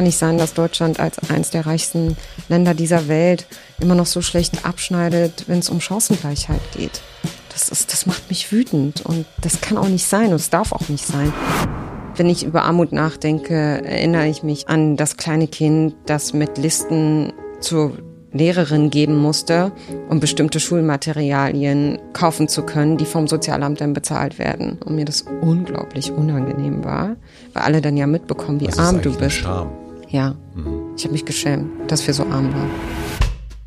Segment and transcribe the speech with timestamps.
[0.00, 2.16] kann nicht sein, dass Deutschland als eines der reichsten
[2.48, 3.46] Länder dieser Welt
[3.80, 7.02] immer noch so schlecht abschneidet, wenn es um Chancengleichheit geht.
[7.50, 10.72] Das, ist, das macht mich wütend und das kann auch nicht sein und es darf
[10.72, 11.34] auch nicht sein.
[12.16, 17.34] Wenn ich über Armut nachdenke, erinnere ich mich an das kleine Kind, das mit Listen
[17.60, 17.98] zur
[18.32, 19.70] Lehrerin geben musste,
[20.08, 24.78] um bestimmte Schulmaterialien kaufen zu können, die vom Sozialamt dann bezahlt werden.
[24.82, 27.16] Und mir das unglaublich unangenehm war,
[27.52, 29.36] weil alle dann ja mitbekommen, wie das arm du bist.
[29.36, 29.70] Scham.
[30.10, 30.94] Ja, mhm.
[30.96, 32.70] ich habe mich geschämt, dass wir so arm waren.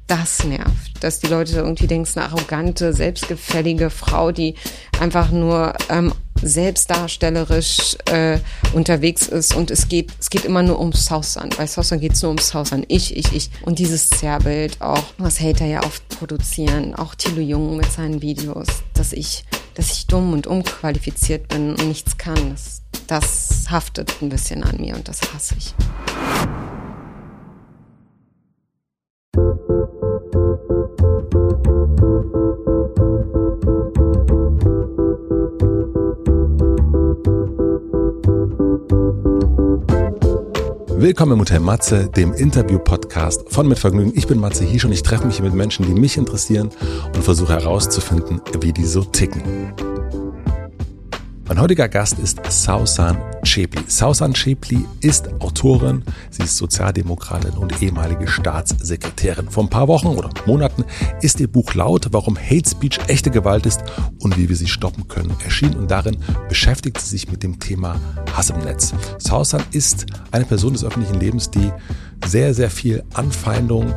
[0.07, 4.55] Das nervt, dass die Leute irgendwie denken, eine arrogante, selbstgefällige Frau, die
[4.99, 8.39] einfach nur ähm, selbstdarstellerisch äh,
[8.73, 11.49] unterwegs ist und es geht, es geht immer nur ums Southern.
[11.57, 12.83] Bei Southern geht es nur ums Southern.
[12.89, 13.49] Ich, ich, ich.
[13.61, 18.67] Und dieses Zerrbild auch, was Hater ja oft produzieren, auch Thilo Jung mit seinen Videos,
[18.93, 22.82] dass ich, dass ich dumm und unqualifiziert bin und nichts kann, das,
[23.13, 25.75] das haftet ein bisschen an mir und das hasse ich.
[40.97, 44.13] Willkommen im Hotel Matze, dem Interview-Podcast von Mit Vergnügen.
[44.15, 46.71] Ich bin Matze Hiesch und ich treffe mich mit Menschen, die mich interessieren
[47.13, 49.43] und versuche herauszufinden, wie die so ticken.
[51.45, 53.83] Mein heutiger Gast ist Sausan Chepli.
[53.87, 59.49] Sausan Chepli ist Autorin, sie ist Sozialdemokratin und ehemalige Staatssekretärin.
[59.49, 60.85] Vor ein paar Wochen oder Monaten
[61.21, 63.83] ist ihr Buch Laut, warum Hate Speech echte Gewalt ist
[64.19, 66.17] und wie wir sie stoppen können, erschienen und darin
[66.47, 67.99] beschäftigt sie sich mit dem Thema
[68.33, 68.93] Hass im Netz.
[69.17, 71.71] Sausan ist eine Person des öffentlichen Lebens, die
[72.25, 73.93] sehr, sehr viel Anfeindung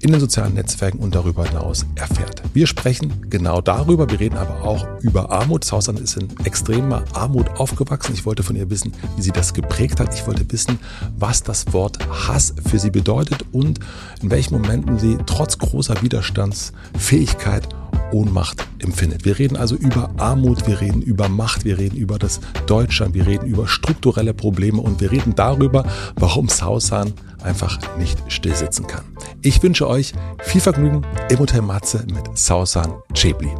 [0.00, 2.42] in den sozialen Netzwerken und darüber hinaus erfährt.
[2.54, 4.10] Wir sprechen genau darüber.
[4.10, 5.64] Wir reden aber auch über Armut.
[5.64, 8.14] Sausan ist in extremer Armut aufgewachsen.
[8.14, 10.14] Ich wollte von ihr wissen, wie sie das geprägt hat.
[10.14, 10.78] Ich wollte wissen,
[11.18, 13.80] was das Wort Hass für sie bedeutet und
[14.22, 17.68] in welchen Momenten sie trotz großer Widerstandsfähigkeit
[18.12, 19.24] Ohnmacht empfindet.
[19.24, 23.26] Wir reden also über Armut, wir reden über Macht, wir reden über das Deutschland, wir
[23.26, 25.84] reden über strukturelle Probleme und wir reden darüber,
[26.16, 29.16] warum Sausan einfach nicht stillsitzen kann.
[29.42, 30.12] Ich wünsche euch
[30.42, 33.50] viel Vergnügen im Hotel Matze mit Sausan Chebli.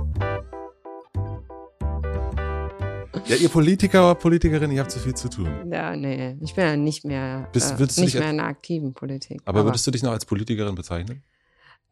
[3.27, 5.71] Ja, ihr Politiker, Politikerin, ihr habt zu viel zu tun.
[5.71, 9.41] Ja, nee, ich bin ja nicht mehr, Bist, äh, nicht mehr in der aktiven Politik.
[9.45, 11.23] Aber, aber würdest du dich noch als Politikerin bezeichnen?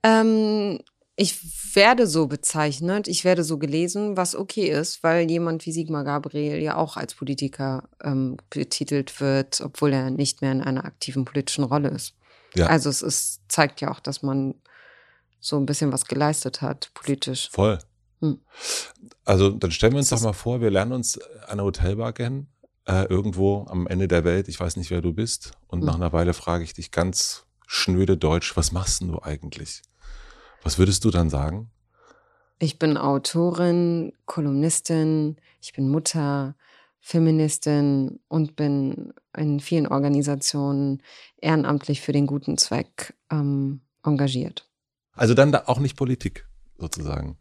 [0.02, 0.80] Ähm,
[1.20, 6.04] ich werde so bezeichnet, ich werde so gelesen, was okay ist, weil jemand wie Sigmar
[6.04, 11.24] Gabriel ja auch als Politiker ähm, betitelt wird, obwohl er nicht mehr in einer aktiven
[11.24, 12.14] politischen Rolle ist.
[12.54, 12.68] Ja.
[12.68, 14.54] Also es ist, zeigt ja auch, dass man
[15.40, 17.50] so ein bisschen was geleistet hat, politisch.
[17.50, 17.80] Voll.
[18.20, 18.40] Hm.
[19.24, 21.18] Also dann stellen wir uns doch mal vor, wir lernen uns
[21.48, 22.46] eine Hotelbar kennen,
[22.86, 24.46] äh, irgendwo am Ende der Welt.
[24.46, 25.50] Ich weiß nicht, wer du bist.
[25.66, 25.86] Und hm.
[25.86, 29.82] nach einer Weile frage ich dich ganz schnöde Deutsch, was machst denn du eigentlich?
[30.62, 31.70] Was würdest du dann sagen?
[32.58, 36.56] Ich bin Autorin, Kolumnistin, ich bin Mutter,
[37.00, 41.02] Feministin und bin in vielen Organisationen
[41.40, 44.68] ehrenamtlich für den guten Zweck ähm, engagiert.
[45.12, 47.38] Also dann da auch nicht Politik sozusagen.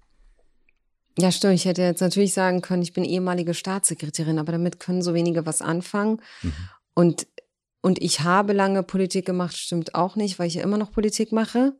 [1.17, 1.55] Ja, stimmt.
[1.55, 5.45] Ich hätte jetzt natürlich sagen können, ich bin ehemalige Staatssekretärin, aber damit können so wenige
[5.47, 6.21] was anfangen.
[6.43, 6.53] Mhm.
[6.93, 7.27] Und,
[7.81, 11.31] und ich habe lange Politik gemacht, stimmt auch nicht, weil ich ja immer noch Politik
[11.31, 11.73] mache.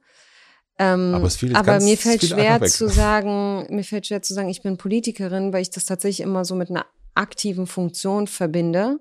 [0.79, 4.61] Ähm, aber, aber ganz, mir fällt schwer zu sagen, mir fällt schwer zu sagen, ich
[4.61, 8.99] bin Politikerin, weil ich das tatsächlich immer so mit einer aktiven Funktion verbinde.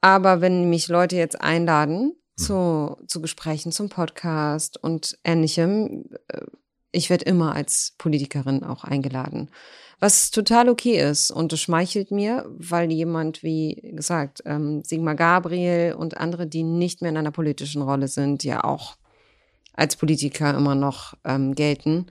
[0.00, 2.44] Aber wenn mich Leute jetzt einladen hm.
[2.44, 6.46] zu, zu Gesprächen, zum Podcast und ähnlichem, äh,
[6.92, 9.50] ich werde immer als Politikerin auch eingeladen.
[10.00, 15.94] Was total okay ist und es schmeichelt mir, weil jemand, wie gesagt, ähm, Sigmar Gabriel
[15.94, 18.96] und andere, die nicht mehr in einer politischen Rolle sind, ja auch
[19.78, 22.06] als Politiker immer noch ähm, gelten.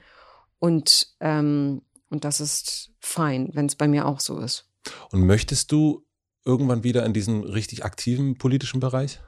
[0.57, 4.69] Und, ähm, und das ist fein, wenn es bei mir auch so ist.
[5.11, 6.05] Und möchtest du
[6.45, 9.19] irgendwann wieder in diesen richtig aktiven politischen Bereich?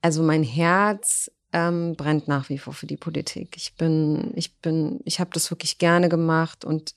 [0.00, 3.54] Also mein Herz ähm, brennt nach wie vor für die Politik.
[3.56, 6.94] Ich bin, ich bin, ich habe das wirklich gerne gemacht und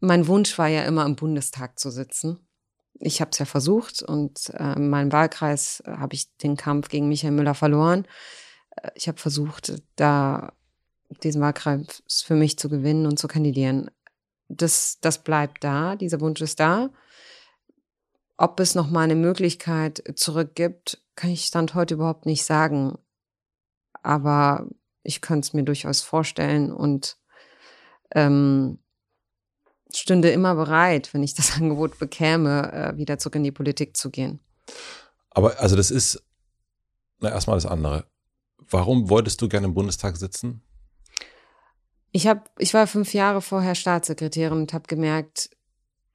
[0.00, 2.38] mein Wunsch war ja immer im Bundestag zu sitzen.
[2.98, 7.08] Ich habe es ja versucht und äh, in meinem Wahlkreis habe ich den Kampf gegen
[7.08, 8.06] Michael Müller verloren.
[8.94, 10.52] Ich habe versucht, da
[11.22, 13.90] diesen Wahlkreis für mich zu gewinnen und zu kandidieren.
[14.48, 16.90] Das, das bleibt da, dieser Wunsch ist da.
[18.36, 22.98] Ob es noch mal eine Möglichkeit zurück gibt, kann ich Stand heute überhaupt nicht sagen.
[24.02, 24.66] Aber
[25.02, 27.16] ich könnte es mir durchaus vorstellen und
[28.14, 28.78] ähm,
[29.92, 34.10] stünde immer bereit, wenn ich das Angebot bekäme, äh, wieder zurück in die Politik zu
[34.10, 34.40] gehen.
[35.30, 36.22] Aber also das ist,
[37.20, 38.06] na erstmal das andere.
[38.72, 40.62] Warum wolltest du gerne im Bundestag sitzen?
[42.10, 45.50] Ich habe, ich war fünf Jahre vorher Staatssekretärin und habe gemerkt,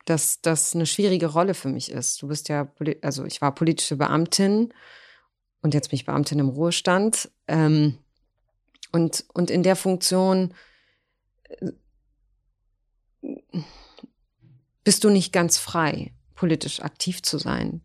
[0.05, 2.21] dass das eine schwierige Rolle für mich ist.
[2.21, 2.71] Du bist ja,
[3.01, 4.73] also ich war politische Beamtin
[5.61, 7.29] und jetzt bin ich Beamtin im Ruhestand.
[7.47, 7.97] Ähm,
[8.91, 10.53] und, und in der Funktion
[11.49, 11.71] äh,
[14.83, 17.81] bist du nicht ganz frei, politisch aktiv zu sein.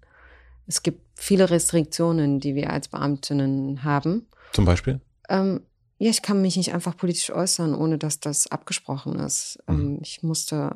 [0.67, 4.29] Es gibt viele Restriktionen, die wir als Beamtinnen haben.
[4.53, 5.01] Zum Beispiel?
[5.29, 5.61] Ähm,
[5.99, 9.59] ja, ich kann mich nicht einfach politisch äußern, ohne dass das abgesprochen ist.
[9.67, 9.75] Mhm.
[9.75, 10.73] Ähm, ich musste,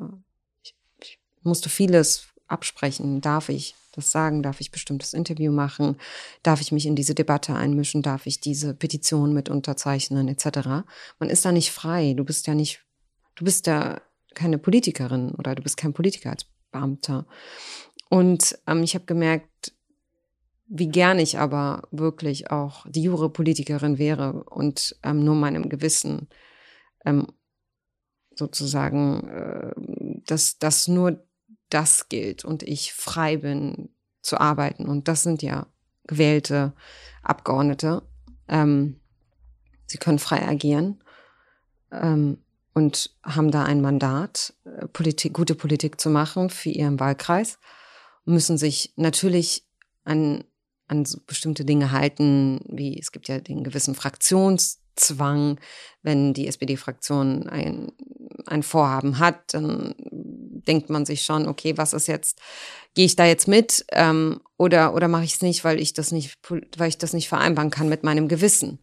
[0.63, 3.21] ich, ich musste vieles absprechen.
[3.21, 4.43] Darf ich das sagen?
[4.43, 5.97] Darf ich bestimmtes Interview machen?
[6.43, 8.01] Darf ich mich in diese Debatte einmischen?
[8.01, 10.85] Darf ich diese Petition mit unterzeichnen, etc.?
[11.19, 12.13] Man ist da nicht frei.
[12.15, 12.85] Du bist ja nicht,
[13.35, 14.01] du bist ja
[14.33, 17.25] keine Politikerin oder du bist kein Politiker als Beamter.
[18.09, 19.73] Und ähm, ich habe gemerkt,
[20.67, 26.27] wie gern ich aber wirklich auch die Jure-Politikerin wäre und ähm, nur meinem Gewissen
[27.05, 27.27] ähm,
[28.35, 29.71] sozusagen, äh,
[30.25, 31.23] dass, dass nur
[31.69, 33.89] das gilt und ich frei bin
[34.21, 34.87] zu arbeiten.
[34.87, 35.67] Und das sind ja
[36.05, 36.73] gewählte
[37.23, 38.03] Abgeordnete.
[38.47, 38.99] Ähm,
[39.85, 41.01] sie können frei agieren
[41.91, 42.43] ähm,
[42.73, 47.57] und haben da ein Mandat, äh, Politik, gute Politik zu machen für ihren Wahlkreis,
[48.25, 49.65] müssen sich natürlich
[50.03, 50.43] an
[50.87, 55.59] an so bestimmte Dinge halten, wie es gibt ja den gewissen Fraktionszwang.
[56.01, 57.91] Wenn die SPD-Fraktion ein,
[58.45, 59.95] ein Vorhaben hat, dann
[60.67, 62.39] denkt man sich schon, okay, was ist jetzt,
[62.93, 66.11] gehe ich da jetzt mit ähm, oder, oder mache ich es nicht, weil ich das
[66.11, 66.37] nicht,
[66.77, 68.79] weil ich das nicht vereinbaren kann mit meinem Gewissen.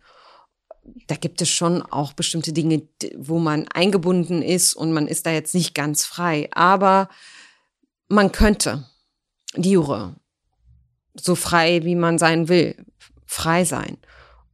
[1.07, 2.87] Da gibt es schon auch bestimmte Dinge,
[3.17, 6.49] wo man eingebunden ist und man ist da jetzt nicht ganz frei.
[6.53, 7.09] Aber
[8.09, 8.87] man könnte
[9.57, 10.17] die Jure
[11.15, 12.77] so frei, wie man sein will,
[13.27, 13.99] frei sein.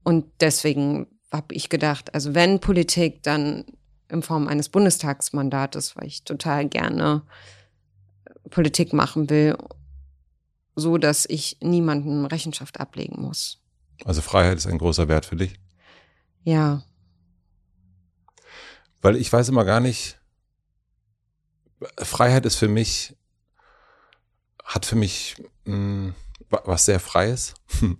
[0.02, 3.64] Und deswegen habe ich gedacht, also wenn Politik, dann
[4.08, 7.22] in Form eines Bundestagsmandates, weil ich total gerne
[8.50, 9.56] Politik machen will,
[10.74, 13.62] so dass ich niemandem Rechenschaft ablegen muss.
[14.04, 15.54] Also Freiheit ist ein großer Wert für dich?
[16.42, 16.82] Ja.
[19.02, 20.18] Weil ich weiß immer gar nicht,
[21.98, 23.16] Freiheit ist für mich,
[24.64, 26.14] hat für mich mh, hm,
[26.50, 27.54] was sehr Freies.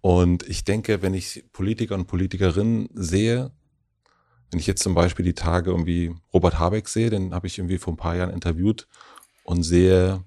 [0.00, 3.52] Und ich denke, wenn ich Politiker und Politikerinnen sehe,
[4.50, 7.78] wenn ich jetzt zum Beispiel die Tage irgendwie Robert Habeck sehe, den habe ich irgendwie
[7.78, 8.86] vor ein paar Jahren interviewt
[9.44, 10.24] und sehe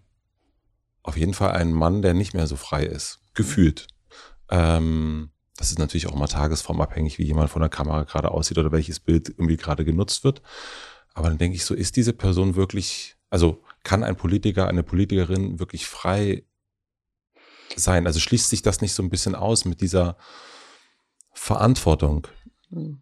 [1.03, 3.87] auf jeden Fall einen Mann, der nicht mehr so frei ist, gefühlt.
[4.49, 8.71] Ähm, das ist natürlich auch mal tagesformabhängig, wie jemand von der Kamera gerade aussieht oder
[8.71, 10.41] welches Bild irgendwie gerade genutzt wird.
[11.13, 15.59] Aber dann denke ich so, ist diese Person wirklich, also kann ein Politiker, eine Politikerin
[15.59, 16.43] wirklich frei
[17.75, 18.07] sein?
[18.07, 20.17] Also schließt sich das nicht so ein bisschen aus mit dieser
[21.33, 22.27] Verantwortung?
[22.69, 23.01] Hm.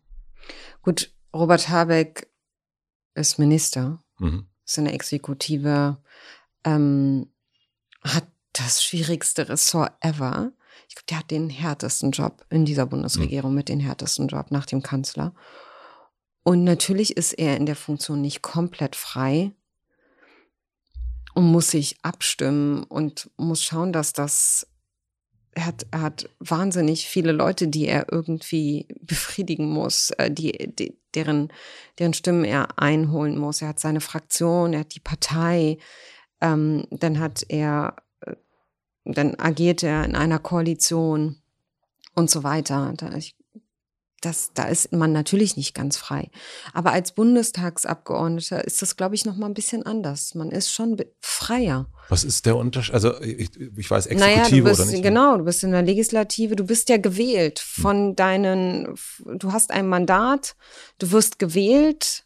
[0.82, 2.30] Gut, Robert Habeck
[3.14, 4.48] ist Minister, mhm.
[4.66, 5.98] ist eine Exekutive,
[6.64, 7.32] ähm,
[8.02, 10.52] hat das schwierigste Ressort ever.
[10.88, 13.58] Ich glaube, der hat den härtesten Job in dieser Bundesregierung, mhm.
[13.58, 15.34] mit den härtesten Job nach dem Kanzler.
[16.44, 19.52] Und natürlich ist er in der Funktion nicht komplett frei
[21.38, 24.66] und muss sich abstimmen und muss schauen, dass das
[25.52, 30.98] er hat, er hat wahnsinnig viele Leute, die er irgendwie befriedigen muss, äh, die, die,
[31.14, 31.54] deren,
[32.00, 33.62] deren Stimmen er einholen muss.
[33.62, 35.78] Er hat seine Fraktion, er hat die Partei,
[36.42, 38.34] ähm, dann hat er, äh,
[39.06, 41.40] dann agiert er in einer Koalition
[42.16, 42.96] und so weiter.
[43.16, 43.36] Ich
[44.22, 46.30] das, da ist man natürlich nicht ganz frei.
[46.74, 50.34] Aber als Bundestagsabgeordneter ist das, glaube ich, noch mal ein bisschen anders.
[50.34, 51.88] Man ist schon freier.
[52.10, 52.96] Was ist der Unterschied?
[52.96, 55.04] Also ich, ich weiß Exekutive naja, du bist, oder nicht?
[55.04, 57.82] Genau, du bist in der Legislative, du bist ja gewählt hm.
[57.82, 58.16] von hm.
[58.16, 58.96] deinen,
[59.26, 60.56] du hast ein Mandat,
[60.98, 62.26] du wirst gewählt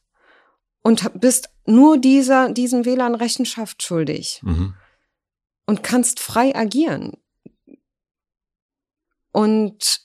[0.81, 4.39] und bist nur dieser, diesen Wählern Rechenschaft schuldig.
[4.43, 4.73] Mhm.
[5.67, 7.13] Und kannst frei agieren.
[9.31, 10.01] Und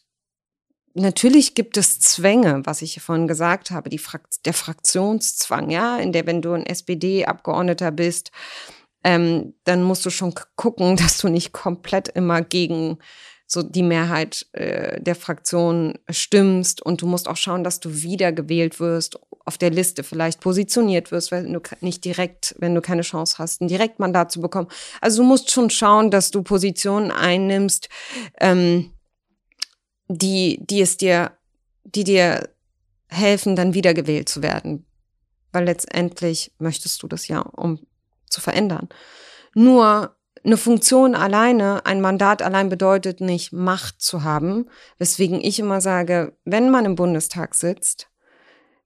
[0.96, 6.12] natürlich gibt es Zwänge, was ich vorhin gesagt habe, die Frakt der Fraktionszwang, ja, in
[6.12, 8.30] der, wenn du ein SPD-Abgeordneter bist,
[9.04, 12.98] ähm, dann musst du schon gucken, dass du nicht komplett immer gegen
[13.48, 18.80] so die Mehrheit äh, der Fraktion stimmst und du musst auch schauen, dass du wiedergewählt
[18.80, 23.36] wirst, auf der Liste vielleicht positioniert wirst, wenn du nicht direkt, wenn du keine Chance
[23.38, 24.66] hast, ein Direktmandat zu bekommen.
[25.00, 27.88] Also du musst schon schauen, dass du Positionen einnimmst,
[28.40, 28.90] ähm,
[30.08, 31.32] die, die es dir,
[31.84, 32.48] die dir
[33.08, 34.86] helfen, dann wiedergewählt zu werden.
[35.52, 37.80] Weil letztendlich möchtest du das ja, um
[38.28, 38.88] zu verändern.
[39.54, 44.68] Nur eine Funktion alleine, ein Mandat allein bedeutet nicht, Macht zu haben.
[44.98, 48.08] Weswegen ich immer sage, wenn man im Bundestag sitzt,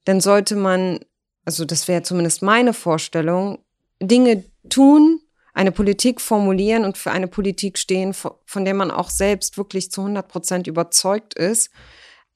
[0.05, 1.01] dann sollte man,
[1.45, 3.59] also das wäre zumindest meine Vorstellung,
[4.01, 5.21] Dinge tun,
[5.55, 10.03] eine Politik formulieren und für eine Politik stehen, von der man auch selbst wirklich zu
[10.03, 11.71] 100 Prozent überzeugt ist.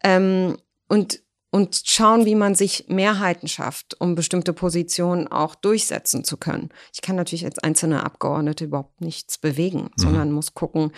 [0.02, 0.56] Ähm,
[0.88, 1.22] und
[1.54, 6.70] und schauen, wie man sich Mehrheiten schafft, um bestimmte Positionen auch durchsetzen zu können.
[6.92, 9.90] Ich kann natürlich als einzelne Abgeordnete überhaupt nichts bewegen, mhm.
[9.94, 10.90] sondern muss gucken,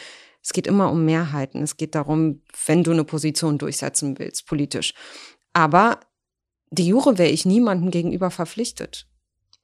[0.43, 1.63] es geht immer um Mehrheiten.
[1.63, 4.95] Es geht darum, wenn du eine Position durchsetzen willst, politisch.
[5.53, 6.01] Aber
[6.71, 9.07] die Jure wäre ich niemandem gegenüber verpflichtet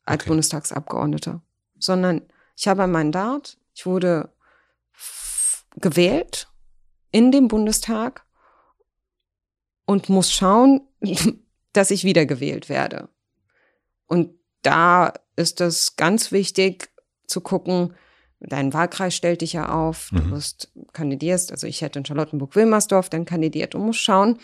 [0.04, 0.28] als okay.
[0.28, 1.40] Bundestagsabgeordneter,
[1.78, 2.21] sondern
[2.62, 4.31] ich habe ein Mandat, ich wurde
[5.75, 6.47] gewählt
[7.11, 8.25] in dem Bundestag
[9.85, 10.83] und muss schauen,
[11.73, 13.09] dass ich wiedergewählt werde.
[14.07, 16.92] Und da ist es ganz wichtig
[17.26, 17.97] zu gucken,
[18.38, 20.31] dein Wahlkreis stellt dich ja auf, du mhm.
[20.31, 24.38] wirst kandidierst, also ich hätte in Charlottenburg-Wilmersdorf dann kandidiert und muss schauen,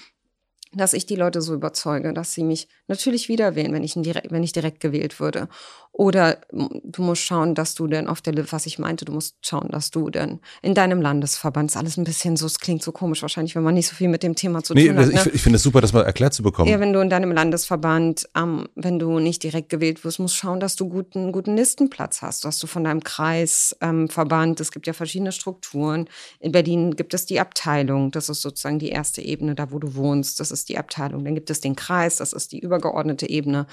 [0.73, 4.31] dass ich die Leute so überzeuge, dass sie mich natürlich wieder wählen, wenn ich, direkt,
[4.31, 5.49] wenn ich direkt gewählt würde.
[5.93, 9.69] Oder du musst schauen, dass du denn auf der, was ich meinte, du musst schauen,
[9.71, 13.23] dass du denn in deinem Landesverband, ist alles ein bisschen so, es klingt so komisch
[13.23, 15.09] wahrscheinlich, wenn man nicht so viel mit dem Thema zu nee, tun hat.
[15.09, 15.21] Ne?
[15.27, 16.71] Ich, ich finde es super, das mal erklärt zu bekommen.
[16.71, 20.61] Ja, wenn du in deinem Landesverband, ähm, wenn du nicht direkt gewählt wirst, musst schauen,
[20.61, 24.93] dass du guten, guten Listenplatz hast, dass du von deinem Kreisverband, ähm, es gibt ja
[24.93, 26.09] verschiedene Strukturen.
[26.39, 29.97] In Berlin gibt es die Abteilung, das ist sozusagen die erste Ebene, da wo du
[29.97, 31.25] wohnst, das ist die Abteilung.
[31.25, 33.67] Dann gibt es den Kreis, das ist die übergeordnete Ebene.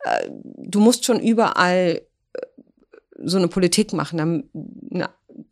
[0.00, 2.40] Äh, du musst schon überall äh,
[3.22, 4.48] so eine Politik machen,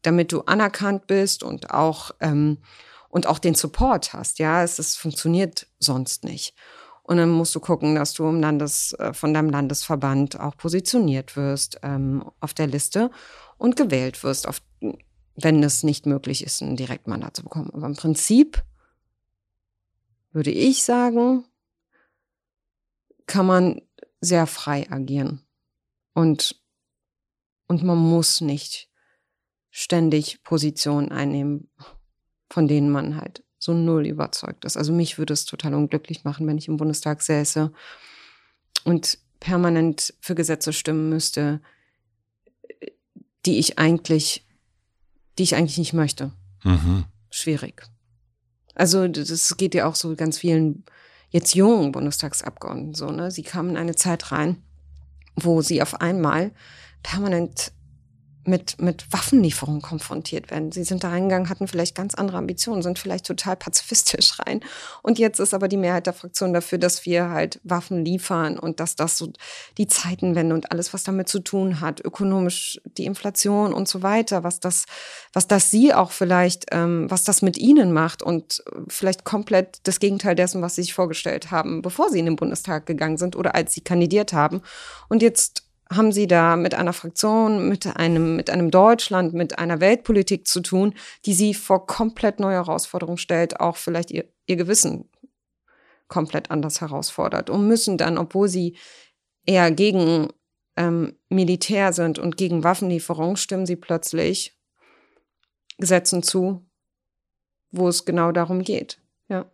[0.03, 2.59] damit, du anerkannt bist und auch, ähm,
[3.09, 4.39] und auch den Support hast.
[4.39, 6.55] Ja, es, es funktioniert sonst nicht.
[7.03, 11.37] Und dann musst du gucken, dass du im Landes, äh, von deinem Landesverband auch positioniert
[11.37, 13.11] wirst ähm, auf der Liste
[13.59, 14.62] und gewählt wirst, auf,
[15.35, 17.71] wenn es nicht möglich ist, ein Direktmandat zu bekommen.
[17.73, 18.62] Aber im Prinzip
[20.33, 21.45] würde ich sagen,
[23.27, 23.83] kann man
[24.21, 25.41] sehr frei agieren.
[26.15, 26.61] Und,
[27.67, 28.89] und man muss nicht
[29.71, 31.71] ständig Positionen einnehmen,
[32.51, 34.77] von denen man halt so null überzeugt ist.
[34.77, 37.73] Also mich würde es total unglücklich machen, wenn ich im Bundestag säße
[38.85, 41.61] und permanent für Gesetze stimmen müsste,
[43.47, 44.47] die ich eigentlich,
[45.39, 46.33] die ich eigentlich nicht möchte.
[46.65, 47.05] Mhm.
[47.31, 47.83] Schwierig.
[48.75, 50.85] Also das geht ja auch so ganz vielen
[51.31, 53.31] jetzt jungen Bundestagsabgeordneten so, ne?
[53.31, 54.62] Sie kamen in eine Zeit rein,
[55.37, 56.52] wo sie auf einmal
[57.02, 57.73] permanent
[58.45, 60.73] mit, mit Waffenlieferungen konfrontiert werden.
[60.73, 64.61] Sie sind da reingegangen, hatten vielleicht ganz andere Ambitionen, sind vielleicht total pazifistisch rein.
[65.03, 68.81] Und jetzt ist aber die Mehrheit der Fraktion dafür, dass wir halt Waffen liefern und
[68.81, 69.33] dass das so
[69.79, 74.43] die Zeitenwende und alles, was damit zu tun hat, ökonomisch die Inflation und so weiter,
[74.43, 74.87] was das,
[75.33, 80.01] was das sie auch vielleicht, ähm, was das mit ihnen macht und vielleicht komplett das
[80.01, 83.55] Gegenteil dessen, was sie sich vorgestellt haben, bevor sie in den Bundestag gegangen sind oder
[83.55, 84.63] als sie kandidiert haben.
[85.09, 89.81] Und jetzt haben Sie da mit einer Fraktion, mit einem, mit einem Deutschland, mit einer
[89.81, 90.95] Weltpolitik zu tun,
[91.27, 95.09] die Sie vor komplett neue Herausforderungen stellt, auch vielleicht Ihr, Ihr Gewissen
[96.09, 98.77] komplett anders herausfordert und müssen dann, obwohl Sie
[99.47, 100.29] eher gegen
[100.77, 104.57] ähm, Militär sind und gegen Waffenlieferungen, stimmen Sie plötzlich
[105.79, 106.65] Gesetzen zu,
[107.71, 109.01] wo es genau darum geht.
[109.29, 109.51] Ja.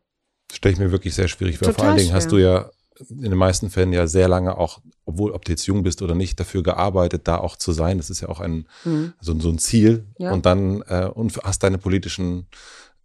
[0.52, 1.72] Stelle ich mir wirklich sehr schwierig vor.
[1.72, 2.16] Vor allen Dingen schwer.
[2.16, 2.70] hast du ja
[3.08, 6.14] in den meisten Fällen ja sehr lange auch, obwohl ob du jetzt jung bist oder
[6.14, 7.96] nicht, dafür gearbeitet, da auch zu sein.
[7.96, 9.14] Das ist ja auch ein mhm.
[9.20, 10.04] so, so, ein Ziel.
[10.18, 10.32] Ja.
[10.32, 12.46] Und dann äh, und hast deine politischen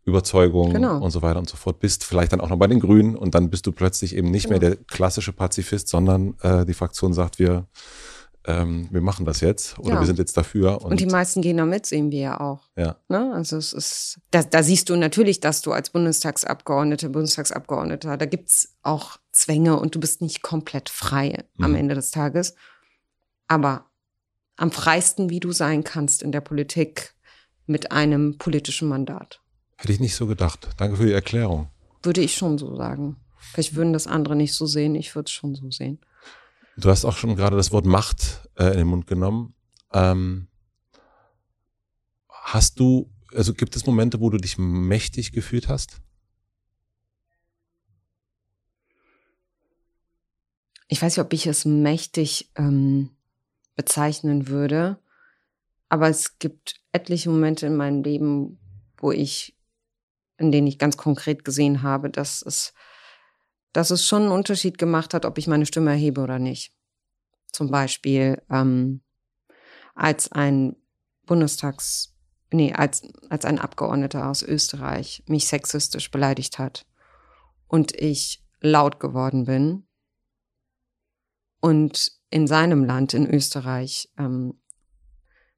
[0.03, 1.01] Überzeugungen genau.
[1.01, 1.79] und so weiter und so fort.
[1.79, 4.49] Bist vielleicht dann auch noch bei den Grünen und dann bist du plötzlich eben nicht
[4.49, 4.59] genau.
[4.59, 7.67] mehr der klassische Pazifist, sondern äh, die Fraktion sagt, wir
[8.45, 9.99] ähm, wir machen das jetzt oder ja.
[10.01, 10.81] wir sind jetzt dafür.
[10.81, 12.69] Und, und, die meisten gehen da mit, sehen wir ja auch.
[12.75, 12.97] Ja.
[13.07, 13.31] Ne?
[13.33, 18.75] Also es ist, da, da siehst du natürlich, dass du als Bundestagsabgeordnete, Bundestagsabgeordneter, da gibt's
[18.81, 21.65] auch Zwänge und du bist nicht komplett frei mhm.
[21.65, 22.55] am Ende des Tages.
[23.47, 23.89] Aber
[24.55, 27.13] am freisten, wie du sein kannst in der Politik
[27.65, 29.41] mit einem politischen Mandat.
[29.77, 30.69] Hätte ich nicht so gedacht.
[30.77, 31.69] Danke für die Erklärung.
[32.03, 33.17] Würde ich schon so sagen.
[33.37, 35.99] Vielleicht würden das andere nicht so sehen, ich würde es schon so sehen.
[36.77, 39.53] Du hast auch schon gerade das Wort Macht äh, in den Mund genommen.
[39.91, 40.47] Ähm,
[42.29, 46.01] hast du, also gibt es Momente, wo du dich mächtig gefühlt hast?
[50.93, 53.09] Ich weiß nicht, ob ich es mächtig ähm,
[53.75, 54.99] bezeichnen würde,
[55.89, 58.59] aber es gibt etliche Momente in meinem Leben,
[58.97, 59.57] wo ich,
[60.37, 62.75] in denen ich ganz konkret gesehen habe, dass es
[63.71, 66.75] dass es schon einen Unterschied gemacht hat, ob ich meine Stimme erhebe oder nicht.
[67.51, 69.01] Zum Beispiel, ähm,
[69.95, 70.75] als ein
[71.25, 72.13] Bundestags,
[72.51, 76.85] nee, als, als ein Abgeordneter aus Österreich mich sexistisch beleidigt hat
[77.67, 79.87] und ich laut geworden bin
[81.63, 84.55] und in seinem Land, in Österreich, ähm,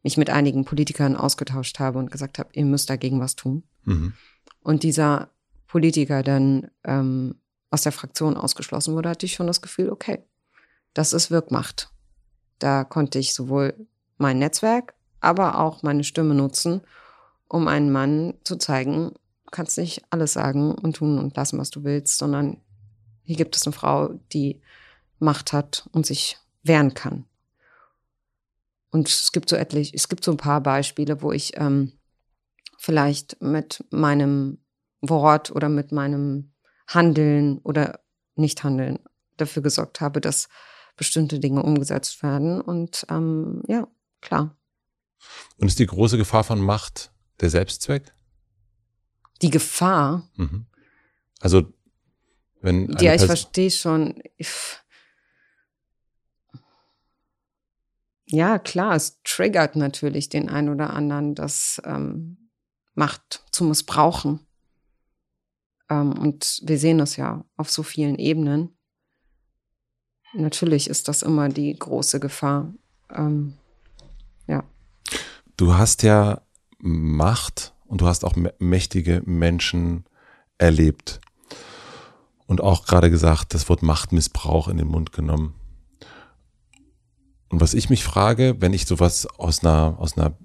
[0.04, 3.64] mich mit einigen Politikern ausgetauscht habe und gesagt habe, ihr müsst dagegen was tun.
[3.86, 4.14] Mhm.
[4.62, 5.32] Und dieser
[5.66, 10.24] Politiker dann ähm, aus der Fraktion ausgeschlossen wurde, hatte ich schon das Gefühl, okay,
[10.94, 11.90] das ist Wirkmacht.
[12.60, 13.74] Da konnte ich sowohl
[14.20, 16.82] mein Netzwerk, aber auch meine Stimme nutzen,
[17.48, 19.10] um einen Mann zu zeigen,
[19.46, 22.62] du kannst nicht alles sagen und tun und lassen, was du willst, sondern
[23.24, 24.62] hier gibt es eine Frau, die
[25.20, 27.26] Macht hat und sich wehren kann.
[28.92, 31.94] Und es gibt so etlich, es gibt so ein paar Beispiele, wo ich ähm,
[32.78, 34.60] vielleicht mit meinem
[35.02, 36.54] Wort oder mit meinem
[36.88, 38.00] Handeln oder
[38.36, 39.00] Nicht-Handeln
[39.38, 40.48] dafür gesorgt habe, dass
[40.96, 42.62] bestimmte Dinge umgesetzt werden.
[42.62, 43.88] Und ähm, ja,
[44.22, 44.56] klar.
[45.58, 48.14] Und ist die große Gefahr von Macht der Selbstzweck?
[49.42, 50.28] Die Gefahr?
[50.36, 50.66] Mhm.
[51.42, 51.74] Also,
[52.62, 52.92] wenn.
[53.00, 54.22] Ja, ich verstehe schon.
[54.38, 54.50] Ich,
[58.28, 62.50] ja, klar, es triggert natürlich den einen oder anderen, das ähm,
[62.96, 64.40] Macht zu missbrauchen.
[65.90, 68.78] Ähm, und wir sehen das ja auf so vielen Ebenen.
[70.34, 72.74] Natürlich ist das immer die große Gefahr.
[73.10, 73.54] Ähm,
[74.48, 74.64] ja.
[75.56, 76.42] Du hast ja
[76.80, 80.06] Macht und du hast auch mächtige Menschen
[80.58, 81.22] erlebt.
[82.48, 85.56] Und auch gerade gesagt, das Wort Machtmissbrauch in den Mund genommen.
[87.50, 90.36] Und was ich mich frage, wenn ich sowas aus einer, aus einer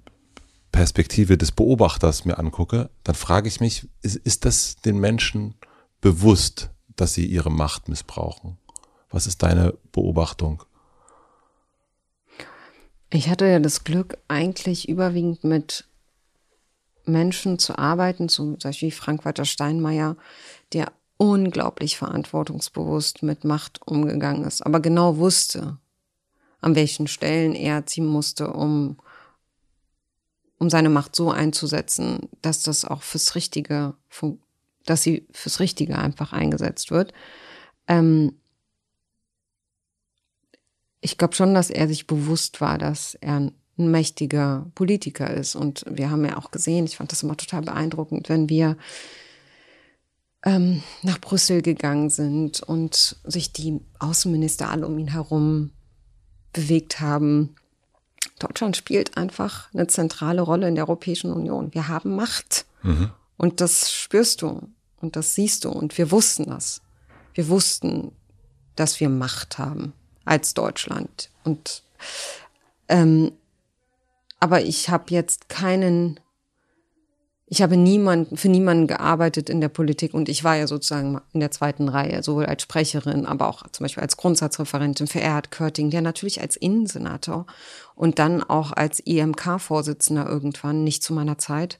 [0.71, 5.55] Perspektive des Beobachters mir angucke, dann frage ich mich, ist, ist das den Menschen
[5.99, 8.57] bewusst, dass sie ihre Macht missbrauchen?
[9.09, 10.63] Was ist deine Beobachtung?
[13.09, 15.85] Ich hatte ja das Glück, eigentlich überwiegend mit
[17.05, 20.15] Menschen zu arbeiten, zum Beispiel Frank-Walter Steinmeier,
[20.71, 25.77] der unglaublich verantwortungsbewusst mit Macht umgegangen ist, aber genau wusste,
[26.61, 28.97] an welchen Stellen er ziehen musste, um,
[30.59, 33.95] um seine Macht so einzusetzen, dass das auch fürs Richtige,
[34.85, 37.13] dass sie fürs Richtige einfach eingesetzt wird.
[37.87, 38.33] Ähm,
[41.01, 45.55] ich glaube schon, dass er sich bewusst war, dass er ein mächtiger Politiker ist.
[45.55, 48.77] Und wir haben ja auch gesehen, ich fand das immer total beeindruckend, wenn wir
[50.43, 55.71] ähm, nach Brüssel gegangen sind und sich die Außenminister alle um ihn herum
[56.53, 57.55] bewegt haben.
[58.39, 61.73] Deutschland spielt einfach eine zentrale Rolle in der Europäischen Union.
[61.73, 62.65] Wir haben Macht.
[62.83, 63.11] Mhm.
[63.37, 65.69] Und das spürst du und das siehst du.
[65.69, 66.81] Und wir wussten das.
[67.33, 68.11] Wir wussten,
[68.75, 69.93] dass wir Macht haben
[70.25, 71.29] als Deutschland.
[71.43, 71.83] Und
[72.87, 73.31] ähm,
[74.39, 76.19] aber ich habe jetzt keinen,
[77.51, 81.41] ich habe niemanden, für niemanden gearbeitet in der Politik und ich war ja sozusagen in
[81.41, 85.89] der zweiten Reihe, sowohl als Sprecherin, aber auch zum Beispiel als Grundsatzreferentin für Erhard Körting,
[85.89, 87.45] der natürlich als Innensenator
[87.93, 91.79] und dann auch als IMK-Vorsitzender irgendwann, nicht zu meiner Zeit,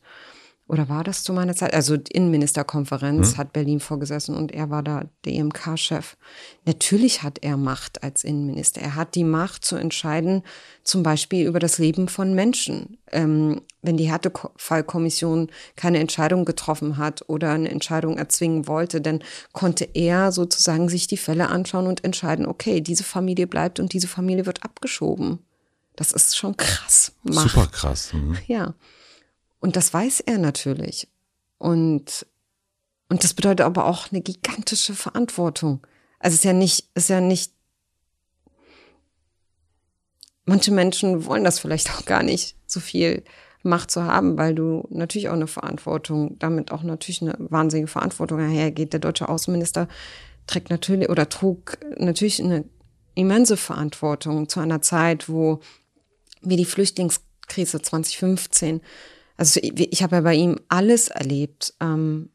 [0.72, 1.74] oder war das zu meiner Zeit?
[1.74, 3.38] Also Innenministerkonferenz hm.
[3.38, 6.16] hat Berlin vorgesessen und er war da der EMK-Chef.
[6.64, 8.80] Natürlich hat er Macht als Innenminister.
[8.80, 10.44] Er hat die Macht zu entscheiden,
[10.86, 12.98] zum Beispiel über das Leben von Menschen.
[13.12, 19.20] Ähm, wenn die Härtefallkommission keine Entscheidung getroffen hat oder eine Entscheidung erzwingen wollte, dann
[19.52, 24.08] konnte er sozusagen sich die Fälle anschauen und entscheiden, okay, diese Familie bleibt und diese
[24.08, 25.40] Familie wird abgeschoben.
[25.98, 27.12] Das ist schon krass.
[27.24, 27.50] Macht.
[27.50, 28.14] Super krass.
[28.14, 28.38] Mhm.
[28.48, 28.74] Ja.
[29.62, 31.08] Und das weiß er natürlich.
[31.58, 32.26] Und,
[33.08, 35.86] und das bedeutet aber auch eine gigantische Verantwortung.
[36.20, 37.54] Also es ist ja nicht, ist ja nicht,
[40.46, 43.24] manche Menschen wollen das vielleicht auch gar nicht, so viel
[43.64, 48.40] Macht zu haben, weil du natürlich auch eine Verantwortung, damit auch natürlich eine wahnsinnige Verantwortung
[48.40, 48.94] hergeht.
[48.94, 49.88] Der deutsche Außenminister
[50.48, 52.66] trägt natürlich oder trug natürlich eine
[53.14, 55.60] immense Verantwortung zu einer Zeit, wo
[56.42, 58.82] wir die Flüchtlingskrise 2015
[59.42, 61.74] also ich habe ja bei ihm alles erlebt.
[61.80, 62.30] Ähm,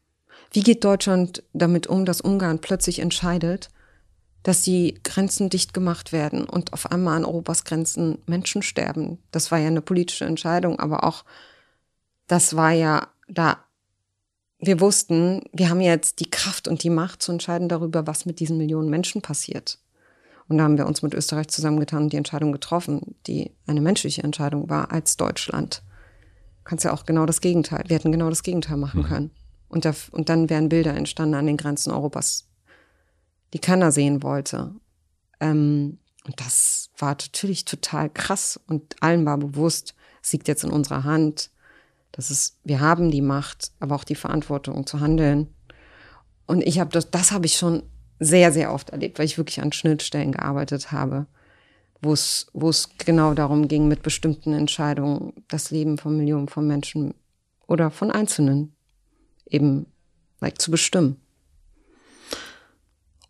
[0.51, 3.69] wie geht Deutschland damit um, dass Ungarn plötzlich entscheidet,
[4.43, 9.19] dass die Grenzen dicht gemacht werden und auf einmal an Europas Grenzen Menschen sterben?
[9.31, 11.23] Das war ja eine politische Entscheidung, aber auch
[12.27, 13.63] das war ja da.
[14.59, 18.41] Wir wussten, wir haben jetzt die Kraft und die Macht zu entscheiden darüber, was mit
[18.41, 19.79] diesen Millionen Menschen passiert.
[20.49, 24.23] Und da haben wir uns mit Österreich zusammengetan und die Entscheidung getroffen, die eine menschliche
[24.23, 25.83] Entscheidung war als Deutschland
[26.67, 27.83] kannst ja auch genau das Gegenteil.
[27.87, 29.05] Wir hätten genau das Gegenteil machen mhm.
[29.05, 29.31] können.
[29.69, 32.47] Und, da, und dann wären Bilder entstanden an den Grenzen Europas,
[33.53, 34.75] die keiner sehen wollte.
[35.39, 40.71] Ähm, und das war natürlich total krass und allen war bewusst, Es liegt jetzt in
[40.71, 41.51] unserer Hand.
[42.11, 45.53] Das ist, wir haben die Macht, aber auch die Verantwortung zu handeln.
[46.47, 47.83] Und ich habe das, das habe ich schon
[48.19, 51.27] sehr, sehr oft erlebt, weil ich wirklich an Schnittstellen gearbeitet habe,
[52.01, 57.13] wo es, genau darum ging, mit bestimmten Entscheidungen das Leben von Millionen von Menschen
[57.67, 58.75] oder von Einzelnen
[59.49, 59.87] eben
[60.39, 61.17] like, zu bestimmen.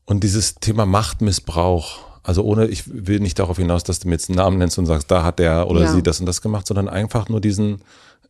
[0.06, 4.30] Und dieses Thema Machtmissbrauch, also ohne, ich will nicht darauf hinaus, dass du mir jetzt
[4.30, 5.94] einen Namen nennst und sagst, da hat der oder ja.
[5.94, 7.82] sie das und das gemacht, sondern einfach nur diesen,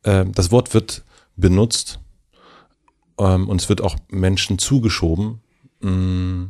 [0.04, 1.04] äh, das Wort wird
[1.36, 2.00] benutzt
[3.20, 5.42] ähm, und es wird auch Menschen zugeschoben.
[5.82, 6.46] Mm,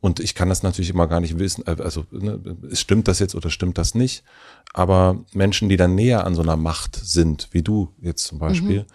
[0.00, 2.40] und ich kann das natürlich immer gar nicht wissen, äh, also ne,
[2.72, 4.24] stimmt das jetzt oder stimmt das nicht?
[4.72, 8.80] Aber Menschen, die dann näher an so einer Macht sind, wie du jetzt zum Beispiel,
[8.80, 8.86] mhm.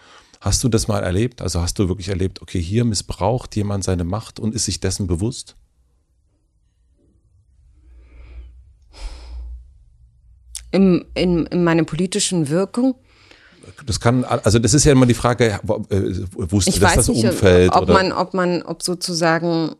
[0.41, 1.41] hast du das mal erlebt?
[1.41, 5.07] Also hast du wirklich erlebt, okay, hier missbraucht jemand seine Macht und ist sich dessen
[5.07, 5.55] bewusst?
[10.75, 12.95] in, in, in meine politischen Wirkung.
[13.85, 17.71] Das kann, also das ist ja immer die Frage, wusste ich das das nicht, Umfeld?
[17.73, 17.93] Ob oder?
[17.93, 19.75] man, ob man, ob sozusagen,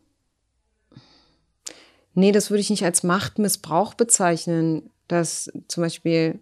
[2.16, 6.40] nee, das würde ich nicht als Machtmissbrauch bezeichnen, dass zum Beispiel,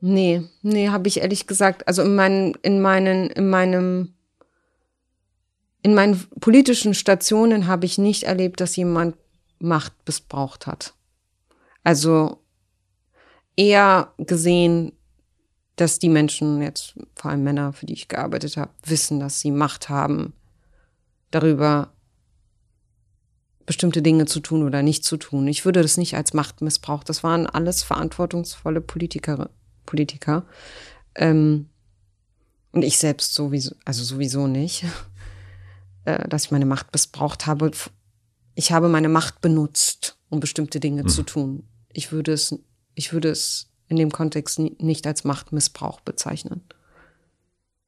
[0.00, 4.14] nee, nee, habe ich ehrlich gesagt, also in meinen, in meinen, in meinem,
[5.82, 9.16] in meinen politischen Stationen habe ich nicht erlebt, dass jemand
[9.58, 10.94] Macht missbraucht hat.
[11.82, 12.38] Also
[13.56, 14.92] eher gesehen,
[15.76, 19.50] dass die Menschen, jetzt vor allem Männer, für die ich gearbeitet habe, wissen, dass sie
[19.50, 20.34] Macht haben,
[21.30, 21.93] darüber
[23.66, 25.46] bestimmte Dinge zu tun oder nicht zu tun.
[25.48, 27.04] Ich würde das nicht als Machtmissbrauch.
[27.04, 29.50] Das waren alles verantwortungsvolle Politiker.
[29.86, 30.44] Politiker.
[31.14, 31.68] Ähm,
[32.72, 34.84] und ich selbst sowieso, also sowieso nicht,
[36.04, 37.70] äh, dass ich meine Macht missbraucht habe.
[38.54, 41.08] Ich habe meine Macht benutzt, um bestimmte Dinge mhm.
[41.08, 41.68] zu tun.
[41.92, 42.58] Ich würde es
[42.94, 46.62] ich würde es in dem Kontext nicht als Machtmissbrauch bezeichnen.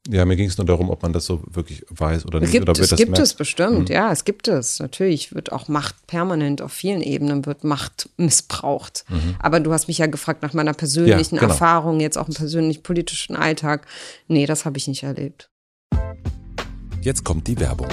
[0.09, 2.53] Ja, mir ging es nur darum, ob man das so wirklich weiß oder nicht.
[2.53, 3.19] Gibt, oder es gibt merkt.
[3.19, 3.95] es bestimmt, mhm.
[3.95, 4.79] ja, es gibt es.
[4.79, 9.05] Natürlich wird auch Macht permanent auf vielen Ebenen wird Macht missbraucht.
[9.09, 9.37] Mhm.
[9.39, 11.53] Aber du hast mich ja gefragt nach meiner persönlichen ja, genau.
[11.53, 13.87] Erfahrung, jetzt auch im persönlichen politischen Alltag.
[14.29, 15.51] Nee, das habe ich nicht erlebt.
[17.01, 17.89] Jetzt kommt die Werbung.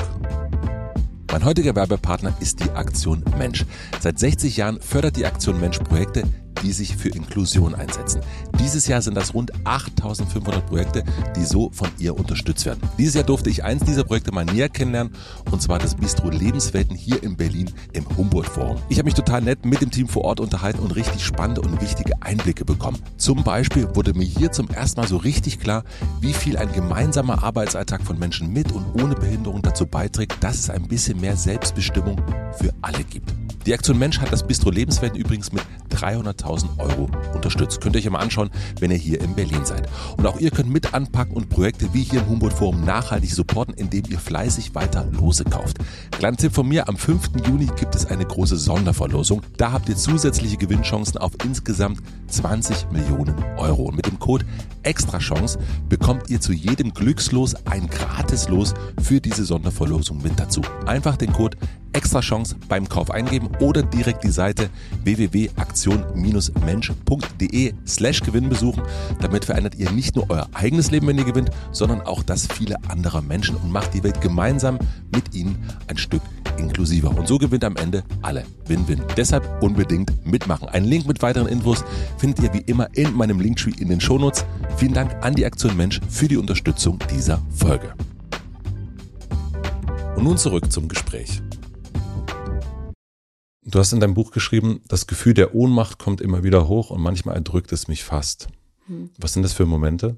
[1.32, 3.66] Mein heutiger Werbepartner ist die Aktion Mensch.
[4.00, 6.24] Seit 60 Jahren fördert die Aktion Mensch Projekte,
[6.62, 8.22] die sich für Inklusion einsetzen.
[8.60, 11.04] Dieses Jahr sind das rund 8500 Projekte,
[11.36, 12.82] die so von ihr unterstützt werden.
[12.98, 15.14] Dieses Jahr durfte ich eins dieser Projekte mal näher kennenlernen,
[15.52, 18.78] und zwar das Bistro Lebenswelten hier in Berlin im Humboldt Forum.
[18.90, 21.82] Ich habe mich total nett mit dem Team vor Ort unterhalten und richtig spannende und
[21.82, 23.00] wichtige Einblicke bekommen.
[23.18, 25.84] Zum Beispiel wurde mir hier zum ersten Mal so richtig klar,
[26.22, 30.70] wie viel ein gemeinsamer Arbeitsalltag von Menschen mit und ohne Behinderung dazu beiträgt, dass es
[30.70, 32.22] ein bisschen mehr Selbstbestimmung
[32.58, 33.34] für alle gibt.
[33.66, 35.64] Die Aktion Mensch hat das Bistro Lebenswelten übrigens mit
[36.44, 37.82] 300.000 Euro unterstützt.
[37.82, 39.88] Könnt ihr euch mal anschauen, wenn ihr hier in Berlin seid.
[40.18, 43.74] Und auch ihr könnt mit anpacken und Projekte wie hier im Humboldt Forum nachhaltig supporten,
[43.74, 45.78] indem ihr fleißig weiter Lose kauft.
[46.12, 47.32] Kleiner Tipp von mir, am 5.
[47.48, 49.42] Juni gibt es eine große Sonderverlosung.
[49.58, 53.84] Da habt ihr zusätzliche Gewinnchancen auf insgesamt 20 Millionen Euro.
[53.84, 54.46] Und mit dem Code
[54.84, 55.58] Extrachance
[55.90, 60.62] bekommt ihr zu jedem Glückslos ein Gratislos für diese Sonderverlosung mit dazu.
[60.86, 61.58] Einfach den Code
[61.94, 64.72] extra Chance beim Kauf eingeben oder direkt die Seite
[65.04, 68.82] www.aktion-mensch.de slash Gewinn besuchen.
[69.22, 72.76] Damit verändert ihr nicht nur euer eigenes Leben, wenn ihr gewinnt, sondern auch das viele
[72.90, 74.80] anderer Menschen und macht die Welt gemeinsam
[75.14, 76.22] mit ihnen ein Stück
[76.58, 77.16] inklusiver.
[77.18, 78.44] Und so gewinnt am Ende alle.
[78.68, 79.02] Win-win.
[79.18, 80.70] Deshalb unbedingt mitmachen.
[80.70, 81.84] Einen Link mit weiteren Infos
[82.18, 84.46] findet ihr wie immer in meinem Linktree in den Shownotes.
[84.78, 87.94] Vielen Dank an die Aktion Mensch für die Unterstützung dieser Folge.
[90.16, 91.42] Und nun zurück zum Gespräch.
[93.66, 97.02] Du hast in deinem Buch geschrieben, das Gefühl der Ohnmacht kommt immer wieder hoch und
[97.02, 98.48] manchmal erdrückt es mich fast.
[98.88, 99.10] Hm.
[99.18, 100.18] Was sind das für Momente?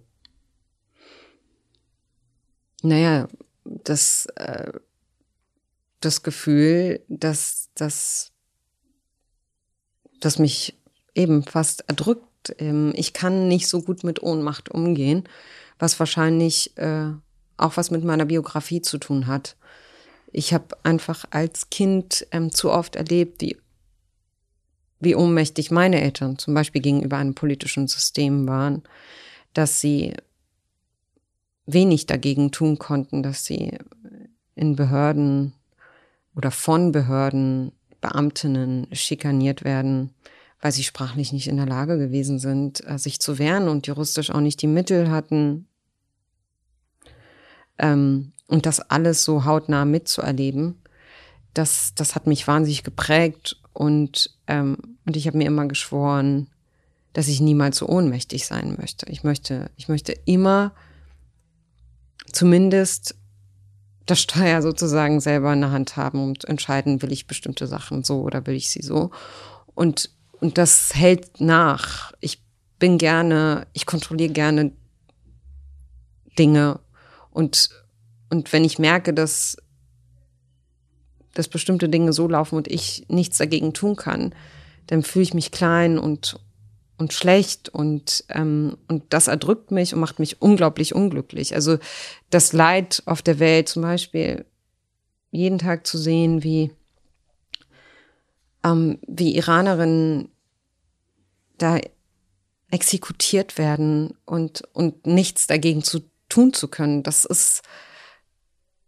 [2.81, 3.27] Naja,
[3.63, 4.71] das, äh,
[5.99, 8.31] das Gefühl, dass, dass,
[10.19, 10.77] dass mich
[11.13, 12.55] eben fast erdrückt.
[12.57, 15.23] Ähm, ich kann nicht so gut mit Ohnmacht umgehen,
[15.79, 17.11] was wahrscheinlich äh,
[17.57, 19.55] auch was mit meiner Biografie zu tun hat.
[20.37, 23.55] Ich habe einfach als Kind ähm, zu oft erlebt, wie,
[24.99, 28.83] wie ohnmächtig meine Eltern zum Beispiel gegenüber einem politischen System waren,
[29.53, 30.13] dass sie
[31.65, 33.77] wenig dagegen tun konnten, dass sie
[34.55, 35.53] in Behörden
[36.35, 37.71] oder von Behörden,
[38.01, 40.13] Beamtinnen schikaniert werden,
[40.59, 44.31] weil sie sprachlich nicht in der Lage gewesen sind, äh, sich zu wehren und juristisch
[44.31, 45.69] auch nicht die Mittel hatten.
[47.77, 50.81] Ähm, und das alles so hautnah mitzuerleben,
[51.53, 56.47] das, das hat mich wahnsinnig geprägt und, ähm, und ich habe mir immer geschworen,
[57.13, 59.05] dass ich niemals so ohnmächtig sein möchte.
[59.09, 60.73] Ich möchte, ich möchte immer
[62.31, 63.15] zumindest
[64.05, 68.21] das Steuer sozusagen selber in der Hand haben und entscheiden, will ich bestimmte Sachen so
[68.21, 69.11] oder will ich sie so.
[69.73, 72.11] Und, und das hält nach.
[72.19, 72.43] Ich
[72.77, 74.71] bin gerne, ich kontrolliere gerne
[76.37, 76.79] Dinge
[77.31, 77.69] und,
[78.29, 79.57] und wenn ich merke, dass,
[81.33, 84.33] dass bestimmte Dinge so laufen und ich nichts dagegen tun kann,
[84.87, 86.39] dann fühle ich mich klein und,
[86.97, 91.55] und schlecht und, ähm, und das erdrückt mich und macht mich unglaublich unglücklich.
[91.55, 91.77] Also
[92.29, 94.45] das Leid auf der Welt zum Beispiel,
[95.31, 96.71] jeden Tag zu sehen, wie,
[98.63, 100.29] ähm, wie Iranerinnen
[101.57, 101.79] da
[102.71, 107.61] exekutiert werden und, und nichts dagegen zu tun zu können, das ist,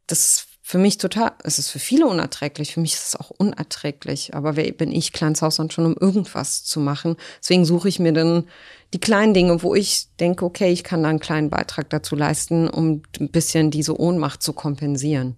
[0.08, 4.34] das für mich total, es ist für viele unerträglich, für mich ist es auch unerträglich.
[4.34, 7.16] Aber wer bin ich, Kleinshaushand, schon um irgendwas zu machen?
[7.40, 8.50] Deswegen suche ich mir dann
[8.94, 12.70] die kleinen Dinge, wo ich denke, okay, ich kann da einen kleinen Beitrag dazu leisten,
[12.70, 15.38] um ein bisschen diese Ohnmacht zu kompensieren.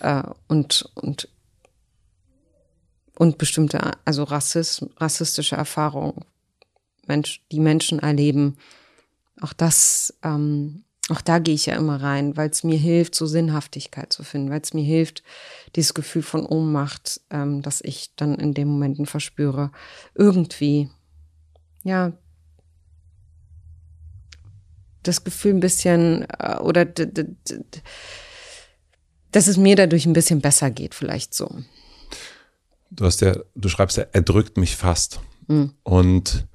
[0.00, 1.28] Äh, und, und,
[3.18, 6.24] und bestimmte, also Rassism, rassistische Erfahrungen,
[7.06, 8.56] Mensch, die Menschen erleben.
[9.42, 13.26] Auch das ähm, auch da gehe ich ja immer rein, weil es mir hilft, so
[13.26, 15.22] Sinnhaftigkeit zu finden, weil es mir hilft,
[15.76, 19.70] dieses Gefühl von Ohnmacht, ähm, das ich dann in den Momenten verspüre,
[20.14, 20.90] irgendwie,
[21.84, 22.12] ja,
[25.04, 31.34] das Gefühl ein bisschen äh, oder dass es mir dadurch ein bisschen besser geht, vielleicht
[31.34, 31.48] so.
[32.90, 35.20] Du hast ja, du schreibst ja, er drückt mich fast.
[35.46, 35.74] Mhm.
[35.84, 36.46] Und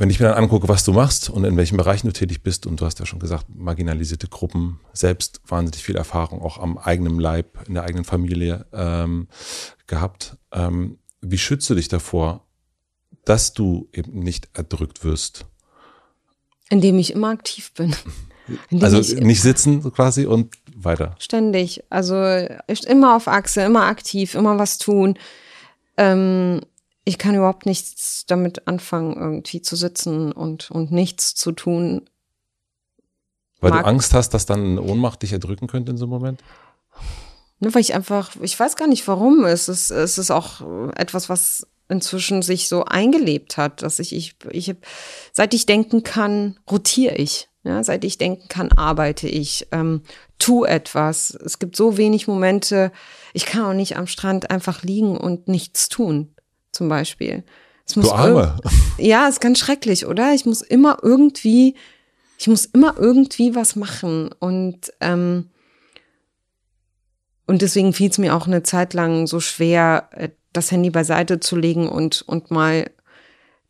[0.00, 2.64] wenn ich mir dann angucke, was du machst und in welchen Bereichen du tätig bist,
[2.64, 7.20] und du hast ja schon gesagt, marginalisierte Gruppen, selbst wahnsinnig viel Erfahrung auch am eigenen
[7.20, 9.28] Leib, in der eigenen Familie ähm,
[9.86, 10.38] gehabt.
[10.52, 12.46] Ähm, wie schützt du dich davor,
[13.26, 15.44] dass du eben nicht erdrückt wirst?
[16.70, 17.94] Indem ich immer aktiv bin.
[18.70, 21.14] Indem also nicht sitzen quasi und weiter.
[21.18, 21.84] Ständig.
[21.90, 22.14] Also
[22.86, 25.18] immer auf Achse, immer aktiv, immer was tun.
[25.98, 26.62] Ähm,
[27.10, 32.08] ich kann überhaupt nichts damit anfangen, irgendwie zu sitzen und, und nichts zu tun.
[33.60, 33.82] Weil Mag.
[33.82, 36.40] du Angst hast, dass dann eine Ohnmacht dich erdrücken könnte in so einem Moment?
[37.58, 39.44] Ne, weil ich einfach, ich weiß gar nicht warum.
[39.44, 40.60] Es ist, es ist auch
[40.94, 44.76] etwas, was inzwischen sich so eingelebt hat, dass ich, ich, ich
[45.32, 47.48] seit ich denken kann, rotiere ich.
[47.64, 50.02] Ja, seit ich denken kann, arbeite ich, ähm,
[50.38, 51.30] tu etwas.
[51.44, 52.92] Es gibt so wenig Momente,
[53.34, 56.34] ich kann auch nicht am Strand einfach liegen und nichts tun
[56.72, 57.44] zum Beispiel.
[57.94, 58.56] du Arme.
[58.98, 60.34] Ja, ist ganz schrecklich, oder?
[60.34, 61.74] Ich muss immer irgendwie,
[62.38, 65.50] ich muss immer irgendwie was machen und ähm,
[67.46, 71.40] und deswegen fiel es mir auch eine Zeit lang so schwer, äh, das Handy beiseite
[71.40, 72.90] zu legen und und mal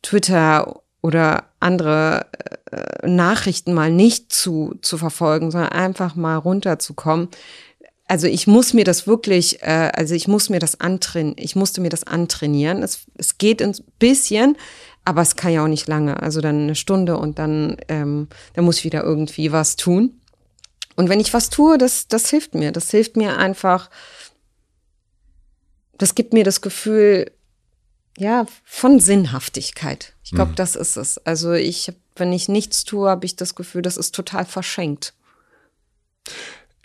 [0.02, 2.26] Twitter oder andere
[2.70, 7.28] äh, Nachrichten mal nicht zu zu verfolgen, sondern einfach mal runterzukommen
[8.10, 11.80] also ich muss mir das wirklich, äh, also ich muss mir das antrainieren, ich musste
[11.80, 12.82] mir das antrainieren.
[12.82, 14.56] Es, es geht ein bisschen,
[15.04, 16.20] aber es kann ja auch nicht lange.
[16.20, 20.20] Also dann eine Stunde und dann, ähm, dann muss ich wieder irgendwie was tun.
[20.96, 22.72] Und wenn ich was tue, das, das hilft mir.
[22.72, 23.90] Das hilft mir einfach,
[25.96, 27.30] das gibt mir das Gefühl,
[28.18, 30.14] ja, von Sinnhaftigkeit.
[30.24, 30.56] Ich glaube, mhm.
[30.56, 31.18] das ist es.
[31.18, 35.14] Also ich, wenn ich nichts tue, habe ich das Gefühl, das ist total verschenkt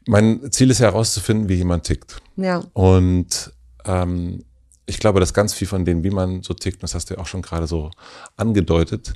[0.08, 2.22] mein Ziel ist ja herauszufinden, wie jemand tickt.
[2.36, 2.64] Ja.
[2.74, 3.54] Und
[3.86, 4.44] ähm,
[4.86, 7.20] ich glaube, dass ganz viel von dem, wie man so tickt, das hast du ja
[7.20, 7.92] auch schon gerade so
[8.38, 9.14] angedeutet,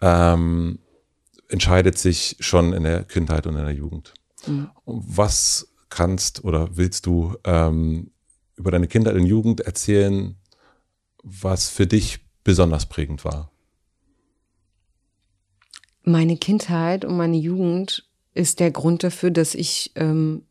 [0.00, 0.78] ähm,
[1.48, 4.14] entscheidet sich schon in der Kindheit und in der Jugend.
[4.46, 4.70] Mhm.
[4.84, 8.10] Was kannst oder willst du ähm,
[8.56, 10.36] über deine Kindheit und Jugend erzählen,
[11.22, 13.50] was für dich besonders prägend war?
[16.04, 20.42] Meine Kindheit und meine Jugend ist der Grund dafür, dass ich ähm,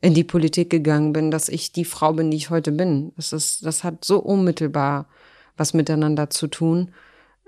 [0.00, 3.12] in die Politik gegangen bin, dass ich die Frau bin, die ich heute bin.
[3.16, 5.08] Das, ist, das hat so unmittelbar
[5.56, 6.92] was miteinander zu tun.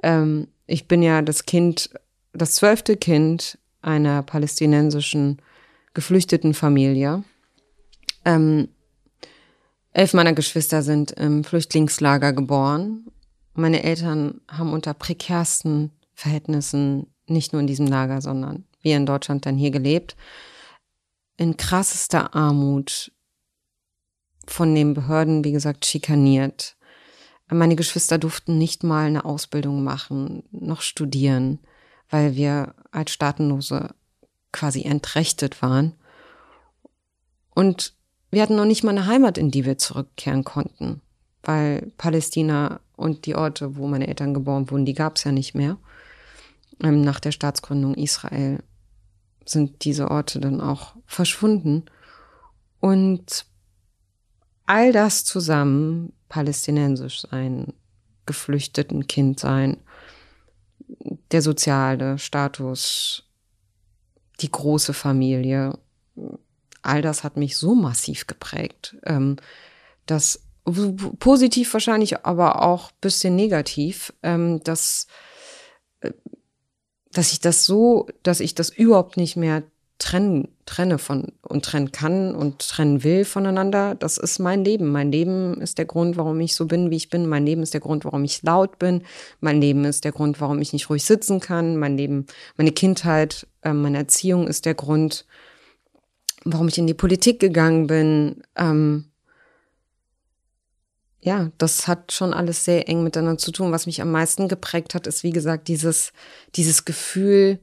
[0.03, 1.91] Ähm, ich bin ja das Kind,
[2.33, 5.41] das zwölfte Kind einer palästinensischen
[5.95, 7.25] geflüchteten Familie.
[8.25, 8.69] Ähm,
[9.93, 13.07] elf meiner Geschwister sind im Flüchtlingslager geboren.
[13.55, 19.47] Meine Eltern haben unter prekärsten Verhältnissen nicht nur in diesem Lager, sondern wir in Deutschland
[19.47, 20.17] dann hier gelebt,
[21.37, 23.13] in krassester Armut,
[24.51, 26.77] von den Behörden, wie gesagt, schikaniert.
[27.49, 31.61] Meine Geschwister durften nicht mal eine Ausbildung machen, noch studieren,
[32.09, 33.95] weil wir als Staatenlose
[34.53, 35.95] quasi entrechtet waren.
[37.55, 37.95] Und
[38.31, 41.01] wir hatten noch nicht mal eine Heimat, in die wir zurückkehren konnten,
[41.43, 45.55] weil Palästina und die Orte, wo meine Eltern geboren wurden, die gab es ja nicht
[45.55, 45.77] mehr.
[46.83, 48.63] Ähm, nach der Staatsgründung Israel
[49.51, 51.85] sind diese Orte dann auch verschwunden.
[52.81, 53.47] Und
[54.67, 57.75] all das zusammen, palästinensisch sein,
[58.27, 59.79] geflüchteten Kind sein,
[61.31, 63.25] der soziale Status,
[64.41, 65.79] die große Familie,
[66.83, 69.37] all das hat mich so massiv geprägt, ähm,
[70.07, 70.43] dass
[71.19, 75.07] positiv wahrscheinlich, aber auch bisschen negativ, ähm, dass,
[77.13, 79.63] dass ich das so, dass ich das überhaupt nicht mehr
[80.01, 83.95] trennen, trenne von und trennen kann und trennen will voneinander.
[83.95, 84.91] Das ist mein Leben.
[84.91, 87.29] Mein Leben ist der Grund, warum ich so bin, wie ich bin.
[87.29, 89.03] Mein Leben ist der Grund, warum ich laut bin.
[89.41, 91.77] Mein Leben ist der Grund, warum ich nicht ruhig sitzen kann.
[91.77, 95.27] Mein Leben, meine Kindheit, äh, meine Erziehung ist der Grund,
[96.45, 98.43] warum ich in die Politik gegangen bin.
[98.57, 99.10] Ähm,
[101.23, 103.73] ja, das hat schon alles sehr eng miteinander zu tun.
[103.73, 106.13] Was mich am meisten geprägt hat, ist, wie gesagt, dieses,
[106.57, 107.61] dieses Gefühl,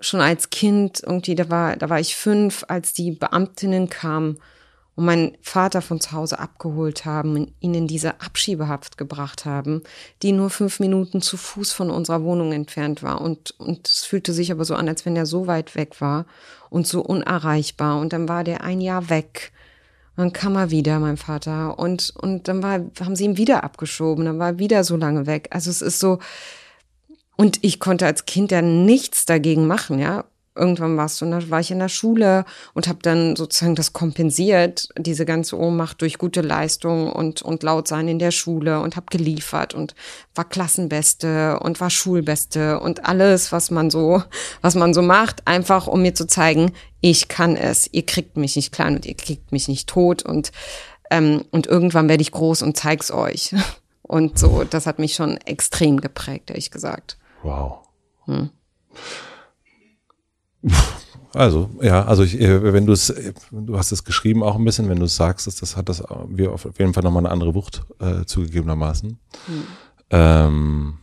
[0.00, 4.38] schon als Kind, irgendwie, da war, da war ich fünf, als die Beamtinnen kamen
[4.96, 9.82] und meinen Vater von zu Hause abgeholt haben und ihn in diese Abschiebehaft gebracht haben,
[10.22, 13.20] die nur fünf Minuten zu Fuß von unserer Wohnung entfernt war.
[13.20, 16.26] Und, und es fühlte sich aber so an, als wenn er so weit weg war
[16.68, 17.98] und so unerreichbar.
[18.00, 19.52] Und dann war der ein Jahr weg.
[20.16, 21.78] Dann kam er wieder, mein Vater.
[21.78, 24.24] Und, und dann war, haben sie ihn wieder abgeschoben.
[24.24, 25.48] Dann war er wieder so lange weg.
[25.50, 26.18] Also es ist so,
[27.36, 30.24] und ich konnte als Kind ja nichts dagegen machen, ja.
[30.60, 32.44] Irgendwann warst du, war ich in der Schule
[32.74, 37.88] und habe dann sozusagen das kompensiert, diese ganze Ohnmacht durch gute Leistung und, und laut
[37.88, 39.94] sein in der Schule und habe geliefert und
[40.34, 44.22] war Klassenbeste und war Schulbeste und alles, was man so,
[44.60, 47.88] was man so macht, einfach um mir zu zeigen, ich kann es.
[47.90, 50.52] Ihr kriegt mich nicht klein und ihr kriegt mich nicht tot und
[51.10, 53.54] ähm, und irgendwann werde ich groß und zeig's euch.
[54.02, 57.16] Und so, das hat mich schon extrem geprägt, ehrlich gesagt.
[57.44, 57.86] Wow.
[58.24, 58.50] Hm.
[61.32, 63.14] Also, ja, also ich, äh, wenn du es,
[63.52, 66.02] du hast es geschrieben auch ein bisschen, wenn du es sagst, das, das hat das
[66.28, 69.18] wir auf jeden Fall nochmal eine andere Wucht äh, zugegebenermaßen.
[69.46, 69.64] Hm.
[70.10, 70.98] Ähm,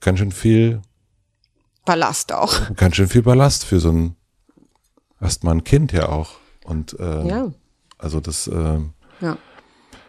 [0.00, 0.80] ganz schön viel
[1.84, 2.74] Ballast auch.
[2.76, 4.16] Ganz schön viel Ballast für so ein
[5.20, 6.30] erstmal ein Kind ja auch.
[6.64, 7.52] Und äh, ja.
[7.98, 8.78] also das äh,
[9.20, 9.36] ja.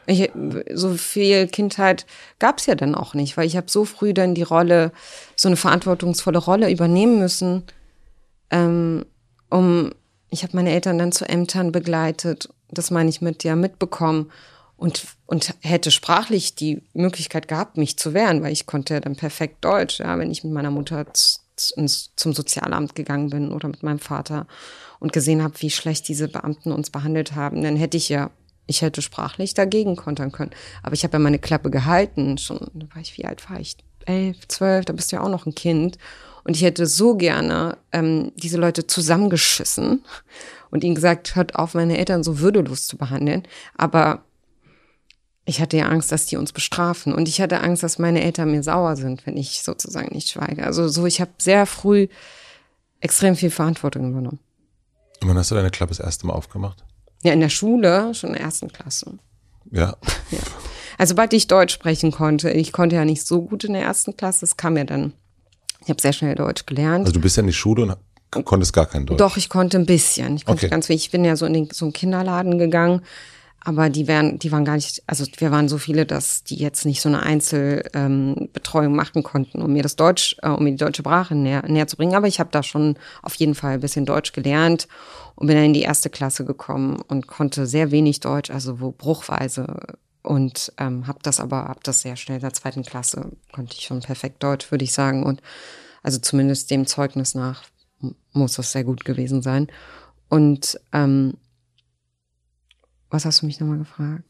[0.10, 0.32] Ich,
[0.74, 2.06] so viel Kindheit
[2.40, 4.94] gab es ja dann auch nicht, weil ich habe so früh dann die Rolle,
[5.36, 7.64] so eine verantwortungsvolle Rolle übernehmen müssen,
[8.52, 9.06] ähm,
[9.50, 9.92] um,
[10.30, 14.32] ich habe meine Eltern dann zu Ämtern begleitet, das meine ich mit ja mitbekommen
[14.76, 19.16] und, und hätte sprachlich die Möglichkeit gehabt, mich zu wehren, weil ich konnte ja dann
[19.16, 24.00] perfekt Deutsch, ja, wenn ich mit meiner Mutter zum Sozialamt gegangen bin oder mit meinem
[24.00, 24.46] Vater
[25.00, 28.30] und gesehen habe, wie schlecht diese Beamten uns behandelt haben, dann hätte ich ja
[28.68, 30.52] ich hätte sprachlich dagegen kontern können.
[30.84, 32.38] Aber ich habe ja meine Klappe gehalten.
[32.38, 33.78] Schon, da war ich, wie alt war ich?
[34.06, 35.98] Elf, zwölf, da bist du ja auch noch ein Kind.
[36.48, 40.06] Und ich hätte so gerne ähm, diese Leute zusammengeschissen
[40.72, 43.44] und ihnen gesagt, hört auf, meine Eltern so würdelos zu behandeln.
[43.78, 44.24] Aber
[45.44, 47.14] ich hatte ja Angst, dass die uns bestrafen.
[47.14, 50.66] Und ich hatte Angst, dass meine Eltern mir sauer sind, wenn ich sozusagen nicht schweige.
[50.66, 52.08] Also so, ich habe sehr früh
[53.02, 54.40] extrem viel Verantwortung übernommen.
[55.22, 56.86] Und wann hast du deine Klappe das erste Mal aufgemacht?
[57.24, 59.20] Ja, in der Schule, schon in der ersten Klasse.
[59.72, 59.98] Ja.
[60.32, 60.40] ja.
[60.98, 64.16] Also sobald ich Deutsch sprechen konnte, ich konnte ja nicht so gut in der ersten
[64.16, 65.12] Klasse, es kam ja dann,
[65.88, 67.06] ich habe sehr schnell Deutsch gelernt.
[67.06, 69.20] Also du bist ja in die Schule und konntest gar kein Deutsch?
[69.20, 70.36] Doch, ich konnte ein bisschen.
[70.36, 70.70] Ich konnte okay.
[70.70, 71.06] ganz wenig.
[71.06, 73.04] Ich bin ja so in den, so einen Kinderladen gegangen,
[73.62, 76.86] aber die wären, die waren gar nicht, also wir waren so viele, dass die jetzt
[76.86, 80.76] nicht so eine Einzelbetreuung ähm, machen konnten, um mir das Deutsch, äh, um mir die
[80.76, 82.16] deutsche Sprache näher, näher zu bringen.
[82.16, 84.90] Aber ich habe da schon auf jeden Fall ein bisschen Deutsch gelernt
[85.36, 88.92] und bin dann in die erste Klasse gekommen und konnte sehr wenig Deutsch, also wo
[88.92, 89.78] bruchweise
[90.28, 93.86] und ähm, habe das aber ab das sehr schnell in der zweiten Klasse konnte ich
[93.86, 95.42] schon perfekt Deutsch, würde ich sagen und
[96.04, 97.64] also zumindest dem Zeugnis nach
[98.34, 99.68] muss das sehr gut gewesen sein
[100.30, 101.36] und ähm,
[103.10, 104.24] was hast du mich nochmal gefragt?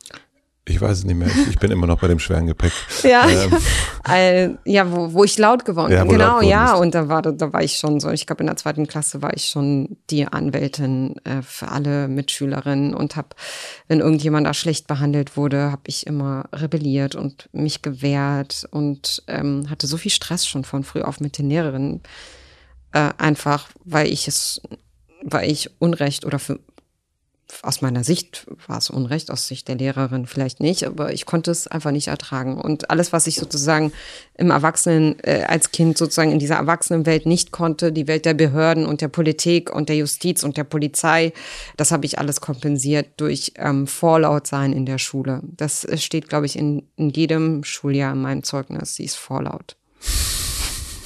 [0.69, 1.29] Ich weiß es nicht mehr.
[1.49, 2.73] Ich, bin immer noch bei dem schweren Gepäck.
[3.03, 4.57] ja, ähm.
[4.65, 5.97] ja, ja wo, wo ich laut geworden bin.
[5.97, 6.75] Ja, genau, ja.
[6.75, 9.33] Und da war, da war ich schon so, ich glaube, in der zweiten Klasse war
[9.35, 13.29] ich schon die Anwältin äh, für alle Mitschülerinnen und habe,
[13.87, 19.69] wenn irgendjemand da schlecht behandelt wurde, habe ich immer rebelliert und mich gewehrt und ähm,
[19.69, 22.01] hatte so viel Stress schon von früh auf mit den Lehrerinnen.
[22.91, 24.61] Äh, einfach, weil ich es,
[25.23, 26.59] weil ich Unrecht oder für
[27.61, 31.51] aus meiner Sicht war es Unrecht, aus Sicht der Lehrerin vielleicht nicht, aber ich konnte
[31.51, 32.59] es einfach nicht ertragen.
[32.59, 33.91] Und alles, was ich sozusagen
[34.35, 38.85] im Erwachsenen, äh, als Kind sozusagen in dieser Erwachsenenwelt nicht konnte, die Welt der Behörden
[38.85, 41.33] und der Politik und der Justiz und der Polizei,
[41.77, 45.41] das habe ich alles kompensiert durch ähm, Vorlautsein in der Schule.
[45.43, 48.95] Das steht, glaube ich, in, in jedem Schuljahr in meinem Zeugnis.
[48.95, 49.77] Sie ist vorlaut.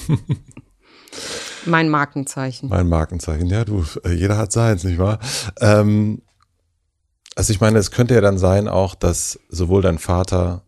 [1.65, 2.69] Mein Markenzeichen.
[2.69, 5.19] Mein Markenzeichen, ja, du, äh, jeder hat seins, nicht wahr?
[5.59, 6.21] Ähm,
[7.35, 10.63] also ich meine, es könnte ja dann sein auch, dass sowohl dein Vater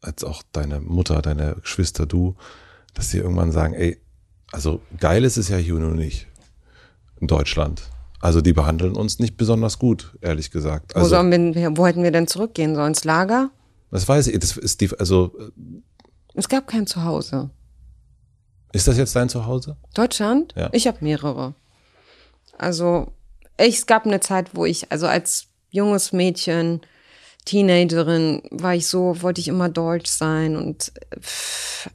[0.00, 2.34] als auch deine Mutter, deine Geschwister, du,
[2.94, 4.00] dass sie irgendwann sagen, ey,
[4.50, 6.26] also geil ist es ja hier nur nicht
[7.20, 7.82] in Deutschland.
[8.20, 10.94] Also die behandeln uns nicht besonders gut, ehrlich gesagt.
[10.94, 12.88] Also, wo, sollen wir, wo hätten wir denn zurückgehen sollen?
[12.88, 13.50] Ins Lager?
[13.90, 14.38] Das weiß ich.
[14.38, 15.32] Das ist die, also.
[15.38, 15.50] Äh,
[16.34, 17.50] es gab kein Zuhause.
[18.72, 19.76] Ist das jetzt dein Zuhause?
[19.94, 20.54] Deutschland?
[20.56, 20.70] Ja.
[20.72, 21.54] Ich habe mehrere.
[22.58, 23.12] Also
[23.58, 26.82] ich, es gab eine Zeit, wo ich, also als junges Mädchen,
[27.44, 31.90] Teenagerin, war ich so, wollte ich immer deutsch sein und pff,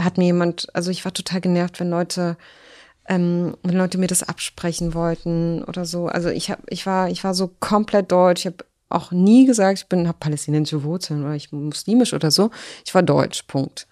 [0.00, 2.38] hat mir jemand, also ich war total genervt, wenn Leute,
[3.06, 6.06] ähm, wenn Leute mir das absprechen wollten oder so.
[6.06, 8.40] Also ich hab, ich war, ich war so komplett deutsch.
[8.40, 12.50] Ich habe auch nie gesagt, ich bin, habe palästinensische Wurzeln oder ich muslimisch oder so.
[12.86, 13.42] Ich war deutsch.
[13.42, 13.86] Punkt.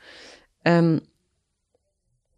[0.64, 1.02] Ähm,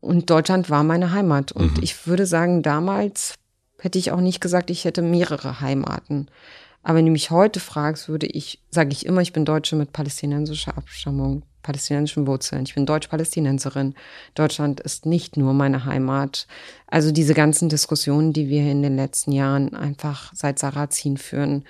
[0.01, 1.53] und Deutschland war meine Heimat.
[1.53, 1.83] Und mhm.
[1.83, 3.35] ich würde sagen, damals
[3.79, 6.29] hätte ich auch nicht gesagt, ich hätte mehrere Heimaten.
[6.83, 9.93] Aber wenn du mich heute fragst, würde ich, sage ich immer, ich bin Deutsche mit
[9.93, 12.65] palästinensischer Abstammung, palästinensischen Wurzeln.
[12.65, 13.95] Ich bin Deutsch-Palästinenserin.
[14.35, 16.47] Deutschland ist nicht nur meine Heimat.
[16.87, 21.65] Also diese ganzen Diskussionen, die wir in den letzten Jahren einfach seit Sarazin führen,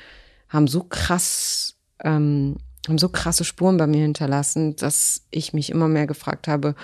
[0.49, 2.57] haben so krass ähm,
[2.89, 6.75] haben so krasse Spuren bei mir hinterlassen, dass ich mich immer mehr gefragt habe,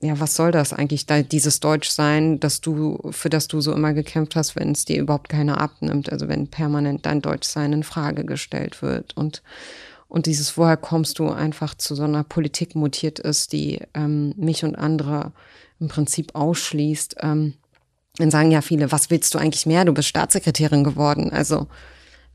[0.00, 3.94] ja, was soll das eigentlich, da, dieses Deutschsein, dass du, für das du so immer
[3.94, 8.24] gekämpft hast, wenn es dir überhaupt keiner abnimmt, also wenn permanent dein Deutschsein in Frage
[8.24, 9.42] gestellt wird und,
[10.08, 14.64] und dieses, woher kommst du einfach zu so einer Politik mutiert ist, die ähm, mich
[14.64, 15.32] und andere
[15.80, 17.16] im Prinzip ausschließt.
[17.20, 17.54] Ähm,
[18.18, 19.84] dann sagen ja viele, was willst du eigentlich mehr?
[19.84, 21.30] Du bist Staatssekretärin geworden.
[21.32, 21.68] Also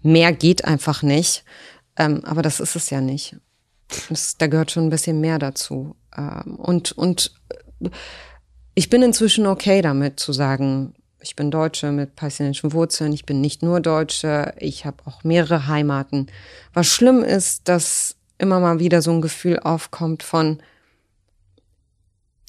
[0.02, 1.44] mehr geht einfach nicht.
[1.98, 3.38] Ähm, aber das ist es ja nicht.
[4.10, 5.96] Das, da gehört schon ein bisschen mehr dazu.
[6.16, 7.90] Ähm, und, und äh,
[8.74, 13.42] ich bin inzwischen okay damit zu sagen, ich bin Deutsche mit palästinensischen Wurzeln, ich bin
[13.42, 16.28] nicht nur Deutsche, ich habe auch mehrere Heimaten.
[16.74, 20.62] Was schlimm ist, dass immer mal wieder so ein Gefühl aufkommt von,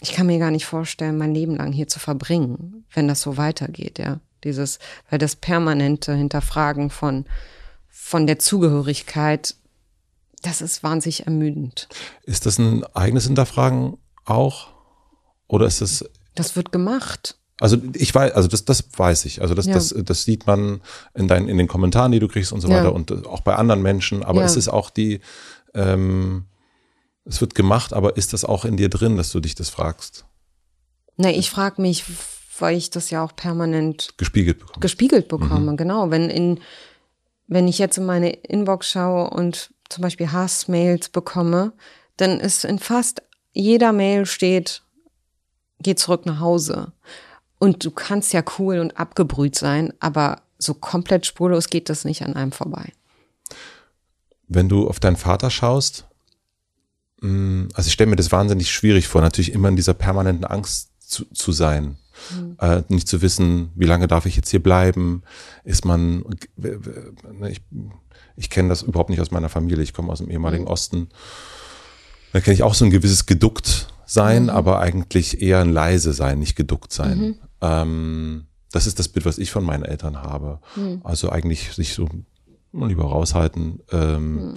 [0.01, 3.36] ich kann mir gar nicht vorstellen, mein Leben lang hier zu verbringen, wenn das so
[3.36, 4.20] weitergeht, ja.
[4.43, 7.26] Dieses, weil das permanente Hinterfragen von,
[7.88, 9.55] von der Zugehörigkeit,
[10.43, 11.88] das ist wahnsinnig ermüdend.
[12.24, 14.68] Ist das ein eigenes Hinterfragen auch?
[15.49, 16.05] Oder ist das.
[16.34, 17.36] Das wird gemacht.
[17.61, 19.40] Also ich weiß, also das, das weiß ich.
[19.40, 19.74] Also das, ja.
[19.74, 20.80] das, das sieht man
[21.14, 22.78] in, deinen, in den Kommentaren, die du kriegst und so ja.
[22.78, 24.24] weiter und auch bei anderen Menschen.
[24.24, 24.47] Aber ja.
[24.47, 25.20] es ist auch die,
[25.74, 26.47] ähm,
[27.24, 30.24] es wird gemacht, aber ist das auch in dir drin, dass du dich das fragst?
[31.16, 32.05] Ne, ich frage mich,
[32.59, 34.80] weil ich das ja auch permanent gespiegelt bekomme.
[34.80, 35.76] Gespiegelt bekomme, mhm.
[35.76, 36.11] genau.
[36.11, 36.61] Wenn in
[37.49, 41.72] wenn ich jetzt in meine Inbox schaue und zum Beispiel Hassmails bekomme,
[42.16, 43.22] dann ist in fast
[43.53, 44.82] jeder Mail steht,
[45.80, 46.93] geh zurück nach Hause.
[47.59, 52.22] Und du kannst ja cool und abgebrüht sein, aber so komplett spurlos geht das nicht
[52.22, 52.93] an einem vorbei.
[54.49, 56.07] Wenn du auf deinen Vater schaust,
[57.20, 60.90] mm, also ich stelle mir das wahnsinnig schwierig vor, natürlich immer in dieser permanenten Angst
[60.99, 61.97] zu, zu sein.
[62.31, 62.57] Mhm.
[62.59, 65.23] Äh, nicht zu wissen, wie lange darf ich jetzt hier bleiben,
[65.64, 66.25] ist man,
[66.57, 67.62] ne, ich,
[68.37, 70.70] ich kenne das überhaupt nicht aus meiner Familie, ich komme aus dem ehemaligen mhm.
[70.70, 71.09] Osten.
[72.33, 74.51] Da kenne ich auch so ein gewisses geduckt sein, mhm.
[74.51, 77.18] aber eigentlich eher ein leise sein, nicht geduckt sein.
[77.18, 77.35] Mhm.
[77.61, 80.61] Ähm, das ist das Bild, was ich von meinen Eltern habe.
[80.77, 81.01] Mhm.
[81.05, 82.09] Also eigentlich sich so
[82.73, 84.55] lieber raushalten ähm, mhm.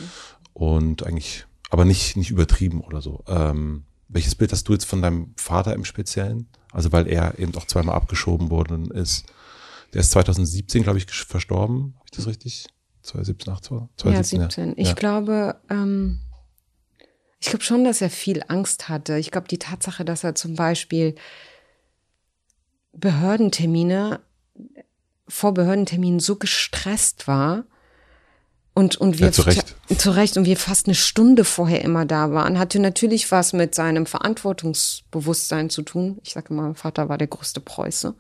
[0.54, 3.24] und eigentlich, aber nicht, nicht übertrieben oder so.
[3.28, 6.48] Ähm, welches Bild hast du jetzt von deinem Vater im Speziellen?
[6.76, 9.26] Also weil er eben auch zweimal abgeschoben worden ist.
[9.94, 11.94] Der ist 2017, glaube ich, verstorben.
[11.96, 12.68] Habe ich das richtig?
[13.02, 14.68] 2017, 18, 2017, ja, 17.
[14.68, 14.74] Ja.
[14.78, 16.20] Ich glaube, ähm,
[17.40, 19.18] ich glaube schon, dass er viel Angst hatte.
[19.18, 21.16] Ich glaube, die Tatsache, dass er zum Beispiel
[22.92, 24.20] Behördentermine
[25.30, 27.64] vor Behördenterminen so gestresst war,
[28.76, 29.74] und, und wir, ja, zu Recht.
[29.98, 33.74] zu Recht, und wir fast eine Stunde vorher immer da waren, hatte natürlich was mit
[33.74, 36.20] seinem Verantwortungsbewusstsein zu tun.
[36.24, 38.14] Ich sage immer, mein Vater war der größte Preuße.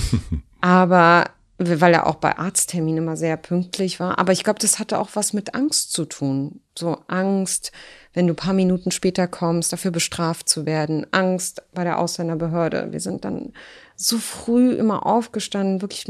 [0.62, 1.26] Aber
[1.58, 4.18] weil er auch bei Arztterminen immer sehr pünktlich war.
[4.18, 6.60] Aber ich glaube, das hatte auch was mit Angst zu tun.
[6.78, 7.72] So Angst,
[8.14, 11.06] wenn du paar Minuten später kommst, dafür bestraft zu werden.
[11.10, 12.92] Angst bei der Ausländerbehörde.
[12.92, 13.52] Wir sind dann
[13.96, 16.06] so früh immer aufgestanden, wirklich,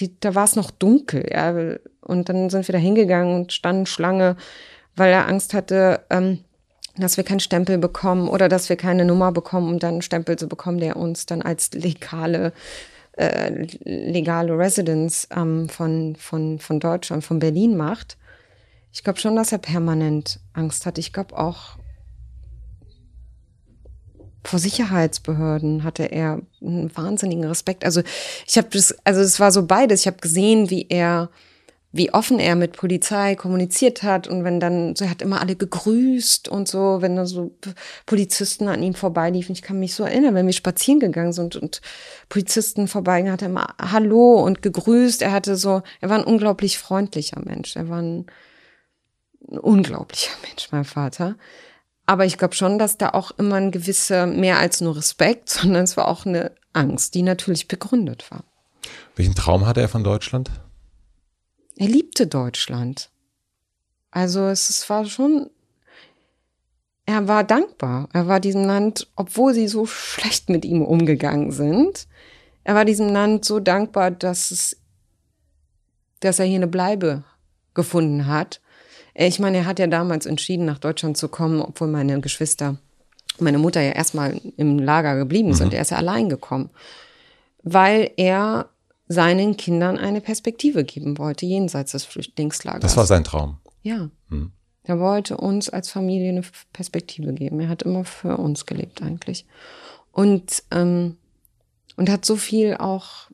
[0.00, 1.54] die, da war es noch dunkel, ja.
[2.00, 4.36] Und dann sind wir da hingegangen und standen Schlange,
[4.96, 6.40] weil er Angst hatte, ähm,
[6.96, 10.36] dass wir keinen Stempel bekommen oder dass wir keine Nummer bekommen, um dann einen Stempel
[10.36, 12.52] zu bekommen, der uns dann als legale
[13.18, 18.16] äh, legale Residence ähm, von, von, von Deutschland, von Berlin macht.
[18.92, 20.98] Ich glaube schon, dass er permanent Angst hat.
[20.98, 21.77] Ich glaube auch
[24.44, 27.84] vor Sicherheitsbehörden hatte er einen wahnsinnigen Respekt.
[27.84, 28.02] Also
[28.46, 30.02] ich habe das, also es war so beides.
[30.02, 31.30] Ich habe gesehen, wie er
[31.90, 35.56] wie offen er mit Polizei kommuniziert hat und wenn dann, so er hat immer alle
[35.56, 37.56] gegrüßt und so, wenn da so
[38.04, 39.54] Polizisten an ihm vorbeiliefen.
[39.54, 41.80] Ich kann mich so erinnern, wenn wir spazieren gegangen sind und
[42.28, 45.22] Polizisten vorbeigingen, hat er immer Hallo und gegrüßt.
[45.22, 47.74] Er hatte so, er war ein unglaublich freundlicher Mensch.
[47.74, 48.26] Er war ein,
[49.50, 51.36] ein unglaublicher Mensch, mein Vater.
[52.08, 55.84] Aber ich glaube schon, dass da auch immer ein gewisser, mehr als nur Respekt, sondern
[55.84, 58.44] es war auch eine Angst, die natürlich begründet war.
[59.16, 60.50] Welchen Traum hatte er von Deutschland?
[61.78, 63.10] er liebte Deutschland.
[64.10, 65.48] Also es war schon,
[67.06, 68.08] er war dankbar.
[68.12, 72.08] Er war diesem Land, obwohl sie so schlecht mit ihm umgegangen sind,
[72.64, 74.76] er war diesem Land so dankbar, dass es,
[76.20, 77.24] dass er hier eine Bleibe
[77.74, 78.60] gefunden hat.
[79.20, 82.76] Ich meine, er hat ja damals entschieden, nach Deutschland zu kommen, obwohl meine Geschwister,
[83.40, 85.68] meine Mutter ja erstmal im Lager geblieben sind.
[85.68, 85.74] Mhm.
[85.74, 86.70] Er ist ja allein gekommen,
[87.64, 88.68] weil er
[89.08, 92.82] seinen Kindern eine Perspektive geben wollte, jenseits des Flüchtlingslagers.
[92.82, 93.58] Das war sein Traum.
[93.82, 94.08] Ja.
[94.28, 94.52] Hm.
[94.84, 96.42] Er wollte uns als Familie eine
[96.72, 97.58] Perspektive geben.
[97.58, 99.46] Er hat immer für uns gelebt eigentlich.
[100.12, 101.16] Und, ähm,
[101.96, 103.30] und hat so viel auch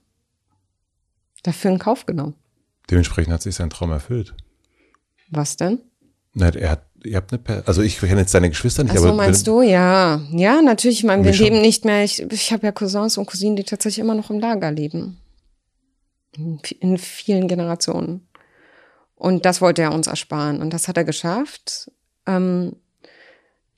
[1.43, 2.35] dafür in Kauf genommen.
[2.91, 4.35] Dementsprechend hat sich sein Traum erfüllt.
[5.31, 5.81] Was denn?
[6.33, 9.09] Na, er hat, ihr habt eine, also ich kenne jetzt seine Geschwister nicht, Ach so,
[9.09, 9.17] aber.
[9.17, 9.63] meinst du?
[9.63, 10.21] Ja.
[10.33, 10.99] Ja, natürlich.
[10.99, 12.05] Ich meine, wir leben nicht mehr.
[12.05, 15.19] Ich, ich habe ja Cousins und Cousinen, die tatsächlich immer noch im Lager leben
[16.37, 18.27] in vielen Generationen.
[19.15, 20.61] Und das wollte er uns ersparen.
[20.61, 21.91] Und das hat er geschafft.
[22.27, 22.77] Ähm,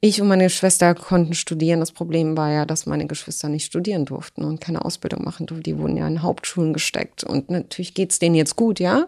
[0.01, 1.81] ich und meine Schwester konnten studieren.
[1.81, 5.65] Das Problem war ja, dass meine Geschwister nicht studieren durften und keine Ausbildung machen durften.
[5.65, 7.25] Die wurden ja in Hauptschulen gesteckt.
[7.25, 9.07] Und natürlich geht's denen jetzt gut, ja.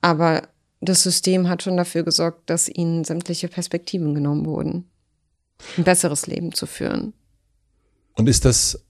[0.00, 0.42] Aber
[0.80, 4.84] das System hat schon dafür gesorgt, dass ihnen sämtliche Perspektiven genommen wurden,
[5.76, 7.12] ein besseres Leben zu führen.
[8.14, 8.84] Und ist das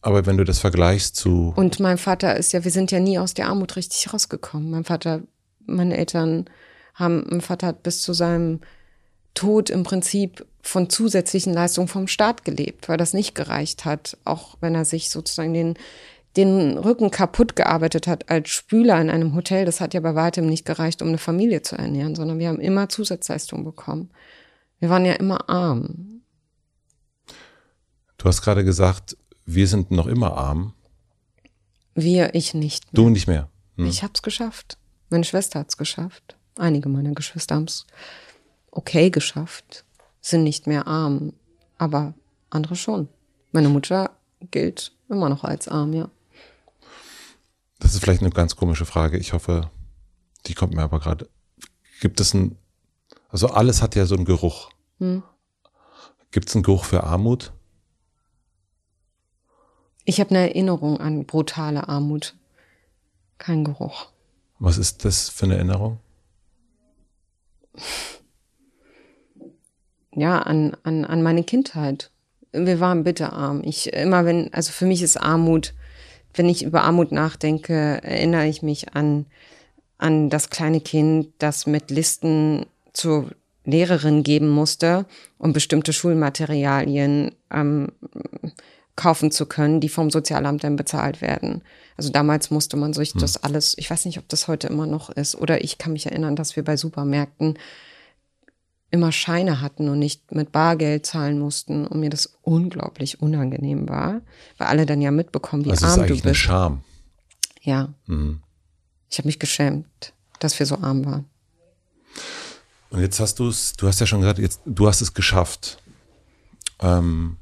[0.00, 1.52] aber wenn du das vergleichst zu.
[1.56, 4.70] Und mein Vater ist ja, wir sind ja nie aus der Armut richtig rausgekommen.
[4.70, 5.22] Mein Vater,
[5.66, 6.46] meine Eltern
[6.94, 8.60] haben, mein Vater hat bis zu seinem
[9.34, 14.56] Tod im Prinzip von zusätzlichen Leistungen vom Staat gelebt, weil das nicht gereicht hat, auch
[14.60, 15.74] wenn er sich sozusagen den,
[16.36, 19.64] den Rücken kaputt gearbeitet hat als Spüler in einem Hotel.
[19.64, 22.60] Das hat ja bei weitem nicht gereicht, um eine Familie zu ernähren, sondern wir haben
[22.60, 24.10] immer Zusatzleistungen bekommen.
[24.78, 26.22] Wir waren ja immer arm.
[28.18, 29.16] Du hast gerade gesagt,
[29.46, 30.74] wir sind noch immer arm.
[31.94, 33.02] Wir, ich nicht mehr.
[33.04, 33.48] Du nicht mehr.
[33.76, 33.86] Hm.
[33.86, 34.78] Ich hab's geschafft.
[35.10, 36.36] Meine Schwester hat's geschafft.
[36.56, 37.86] Einige meiner Geschwister haben's
[38.70, 39.84] okay geschafft,
[40.20, 41.32] sind nicht mehr arm,
[41.78, 42.14] aber
[42.50, 43.08] andere schon.
[43.52, 44.10] Meine Mutter
[44.50, 46.08] gilt immer noch als arm, ja.
[47.78, 49.18] Das ist vielleicht eine ganz komische Frage.
[49.18, 49.70] Ich hoffe,
[50.46, 51.28] die kommt mir aber gerade.
[52.00, 52.56] Gibt es ein,
[53.28, 54.70] also alles hat ja so einen Geruch.
[54.98, 55.22] Hm.
[56.30, 57.52] Gibt es einen Geruch für Armut?
[60.04, 62.34] Ich habe eine Erinnerung an brutale Armut.
[63.38, 64.06] Kein Geruch.
[64.58, 66.00] Was ist das für eine Erinnerung?
[70.12, 72.10] Ja, an, an, an meine Kindheit.
[72.52, 73.62] Wir waren bitterarm.
[73.62, 75.74] Ich immer wenn, also für mich ist Armut,
[76.34, 79.26] wenn ich über Armut nachdenke, erinnere ich mich an,
[79.98, 83.30] an das kleine Kind, das mit Listen zur
[83.64, 85.06] Lehrerin geben musste
[85.36, 87.88] und bestimmte Schulmaterialien ähm,
[88.96, 91.62] kaufen zu können, die vom Sozialamt dann bezahlt werden.
[91.96, 93.20] Also damals musste man sich hm.
[93.20, 96.06] das alles, ich weiß nicht, ob das heute immer noch ist, oder ich kann mich
[96.06, 97.58] erinnern, dass wir bei Supermärkten
[98.90, 104.20] immer Scheine hatten und nicht mit Bargeld zahlen mussten und mir das unglaublich unangenehm war,
[104.56, 106.24] weil alle dann ja mitbekommen, wie also arm du bist.
[106.24, 106.82] Eine Scham.
[107.60, 107.92] Ja.
[108.06, 108.40] Mhm.
[109.10, 111.26] Ich habe mich geschämt, dass wir so arm waren.
[112.90, 115.78] Und jetzt hast du es, du hast ja schon gesagt, jetzt, du hast es geschafft.
[116.80, 117.36] Ähm,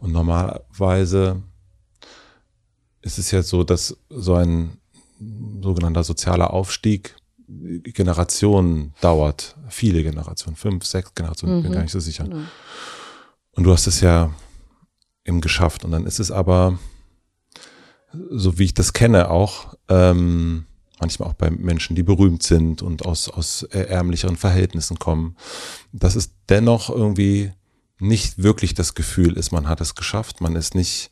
[0.00, 1.42] und normalerweise
[3.00, 4.78] ist es ja so, dass so ein
[5.62, 7.16] sogenannter sozialer Aufstieg
[7.82, 11.62] Generationen dauert, viele Generationen, fünf, sechs Generationen, mhm.
[11.62, 12.24] bin gar nicht so sicher.
[12.24, 12.46] Mhm.
[13.52, 14.32] Und du hast es ja
[15.24, 15.84] eben geschafft.
[15.84, 16.78] Und dann ist es aber,
[18.12, 20.66] so wie ich das kenne, auch ähm,
[21.00, 25.36] manchmal auch bei Menschen, die berühmt sind und aus, aus ärmlicheren Verhältnissen kommen,
[25.92, 27.52] dass es dennoch irgendwie
[27.98, 31.10] nicht wirklich das Gefühl ist, man hat es geschafft, man ist nicht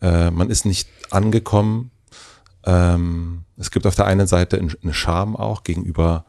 [0.00, 1.90] äh, man ist nicht angekommen.
[2.64, 6.24] Ähm, es gibt auf der einen Seite eine Scham auch gegenüber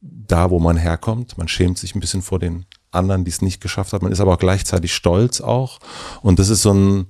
[0.00, 1.38] da, wo man herkommt.
[1.38, 4.04] Man schämt sich ein bisschen vor den anderen, die es nicht geschafft haben.
[4.04, 5.78] Man ist aber auch gleichzeitig stolz auch.
[6.20, 7.06] Und das ist so ein,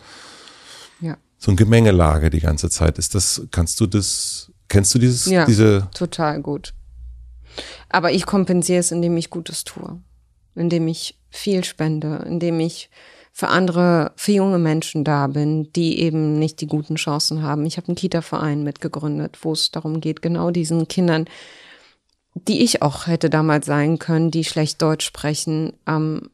[1.00, 1.16] ja.
[1.38, 2.98] so ein Gemengelage die ganze Zeit.
[2.98, 5.88] Ist das, kannst du das, kennst du dieses, ja, diese?
[5.94, 6.74] Total gut.
[7.88, 9.98] Aber ich kompensiere es, indem ich Gutes tue.
[10.54, 12.90] Indem ich viel spende, indem ich
[13.38, 17.66] für andere, für junge Menschen da bin, die eben nicht die guten Chancen haben.
[17.66, 21.26] Ich habe einen Kita-Verein mitgegründet, wo es darum geht, genau diesen Kindern
[22.46, 26.30] die ich auch hätte damals sein können, die schlecht Deutsch sprechen, ähm,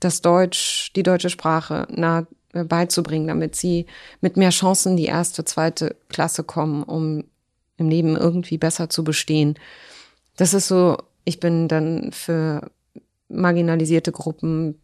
[0.00, 3.86] das Deutsch, die deutsche Sprache nah äh, beizubringen, damit sie
[4.20, 7.24] mit mehr Chancen die erste, zweite Klasse kommen, um
[7.76, 9.58] im Leben irgendwie besser zu bestehen.
[10.36, 12.70] Das ist so, ich bin dann für
[13.28, 14.80] marginalisierte Gruppen,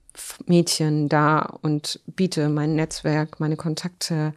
[0.46, 4.34] Mädchen da und biete mein Netzwerk, meine Kontakte,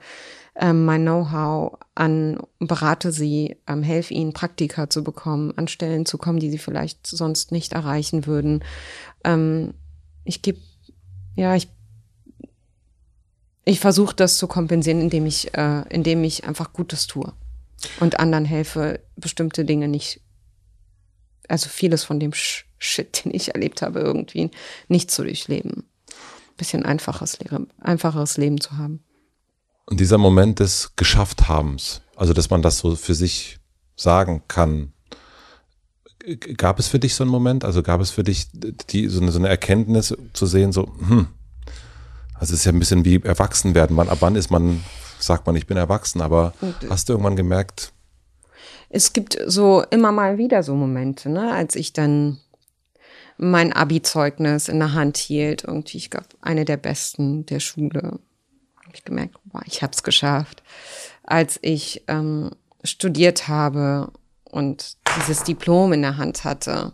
[0.56, 6.18] ähm, mein Know-how an, berate sie, ähm, helfe ihnen, Praktika zu bekommen, an Stellen zu
[6.18, 8.64] kommen, die sie vielleicht sonst nicht erreichen würden.
[9.24, 9.74] Ähm,
[10.24, 10.60] ich gebe,
[11.36, 11.70] ja, ich,
[13.66, 17.34] ich versuche das zu kompensieren, indem ich, äh, indem ich einfach Gutes tue
[18.00, 20.22] und anderen helfe, bestimmte Dinge nicht,
[21.48, 22.34] also vieles von dem
[22.80, 24.52] Shit, den ich erlebt habe, irgendwie
[24.88, 25.86] nicht zu durchleben.
[26.58, 29.04] Bisschen einfaches Leben, einfacheres Leben zu haben.
[29.86, 33.60] Und dieser Moment des Geschaffthabens, also dass man das so für sich
[33.96, 34.94] sagen kann,
[36.58, 37.64] gab es für dich so einen Moment?
[37.64, 38.48] Also gab es für dich
[38.90, 41.28] die, so, eine, so eine Erkenntnis zu sehen, so, hm,
[42.34, 43.96] also es ist ja ein bisschen wie erwachsen werden.
[43.96, 44.84] Man, ab wann ist man,
[45.20, 46.54] sagt man, ich bin erwachsen, aber
[46.90, 47.94] hast du irgendwann gemerkt?
[48.90, 52.40] Es gibt so immer mal wieder so Momente, ne, als ich dann
[53.38, 58.20] mein Abi-Zeugnis in der Hand hielt, irgendwie, ich glaube, eine der besten der Schule
[58.98, 60.64] ich gemerkt, boah, ich habe es geschafft.
[61.24, 62.52] Als ich ähm,
[62.84, 64.12] studiert habe
[64.44, 66.94] und dieses Diplom in der Hand hatte,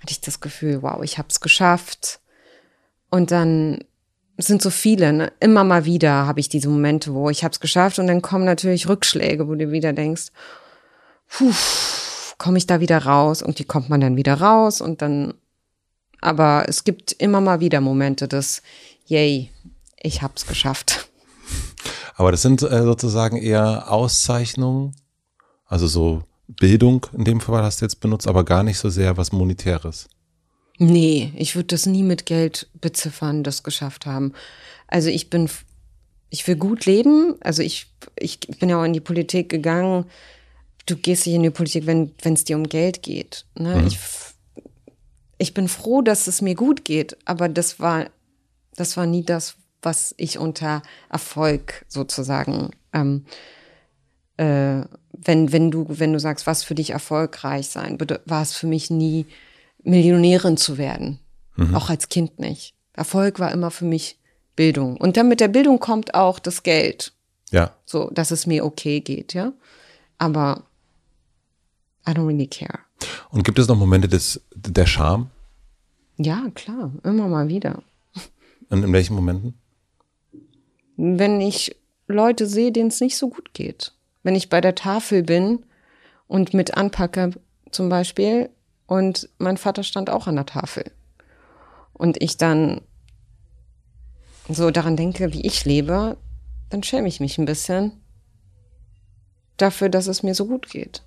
[0.00, 2.20] hatte ich das Gefühl, wow, ich habe es geschafft.
[3.10, 3.84] Und dann
[4.36, 5.32] sind so viele, ne?
[5.40, 8.44] immer mal wieder habe ich diese Momente, wo ich habe es geschafft und dann kommen
[8.44, 10.32] natürlich Rückschläge, wo du wieder denkst,
[11.28, 11.52] puh,
[12.38, 15.34] komme ich da wieder raus und die kommt man dann wieder raus und dann,
[16.24, 18.62] aber es gibt immer mal wieder Momente des,
[19.06, 19.50] yay,
[20.02, 21.08] ich habe es geschafft.
[22.16, 24.94] Aber das sind äh, sozusagen eher Auszeichnungen,
[25.66, 29.16] also so Bildung in dem Fall hast du jetzt benutzt, aber gar nicht so sehr
[29.16, 30.08] was Monetäres.
[30.78, 34.32] Nee, ich würde das nie mit Geld beziffern, das geschafft haben.
[34.88, 35.48] Also ich bin,
[36.30, 37.36] ich will gut leben.
[37.40, 40.06] Also ich, ich bin ja auch in die Politik gegangen.
[40.86, 43.44] Du gehst nicht in die Politik, wenn es dir um Geld geht.
[43.56, 43.76] Ne?
[43.76, 43.86] Mhm.
[43.86, 43.98] Ich,
[45.38, 48.06] ich bin froh, dass es mir gut geht, aber das war,
[48.76, 53.26] das war nie das, was ich unter Erfolg sozusagen, ähm,
[54.36, 54.82] äh,
[55.12, 58.90] wenn, wenn du, wenn du sagst, was für dich erfolgreich sein, war es für mich
[58.90, 59.26] nie,
[59.84, 61.20] Millionärin zu werden.
[61.56, 61.74] Mhm.
[61.74, 62.74] Auch als Kind nicht.
[62.94, 64.18] Erfolg war immer für mich
[64.56, 64.96] Bildung.
[64.96, 67.12] Und dann mit der Bildung kommt auch das Geld.
[67.50, 67.74] Ja.
[67.84, 69.52] So, dass es mir okay geht, ja.
[70.18, 70.64] Aber
[72.08, 72.80] I don't really care.
[73.30, 75.30] Und gibt es noch Momente des, der Scham?
[76.16, 77.82] Ja, klar, immer mal wieder.
[78.70, 79.54] Und in welchen Momenten?
[80.96, 81.76] wenn ich
[82.06, 83.92] Leute sehe, denen es nicht so gut geht.
[84.22, 85.64] Wenn ich bei der Tafel bin
[86.28, 87.32] und mit anpacke
[87.70, 88.50] zum Beispiel
[88.86, 90.90] und mein Vater stand auch an der Tafel
[91.92, 92.80] und ich dann
[94.48, 96.16] so daran denke, wie ich lebe,
[96.70, 97.92] dann schäme ich mich ein bisschen
[99.56, 101.02] dafür, dass es mir so gut geht.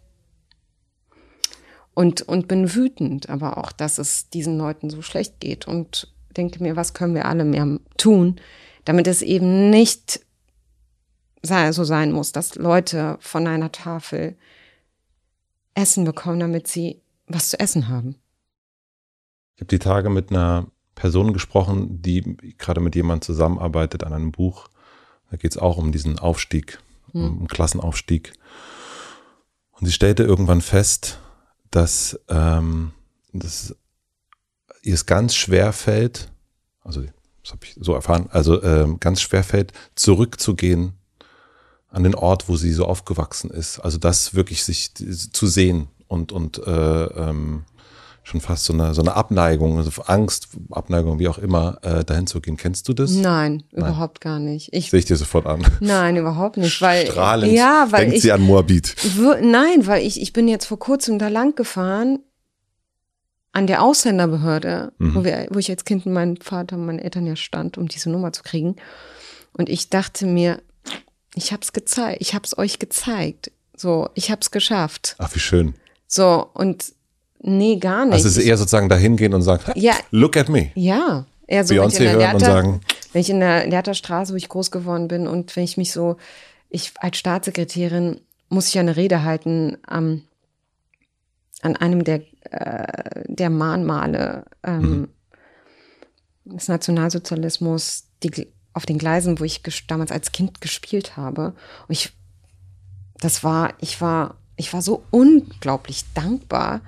[1.97, 6.61] Und, und bin wütend, aber auch, dass es diesen Leuten so schlecht geht und denke
[6.61, 8.39] mir, was können wir alle mehr tun,
[8.85, 10.19] damit es eben nicht
[11.41, 14.35] so sein muss, dass Leute von einer Tafel
[15.73, 18.13] Essen bekommen, damit sie was zu essen haben.
[19.55, 24.31] Ich habe die Tage mit einer Person gesprochen, die gerade mit jemandem zusammenarbeitet an einem
[24.31, 24.67] Buch.
[25.31, 26.77] Da geht es auch um diesen Aufstieg,
[27.13, 27.39] hm.
[27.39, 28.33] um Klassenaufstieg.
[29.71, 31.21] Und sie stellte irgendwann fest,
[31.71, 32.91] dass, ähm,
[33.33, 33.75] dass
[34.81, 36.31] ihr es ganz schwer fällt,
[36.83, 37.03] also
[37.43, 40.93] das habe ich so erfahren, also ähm, ganz schwer fällt, zurückzugehen
[41.89, 43.79] an den Ort, wo sie so aufgewachsen ist.
[43.79, 47.63] Also das wirklich sich zu sehen und, und äh, ähm,
[48.27, 52.27] schon fast so eine, so eine Abneigung, also Angst, Abneigung, wie auch immer, äh, dahin
[52.27, 52.57] zu gehen.
[52.57, 53.11] Kennst du das?
[53.11, 53.85] Nein, Nein.
[53.85, 54.73] überhaupt gar nicht.
[54.73, 55.65] Ich, Sehe ich dir sofort an.
[55.79, 58.95] Nein, überhaupt nicht, weil Strahlend ja, weil denkt ich, sie an Moabit.
[59.41, 62.19] Nein, weil ich ich bin jetzt vor kurzem da lang gefahren
[63.53, 65.15] an der Ausländerbehörde, mhm.
[65.15, 67.87] wo, wir, wo ich als Kind mit meinem Vater und meinen Eltern ja stand, um
[67.87, 68.75] diese Nummer zu kriegen.
[69.53, 70.61] Und ich dachte mir,
[71.35, 73.51] Ich hab's gezeigt, ich hab's euch gezeigt.
[73.75, 75.15] So, ich hab's geschafft.
[75.17, 75.75] Ach, wie schön.
[76.07, 76.96] So, und
[77.47, 78.13] nee, gar nicht.
[78.13, 79.93] Also es ist eher sozusagen dahin gehen und sagen, Ja.
[80.11, 80.71] look at me.
[80.75, 82.81] Ja, eher so wenn ich Beyoncé in der hören und Lehrter- sagen,
[83.13, 86.17] wenn ich in der Lehrterstraße, wo ich groß geworden bin und wenn ich mich so,
[86.69, 88.19] ich als Staatssekretärin
[88.49, 90.23] muss ich ja eine Rede halten am,
[91.61, 92.21] an einem der,
[92.51, 95.09] äh, der Mahnmale ähm,
[96.45, 101.53] des Nationalsozialismus, die, auf den Gleisen, wo ich damals als Kind gespielt habe.
[101.87, 102.11] Und ich,
[103.19, 106.81] das war, ich war, ich war so unglaublich dankbar.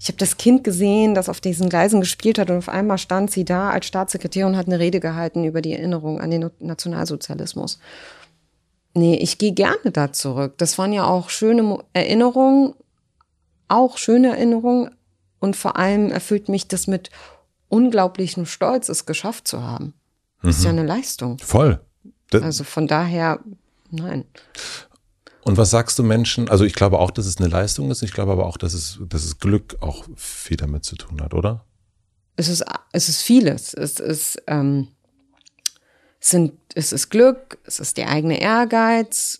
[0.00, 3.30] Ich habe das Kind gesehen, das auf diesen Gleisen gespielt hat und auf einmal stand
[3.30, 7.78] sie da als Staatssekretärin und hat eine Rede gehalten über die Erinnerung an den Nationalsozialismus.
[8.94, 10.54] Nee, ich gehe gerne da zurück.
[10.58, 12.74] Das waren ja auch schöne Erinnerungen,
[13.68, 14.90] auch schöne Erinnerungen
[15.40, 17.10] und vor allem erfüllt mich das mit
[17.68, 19.92] unglaublichem Stolz, es geschafft zu haben.
[20.42, 21.38] Das ist ja eine Leistung.
[21.38, 21.80] voll.
[22.30, 23.40] Da- Also von daher,
[23.90, 24.24] nein.
[25.46, 26.48] Und was sagst du Menschen?
[26.48, 28.02] Also ich glaube auch, dass es eine Leistung ist.
[28.02, 31.34] Ich glaube aber auch, dass es, dass es Glück auch viel damit zu tun hat,
[31.34, 31.64] oder?
[32.34, 33.72] Es ist, es ist vieles.
[33.72, 34.88] Es ist, ähm,
[36.20, 39.38] es sind, es ist Glück, es ist der eigene Ehrgeiz,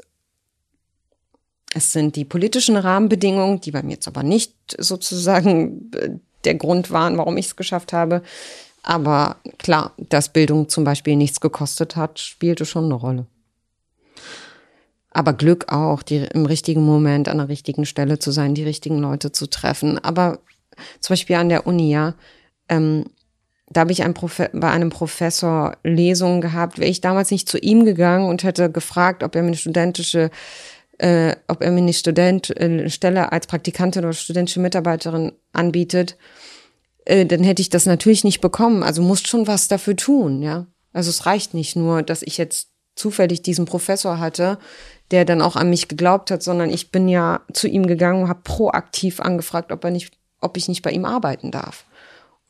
[1.75, 6.11] es sind die politischen Rahmenbedingungen, die bei mir jetzt aber nicht sozusagen äh,
[6.45, 8.23] der Grund waren, warum ich es geschafft habe.
[8.85, 13.27] Aber klar, dass Bildung zum Beispiel nichts gekostet hat, spielte schon eine Rolle.
[15.17, 18.99] Aber Glück auch, die, im richtigen Moment an der richtigen Stelle zu sein, die richtigen
[18.99, 19.99] Leute zu treffen.
[19.99, 20.41] Aber
[21.01, 22.13] zum Beispiel an der Uni, ja,
[22.69, 23.07] ähm,
[23.71, 26.79] da habe ich ein Profe bei einem Professor Lesungen gehabt.
[26.79, 30.31] Wäre ich damals nicht zu ihm gegangen und hätte gefragt, ob er mir eine studentische,
[30.99, 36.19] äh, ob er mir eine Student, äh, Stelle als Praktikantin oder studentische Mitarbeiterin anbietet,
[37.07, 38.83] äh, dann hätte ich das natürlich nicht bekommen.
[38.83, 40.67] Also musst schon was dafür tun, ja.
[40.93, 44.59] Also es reicht nicht nur, dass ich jetzt zufällig diesen Professor hatte,
[45.11, 48.29] der dann auch an mich geglaubt hat, sondern ich bin ja zu ihm gegangen und
[48.29, 51.85] habe proaktiv angefragt, ob er nicht, ob ich nicht bei ihm arbeiten darf.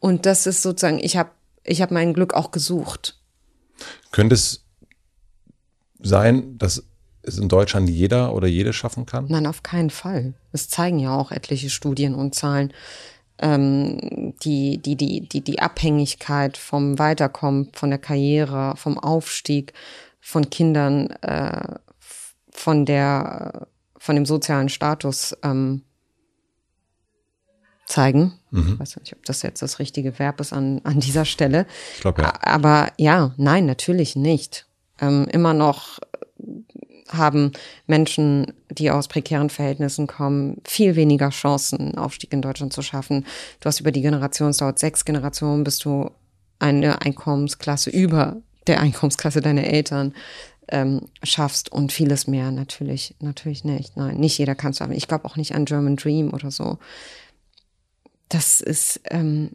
[0.00, 1.30] Und das ist sozusagen, ich habe
[1.64, 3.18] ich hab mein Glück auch gesucht.
[4.12, 4.64] Könnte es
[6.00, 6.84] sein, dass
[7.22, 9.26] es in Deutschland jeder oder jede schaffen kann?
[9.28, 10.34] Nein, auf keinen Fall.
[10.52, 12.72] Das zeigen ja auch etliche Studien und Zahlen.
[13.38, 19.74] Ähm, die, die, die, die, die Abhängigkeit vom Weiterkommen, von der Karriere, vom Aufstieg
[20.26, 21.76] von Kindern, äh,
[22.50, 25.82] von der, von dem sozialen Status ähm,
[27.86, 28.32] zeigen.
[28.50, 31.64] Ich weiß nicht, ob das jetzt das richtige Verb ist an, an dieser Stelle.
[31.94, 32.32] Ich glaube ja.
[32.42, 34.66] Aber ja, nein, natürlich nicht.
[35.00, 36.00] Ähm, immer noch
[37.08, 37.52] haben
[37.86, 43.24] Menschen, die aus prekären Verhältnissen kommen, viel weniger Chancen, einen Aufstieg in Deutschland zu schaffen.
[43.60, 46.10] Du hast über die Generation, es dauert sechs Generationen, bis du
[46.58, 50.14] eine Einkommensklasse über der Einkommensklasse deiner Eltern
[50.68, 53.96] ähm, schaffst und vieles mehr natürlich, natürlich nicht.
[53.96, 54.92] Nein, nicht jeder kann es haben.
[54.92, 56.78] Ich glaube auch nicht an German Dream oder so.
[58.28, 59.52] Das ist, ähm,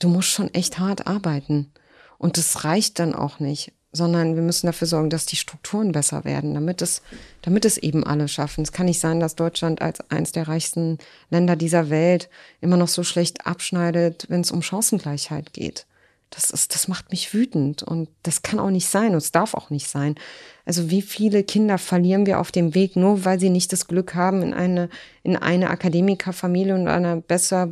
[0.00, 1.72] du musst schon echt hart arbeiten.
[2.18, 6.24] Und das reicht dann auch nicht, sondern wir müssen dafür sorgen, dass die Strukturen besser
[6.24, 7.02] werden, damit es,
[7.42, 8.62] damit es eben alle schaffen.
[8.62, 10.98] Es kann nicht sein, dass Deutschland als eines der reichsten
[11.28, 12.30] Länder dieser Welt
[12.62, 15.86] immer noch so schlecht abschneidet, wenn es um Chancengleichheit geht.
[16.34, 19.54] Das ist, das macht mich wütend und das kann auch nicht sein und es darf
[19.54, 20.16] auch nicht sein.
[20.64, 24.14] Also wie viele Kinder verlieren wir auf dem Weg, nur weil sie nicht das Glück
[24.14, 24.88] haben, in eine,
[25.22, 27.70] in eine Akademikerfamilie und einer besser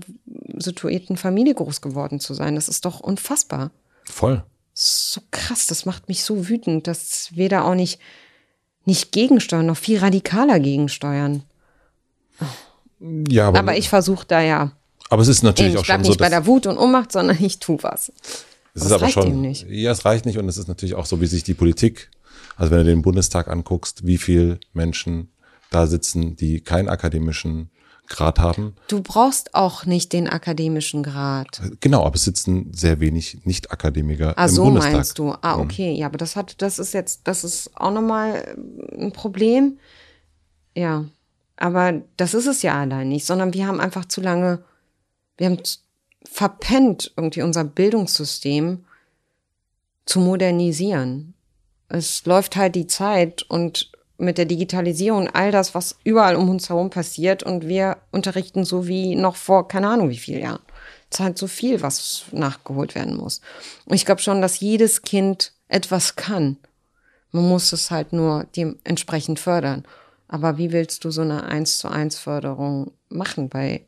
[0.56, 2.54] situierten Familie groß geworden zu sein.
[2.54, 3.72] Das ist doch unfassbar.
[4.04, 4.44] Voll.
[4.74, 8.00] So krass, das macht mich so wütend, dass wir da auch nicht,
[8.84, 11.42] nicht gegensteuern, noch viel radikaler gegensteuern.
[13.28, 14.72] Ja, aber, Aber ich versuche da ja,
[15.12, 17.12] aber es ist natürlich ich auch schon nicht so, bei dass, der Wut und Ohnmacht,
[17.12, 18.10] sondern ich tu was.
[18.74, 19.66] Es das ist aber reicht schon, nicht.
[19.68, 22.10] ja, es reicht nicht und es ist natürlich auch so, wie sich die Politik,
[22.56, 25.30] also wenn du den Bundestag anguckst, wie viel Menschen
[25.70, 27.70] da sitzen, die keinen akademischen
[28.08, 28.74] Grad haben.
[28.88, 31.62] Du brauchst auch nicht den akademischen Grad.
[31.80, 34.92] Genau, aber es sitzen sehr wenig Nicht-Akademiker Ah, im so Bundestag.
[34.92, 35.34] meinst du.
[35.40, 35.92] Ah, okay.
[35.94, 38.54] Ja, aber das hat, das ist jetzt, das ist auch nochmal
[38.98, 39.78] ein Problem.
[40.76, 41.06] Ja.
[41.56, 44.62] Aber das ist es ja allein nicht, sondern wir haben einfach zu lange,
[45.38, 45.58] wir haben
[46.30, 48.84] verpennt, irgendwie unser Bildungssystem
[50.04, 51.34] zu modernisieren.
[51.88, 56.68] Es läuft halt die Zeit und mit der Digitalisierung all das, was überall um uns
[56.68, 60.62] herum passiert und wir unterrichten so wie noch vor keine Ahnung wie viel Jahren.
[61.10, 63.40] Es ist halt so viel, was nachgeholt werden muss.
[63.84, 66.56] Und ich glaube schon, dass jedes Kind etwas kann.
[67.32, 69.84] Man muss es halt nur dementsprechend fördern.
[70.28, 73.84] Aber wie willst du so eine eins zu eins Förderung machen bei,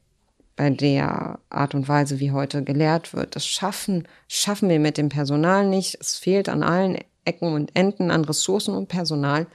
[0.56, 3.36] bei der Art und Weise, wie heute gelehrt wird?
[3.36, 5.98] Das schaffen, schaffen wir mit dem Personal nicht.
[6.00, 9.46] Es fehlt an allen Ecken und Enden an Ressourcen und Personal.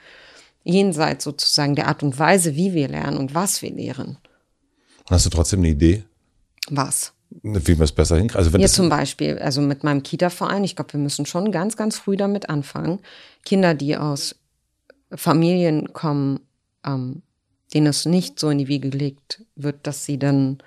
[0.63, 4.17] jenseits sozusagen der Art und Weise, wie wir lernen und was wir lehren.
[5.09, 6.03] Hast du trotzdem eine Idee?
[6.69, 7.13] Was?
[7.29, 8.37] Wie wir es besser hinkriegen?
[8.37, 11.77] Also wenn das, zum Beispiel, also mit meinem Kita-Verein, ich glaube, wir müssen schon ganz,
[11.77, 12.99] ganz früh damit anfangen.
[13.45, 14.35] Kinder, die aus
[15.13, 16.41] Familien kommen,
[16.85, 17.21] ähm,
[17.73, 20.59] denen es nicht so in die Wiege gelegt wird, dass sie dann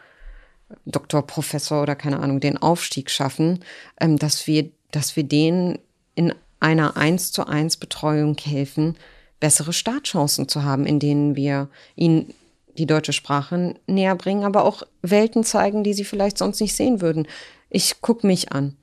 [0.85, 3.61] Doktor, Professor oder keine Ahnung, den Aufstieg schaffen,
[4.01, 5.79] ähm, dass wir, dass wir denen
[6.14, 8.97] in einer eins zu eins Betreuung helfen,
[9.41, 12.33] bessere Startchancen zu haben, in denen wir ihnen
[12.79, 17.01] die deutsche Sprache näher bringen, aber auch Welten zeigen, die sie vielleicht sonst nicht sehen
[17.01, 17.27] würden.
[17.68, 18.77] Ich guck mich an.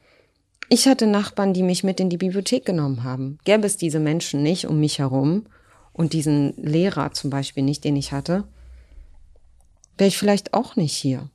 [0.67, 3.39] Ich hatte Nachbarn, die mich mit in die Bibliothek genommen haben.
[3.43, 5.45] Gäbe es diese Menschen nicht um mich herum
[5.93, 8.43] und diesen Lehrer zum Beispiel nicht, den ich hatte,
[9.97, 11.29] wäre ich vielleicht auch nicht hier.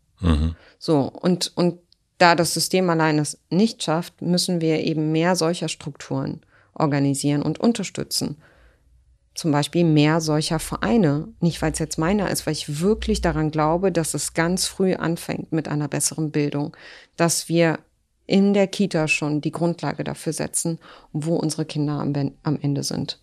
[0.78, 1.78] So, und, und
[2.18, 6.40] da das System allein es nicht schafft, müssen wir eben mehr solcher Strukturen
[6.74, 8.36] organisieren und unterstützen.
[9.34, 11.28] Zum Beispiel mehr solcher Vereine.
[11.40, 14.94] Nicht, weil es jetzt meiner ist, weil ich wirklich daran glaube, dass es ganz früh
[14.94, 16.76] anfängt mit einer besseren Bildung.
[17.16, 17.80] Dass wir
[18.26, 20.78] in der Kita schon die Grundlage dafür setzen,
[21.12, 23.20] wo unsere Kinder am, am Ende sind.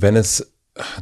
[0.00, 0.52] wenn es,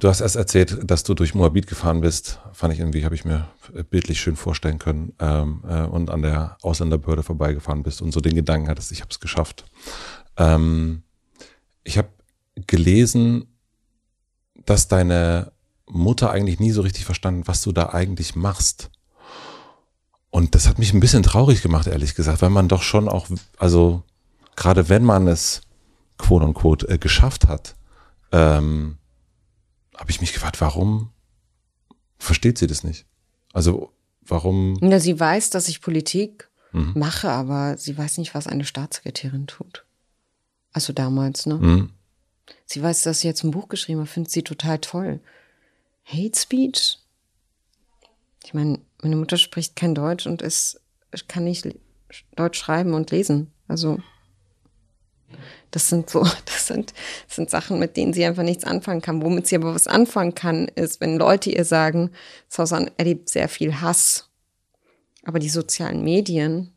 [0.01, 3.24] du hast erst erzählt, dass du durch Moabit gefahren bist, fand ich irgendwie, habe ich
[3.24, 3.49] mir
[3.91, 8.35] bildlich schön vorstellen können, ähm, äh, und an der Ausländerbehörde vorbeigefahren bist und so den
[8.35, 9.64] Gedanken hattest, ich habe es geschafft.
[10.37, 11.03] Ähm,
[11.85, 12.09] ich habe
[12.66, 13.47] gelesen,
[14.64, 15.53] dass deine
[15.89, 18.91] Mutter eigentlich nie so richtig verstanden, was du da eigentlich machst.
[20.31, 23.29] Und das hat mich ein bisschen traurig gemacht, ehrlich gesagt, weil man doch schon auch,
[23.59, 24.03] also
[24.57, 25.62] gerade wenn man es
[26.18, 27.77] quote unquote äh, geschafft hat,
[28.33, 28.99] ähm,
[29.97, 31.11] habe ich mich gefragt, warum
[32.18, 33.07] versteht sie das nicht?
[33.53, 33.92] Also
[34.22, 34.76] warum?
[34.82, 39.86] Ja, sie weiß, dass ich Politik mache, aber sie weiß nicht, was eine Staatssekretärin tut.
[40.72, 41.59] Also damals, ne?
[41.59, 41.90] Hm,
[42.66, 45.20] Sie weiß, dass sie jetzt ein Buch geschrieben hat, findet sie total toll.
[46.05, 46.99] Hate Speech?
[48.44, 50.80] Ich meine, meine Mutter spricht kein Deutsch und ist,
[51.28, 51.66] kann nicht
[52.36, 53.51] Deutsch schreiben und lesen.
[53.68, 54.01] Also,
[55.70, 56.94] das sind so, das sind,
[57.26, 59.22] das sind Sachen, mit denen sie einfach nichts anfangen kann.
[59.22, 62.10] Womit sie aber was anfangen kann, ist, wenn Leute ihr sagen,
[62.48, 64.30] Susan erlebt sehr viel Hass.
[65.24, 66.76] Aber die sozialen Medien,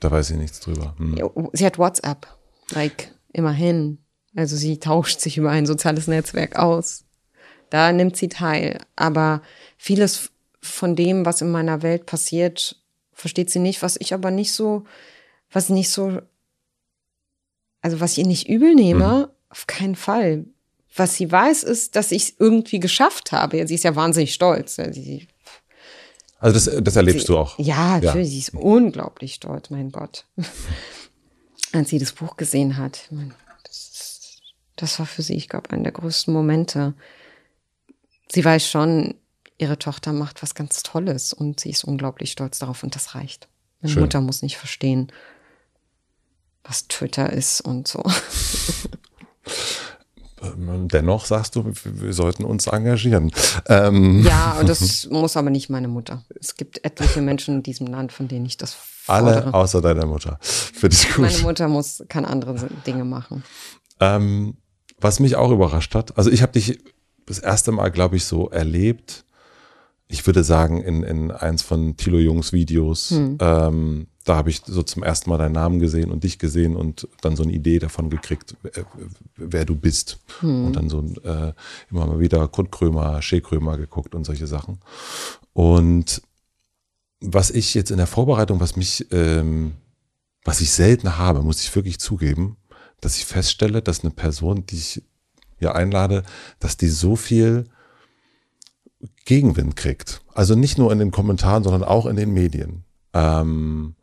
[0.00, 0.94] da weiß ich nichts drüber.
[0.98, 1.16] Hm.
[1.16, 2.26] ja, sie hat WhatsApp,
[2.70, 3.98] like, immerhin.
[4.36, 7.04] Also sie tauscht sich über ein soziales Netzwerk aus.
[7.70, 8.78] Da nimmt sie teil.
[8.94, 9.42] Aber
[9.76, 12.80] vieles von dem, was in meiner Welt passiert,
[13.12, 14.84] versteht sie nicht, was ich aber nicht so,
[15.50, 16.20] was nicht so,
[17.80, 20.44] also was ich ihr nicht übel nehme, auf keinen Fall.
[20.94, 23.66] Was sie weiß, ist, dass ich es irgendwie geschafft habe.
[23.66, 24.76] Sie ist ja wahnsinnig stolz.
[24.76, 25.28] Sie,
[26.40, 27.58] Also das, das erlebst sie, du auch.
[27.58, 30.24] Ja, natürlich, sie ist unglaublich stolz, mein Gott.
[31.72, 33.08] Als sie das Buch gesehen hat.
[33.64, 34.38] Das,
[34.76, 36.94] das war für sie, ich glaube, einer der größten Momente.
[38.32, 39.14] Sie weiß schon,
[39.58, 43.48] ihre Tochter macht was ganz Tolles und sie ist unglaublich stolz darauf und das reicht.
[43.80, 44.02] Meine Schön.
[44.02, 45.12] Mutter muss nicht verstehen,
[46.68, 48.02] was Twitter ist und so.
[50.42, 53.32] Ähm, Dennoch sagst du, wir sollten uns engagieren.
[53.66, 56.24] Ähm, Ja, und das muss aber nicht meine Mutter.
[56.38, 59.44] Es gibt etliche Menschen in diesem Land, von denen ich das fordere.
[59.46, 60.38] alle außer deiner Mutter.
[60.40, 61.18] Finde ich gut.
[61.24, 63.42] Meine Mutter muss, kann andere Dinge machen.
[64.00, 64.58] Ähm,
[65.00, 66.78] was mich auch überrascht hat, also ich habe dich
[67.26, 69.24] das erste Mal, glaube ich, so erlebt,
[70.06, 74.82] ich würde sagen, in, in eins von Thilo Jungs Videos, ähm, da habe ich so
[74.82, 78.10] zum ersten Mal deinen Namen gesehen und dich gesehen und dann so eine Idee davon
[78.10, 78.84] gekriegt, wer,
[79.36, 80.18] wer du bist.
[80.42, 81.54] Und dann so äh,
[81.90, 84.80] immer mal wieder Kurt Krömer, Shea Krömer geguckt und solche Sachen.
[85.54, 86.20] Und
[87.20, 89.72] was ich jetzt in der Vorbereitung, was mich, ähm,
[90.44, 92.58] was ich selten habe, muss ich wirklich zugeben,
[93.00, 95.02] dass ich feststelle, dass eine Person, die ich
[95.58, 96.22] hier einlade,
[96.60, 97.64] dass die so viel
[99.24, 100.20] Gegenwind kriegt.
[100.34, 102.84] Also nicht nur in den Kommentaren, sondern auch in den Medien.
[103.14, 103.94] Ähm,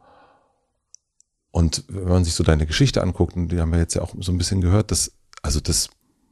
[1.56, 4.14] und wenn man sich so deine Geschichte anguckt, und die haben wir jetzt ja auch
[4.20, 5.89] so ein bisschen gehört, dass, also das,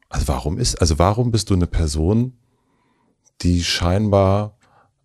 [0.10, 2.38] also warum ist, also warum bist du eine Person,
[3.42, 4.58] die scheinbar,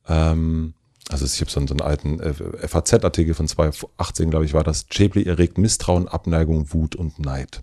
[0.09, 0.75] ähm,
[1.09, 4.65] also ich habe so einen, so einen alten äh, FAZ-Artikel von 2018, glaube ich, war
[4.65, 7.63] das, Chablis erregt Misstrauen, Abneigung, Wut und Neid.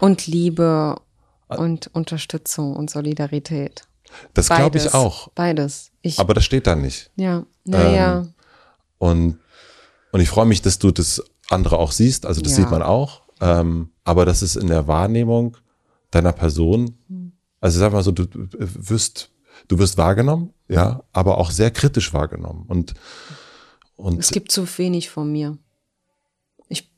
[0.00, 0.96] Und Liebe
[1.48, 3.82] und Unterstützung und Solidarität.
[4.32, 5.28] Das glaube ich auch.
[5.34, 5.90] Beides.
[6.00, 7.10] Ich, Aber das steht da nicht.
[7.14, 8.20] ja, naja.
[8.20, 8.32] Ähm,
[8.96, 9.38] Und,
[10.16, 12.24] und ich freue mich, dass du das andere auch siehst.
[12.24, 12.62] Also das Ja.
[12.62, 13.20] sieht man auch.
[13.42, 15.58] Ähm, aber das ist in der Wahrnehmung
[16.10, 16.96] deiner Person,
[17.60, 19.30] also sag mal so, du, du wirst,
[19.68, 22.64] du wirst wahrgenommen, ja, aber auch sehr kritisch wahrgenommen.
[22.66, 22.94] Und,
[23.96, 25.58] und es gibt zu wenig von mir.
[26.70, 26.90] Ich,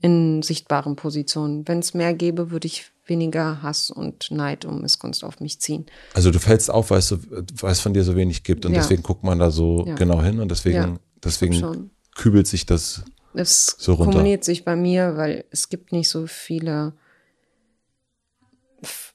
[0.00, 1.66] in sichtbaren Positionen.
[1.66, 5.86] Wenn es mehr gäbe, würde ich weniger Hass und Neid und Missgunst auf mich ziehen.
[6.12, 8.74] Also du fällst auf, weil es, so, weil es von dir so wenig gibt und
[8.74, 8.80] ja.
[8.80, 9.96] deswegen guckt man da so ja.
[9.96, 13.04] genau hin und deswegen, ja, deswegen kübelt sich das
[13.34, 14.10] es so runter.
[14.10, 16.94] Es kumuliert sich bei mir, weil es gibt nicht so viele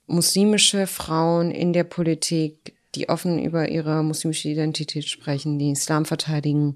[0.07, 6.75] muslimische Frauen in der Politik, die offen über ihre muslimische Identität sprechen, die Islam verteidigen,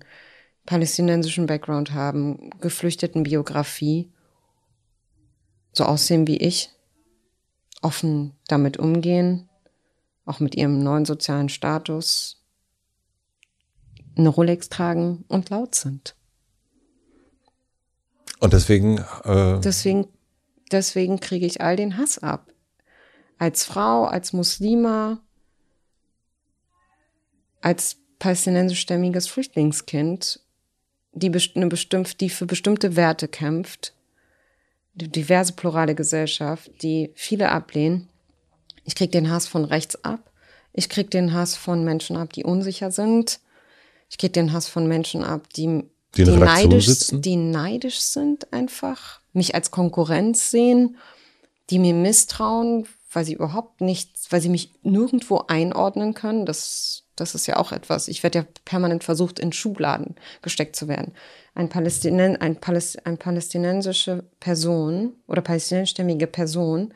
[0.66, 4.12] palästinensischen Background haben, geflüchteten Biografie,
[5.74, 6.70] so aussehen wie ich,
[7.82, 9.50] offen damit umgehen,
[10.26, 12.43] auch mit ihrem neuen sozialen Status,
[14.16, 16.16] eine Rolex tragen und laut sind.
[18.40, 18.98] Und deswegen.
[19.24, 20.08] Äh deswegen,
[20.72, 22.52] deswegen kriege ich all den Hass ab.
[23.38, 25.20] Als Frau, als Muslima,
[27.62, 30.40] als palästinensischstämmiges Flüchtlingskind
[31.14, 33.94] die, eine bestimmt, die für bestimmte Werte kämpft,
[34.96, 38.10] die diverse plurale Gesellschaft, die viele ablehnen.
[38.84, 40.32] Ich krieg den Hass von rechts ab.
[40.74, 43.40] Ich krieg den Hass von Menschen ab, die unsicher sind.
[44.10, 45.84] Ich krieg den Hass von Menschen ab, die,
[46.16, 50.98] die, die neidisch, die neidisch sind einfach, mich als Konkurrenz sehen,
[51.70, 56.46] die mir misstrauen, weil sie überhaupt nichts, weil sie mich nirgendwo einordnen können.
[56.46, 58.08] Das das ist ja auch etwas.
[58.08, 61.14] Ich werde ja permanent versucht, in Schubladen gesteckt zu werden.
[61.54, 66.94] Ein, Palästinen, ein, Paläst, ein palästinensische Person oder palästinensischstämmige Person,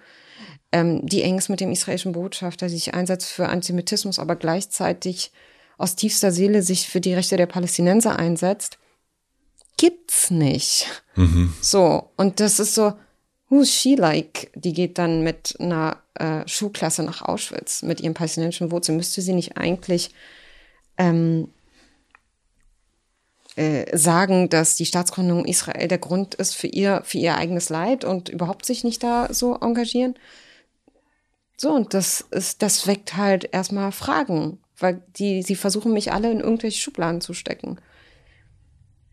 [0.71, 5.31] ähm, die eng ist mit dem israelischen Botschafter, sich einsetzt für Antisemitismus, aber gleichzeitig
[5.77, 8.79] aus tiefster Seele sich für die Rechte der Palästinenser einsetzt,
[9.77, 11.03] gibt's nicht.
[11.15, 11.53] Mhm.
[11.61, 12.09] So.
[12.17, 12.93] Und das ist so,
[13.49, 14.51] who's she like?
[14.55, 18.97] Die geht dann mit einer äh, Schulklasse nach Auschwitz mit ihren palästinensischen Wurzeln.
[18.97, 20.11] Müsste sie nicht eigentlich
[20.97, 21.49] ähm,
[23.55, 28.03] äh, sagen, dass die Staatsgründung Israel der Grund ist für ihr, für ihr eigenes Leid
[28.03, 30.15] und überhaupt sich nicht da so engagieren?
[31.55, 36.31] So, und das ist, das weckt halt erstmal Fragen, weil die, sie versuchen mich alle
[36.31, 37.79] in irgendwelche Schubladen zu stecken.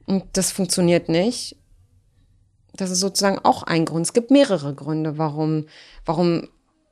[0.06, 1.56] Und das funktioniert nicht.
[2.74, 4.06] Das ist sozusagen auch ein Grund.
[4.06, 5.66] Es gibt mehrere Gründe, warum,
[6.04, 6.48] warum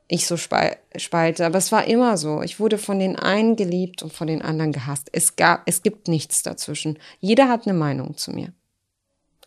[0.07, 1.45] ich so spalte.
[1.45, 2.41] Aber es war immer so.
[2.41, 5.09] Ich wurde von den einen geliebt und von den anderen gehasst.
[5.11, 6.97] Es gab, es gibt nichts dazwischen.
[7.19, 8.53] Jeder hat eine Meinung zu mir.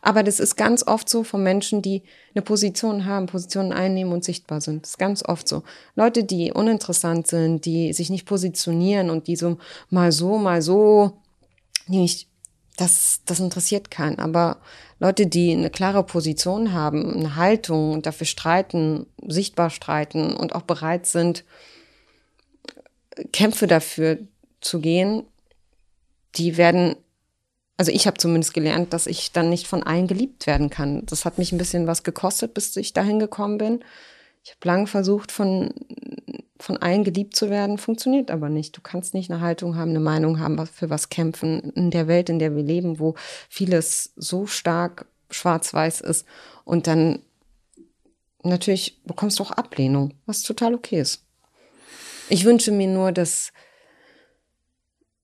[0.06, 4.22] Aber das ist ganz oft so von Menschen, die eine Position haben, Positionen einnehmen und
[4.22, 4.84] sichtbar sind.
[4.84, 5.64] Das ist ganz oft so.
[5.96, 9.58] Leute, die uninteressant sind, die sich nicht positionieren und die so
[9.90, 11.18] mal so, mal so,
[11.88, 12.28] nicht,
[12.76, 14.20] das, das interessiert keinen.
[14.20, 14.58] Aber
[15.00, 20.62] Leute, die eine klare Position haben, eine Haltung und dafür streiten, sichtbar streiten und auch
[20.62, 21.42] bereit sind,
[23.32, 24.18] Kämpfe dafür
[24.60, 25.24] zu gehen,
[26.36, 26.94] die werden,
[27.76, 31.04] also ich habe zumindest gelernt, dass ich dann nicht von allen geliebt werden kann.
[31.06, 33.84] Das hat mich ein bisschen was gekostet, bis ich dahin gekommen bin.
[34.44, 35.74] Ich habe lange versucht, von,
[36.58, 38.76] von allen geliebt zu werden, funktioniert aber nicht.
[38.76, 41.70] Du kannst nicht eine Haltung haben, eine Meinung haben, für was kämpfen.
[41.72, 43.14] In der Welt, in der wir leben, wo
[43.48, 46.24] vieles so stark schwarz-weiß ist
[46.64, 47.18] und dann
[48.42, 51.24] natürlich bekommst du auch Ablehnung, was total okay ist.
[52.28, 53.52] Ich wünsche mir nur, dass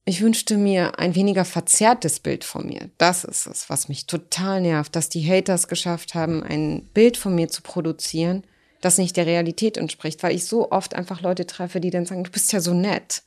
[0.04, 2.90] ich wünschte mir ein weniger verzerrtes Bild von mir.
[2.98, 7.34] Das ist es, was mich total nervt, dass die Haters geschafft haben, ein Bild von
[7.34, 8.42] mir zu produzieren,
[8.80, 12.24] das nicht der Realität entspricht, weil ich so oft einfach Leute treffe, die dann sagen,
[12.24, 13.22] du bist ja so nett,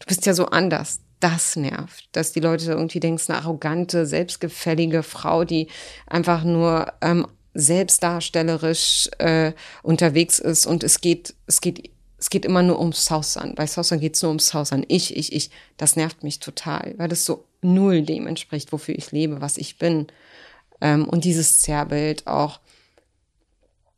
[0.00, 1.00] du bist ja so anders.
[1.20, 5.68] Das nervt, dass die Leute irgendwie denken, eine arrogante, selbstgefällige Frau, die
[6.06, 9.52] einfach nur ähm, selbstdarstellerisch äh,
[9.82, 13.54] unterwegs ist und es geht, es geht, es geht immer nur ums Sausan.
[13.54, 14.84] Bei Sausan geht es nur ums Sausan.
[14.88, 15.50] Ich, ich, ich.
[15.76, 19.78] Das nervt mich total, weil das so null dem entspricht, wofür ich lebe, was ich
[19.78, 20.06] bin.
[20.80, 22.60] Ähm, und dieses Zerrbild auch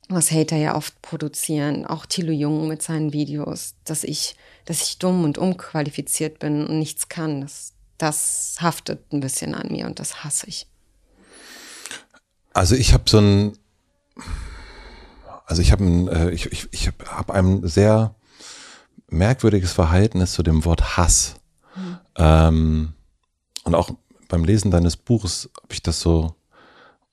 [0.08, 4.98] was Hater ja oft produzieren, auch Thilo Jung mit seinen Videos, dass ich, dass ich
[4.98, 9.98] dumm und unqualifiziert bin und nichts kann, das, das haftet ein bisschen an mir und
[9.98, 10.66] das hasse ich.
[12.54, 13.58] Also ich habe so ein,
[15.48, 18.14] also ich habe ein, äh, ich, ich, ich hab ein sehr
[19.08, 21.36] merkwürdiges Verhältnis zu dem Wort Hass.
[21.74, 21.98] Mhm.
[22.16, 22.92] Ähm,
[23.64, 23.90] und auch
[24.28, 26.34] beim Lesen deines Buches habe ich das so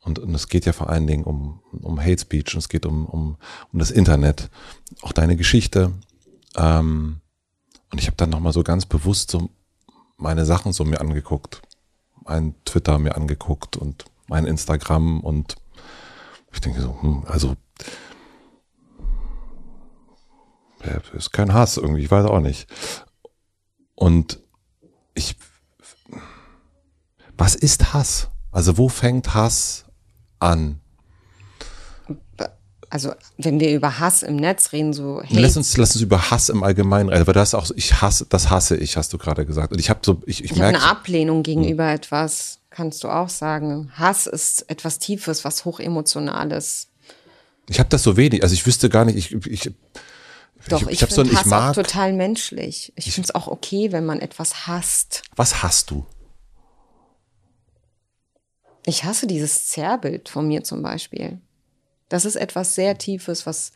[0.01, 2.85] und, und es geht ja vor allen Dingen um, um Hate Speech und es geht
[2.85, 3.37] um, um,
[3.71, 4.49] um das Internet,
[5.01, 5.93] auch deine Geschichte.
[6.55, 7.21] Ähm,
[7.91, 9.49] und ich habe dann nochmal so ganz bewusst so
[10.17, 11.61] meine Sachen so mir angeguckt.
[12.25, 15.55] Mein Twitter mir angeguckt und mein Instagram und
[16.51, 17.55] ich denke so, hm, also
[21.13, 22.67] ist kein Hass irgendwie, ich weiß auch nicht.
[23.95, 24.39] Und
[25.13, 25.35] ich,
[27.37, 28.29] was ist Hass?
[28.51, 29.85] Also wo fängt Hass
[30.39, 30.79] an?
[32.95, 35.39] also wenn wir über Hass im Netz reden, so Hate.
[35.39, 38.49] Lass uns, lass uns über Hass im Allgemeinen reden, weil das auch, ich hasse, das
[38.49, 39.73] hasse ich, hast du gerade gesagt.
[39.73, 40.77] Und ich habe so, ich, ich, ich merke.
[40.77, 41.95] eine Ablehnung gegenüber hm.
[41.95, 43.91] etwas, kannst du auch sagen.
[43.95, 46.87] Hass ist etwas Tiefes, was hochemotionales.
[47.67, 49.71] Ich habe das so wenig, also ich wüsste gar nicht, ich, ich
[50.67, 52.91] doch, ich, ich, ich finde so, Hass mag, auch total menschlich.
[52.95, 55.23] Ich, ich finde es auch okay, wenn man etwas hasst.
[55.35, 56.05] Was hast du?
[58.85, 61.39] Ich hasse dieses Zerrbild von mir zum Beispiel.
[62.09, 63.71] Das ist etwas sehr Tiefes, was,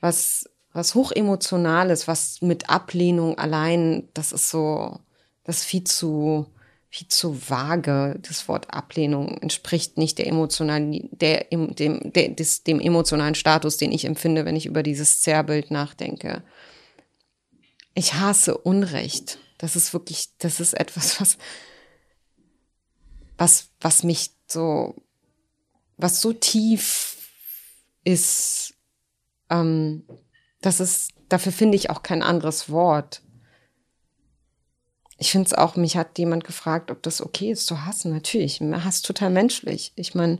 [0.00, 5.00] was, was hochemotionales, was mit Ablehnung allein, das ist so,
[5.44, 6.46] das ist viel zu,
[6.94, 8.20] viel zu vage.
[8.22, 13.90] Das Wort Ablehnung entspricht nicht der emotionalen, der, dem, der, des, dem emotionalen Status, den
[13.90, 16.44] ich empfinde, wenn ich über dieses Zerrbild nachdenke.
[17.94, 19.38] Ich hasse Unrecht.
[19.58, 21.36] Das ist wirklich, das ist etwas, was,
[23.38, 24.94] was, was mich so,
[25.96, 27.16] was so tief
[28.04, 28.74] ist,
[29.50, 30.04] ähm,
[30.60, 33.23] das ist, dafür finde ich auch kein anderes Wort.
[35.18, 38.12] Ich finde es auch, mich hat jemand gefragt, ob das okay ist zu hassen.
[38.12, 39.92] Natürlich, Hass total menschlich.
[39.96, 40.38] Ich meine,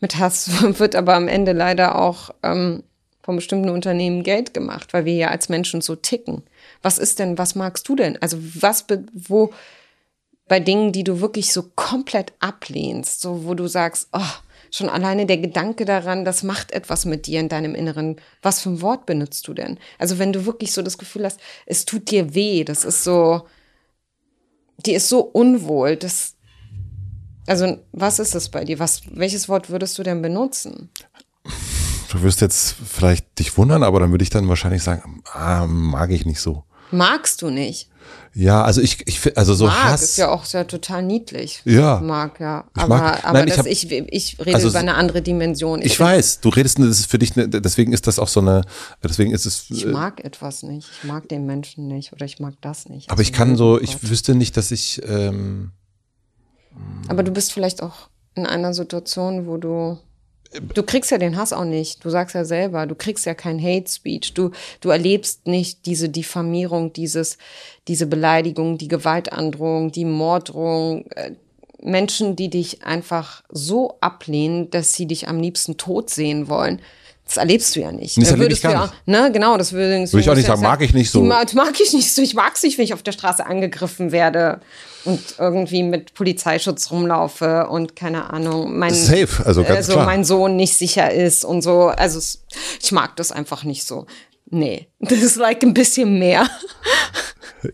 [0.00, 2.82] mit Hass wird aber am Ende leider auch ähm,
[3.22, 6.42] von bestimmten Unternehmen Geld gemacht, weil wir ja als Menschen so ticken.
[6.82, 8.20] Was ist denn, was magst du denn?
[8.22, 9.52] Also was, wo,
[10.46, 14.38] bei Dingen, die du wirklich so komplett ablehnst, so wo du sagst, oh,
[14.70, 18.16] Schon alleine der Gedanke daran, das macht etwas mit dir in deinem Inneren.
[18.42, 19.78] Was für ein Wort benutzt du denn?
[19.98, 23.46] Also wenn du wirklich so das Gefühl hast, es tut dir weh, das ist so,
[24.86, 26.34] die ist so unwohl, das,
[27.46, 28.78] also was ist das bei dir?
[28.78, 30.90] Was, welches Wort würdest du denn benutzen?
[32.10, 36.10] Du wirst jetzt vielleicht dich wundern, aber dann würde ich dann wahrscheinlich sagen, ah, mag
[36.10, 36.64] ich nicht so.
[36.90, 37.90] Magst du nicht?
[38.34, 40.02] Ja, also ich, ich also so Mark Hass.
[40.02, 41.60] ist ja auch sehr total niedlich.
[41.64, 42.00] Ja.
[42.00, 42.64] Mark, ja.
[42.76, 45.80] Ich aber, mag, aber nein, ich, hab, ich, ich, rede also, über eine andere Dimension.
[45.80, 48.40] Ich, ich weiß, du redest, das ist für dich, eine, deswegen ist das auch so
[48.40, 48.62] eine,
[49.02, 49.66] deswegen ist es.
[49.70, 50.88] Ich äh, mag etwas nicht.
[51.02, 53.10] Ich mag den Menschen nicht oder ich mag das nicht.
[53.10, 55.00] Aber also ich kann so, ich wüsste nicht, dass ich.
[55.04, 55.72] Ähm,
[57.08, 59.98] aber du bist vielleicht auch in einer Situation, wo du
[60.74, 62.04] Du kriegst ja den Hass auch nicht.
[62.04, 64.32] Du sagst ja selber, du kriegst ja kein Hate Speech.
[64.34, 67.36] Du, du erlebst nicht diese Diffamierung, dieses,
[67.86, 71.06] diese Beleidigung, die Gewaltandrohung, die Morddrohung.
[71.10, 71.32] Äh,
[71.80, 76.80] Menschen, die dich einfach so ablehnen, dass sie dich am liebsten tot sehen wollen.
[77.28, 78.16] Das erlebst du ja nicht.
[78.16, 80.80] Das da würdest du ja, ne, genau, das würde, würde ich auch nicht sagen, mag
[80.80, 81.22] ich nicht so.
[81.22, 82.22] Mag, mag ich nicht so.
[82.22, 84.60] Ich mag es nicht, wenn ich auf der Straße angegriffen werde
[85.04, 90.06] und irgendwie mit Polizeischutz rumlaufe und keine Ahnung, mein, Safe, also ganz also klar.
[90.06, 91.88] mein Sohn nicht sicher ist und so.
[91.88, 92.18] Also
[92.82, 94.06] ich mag das einfach nicht so.
[94.50, 96.48] Nee, das ist like ein bisschen mehr.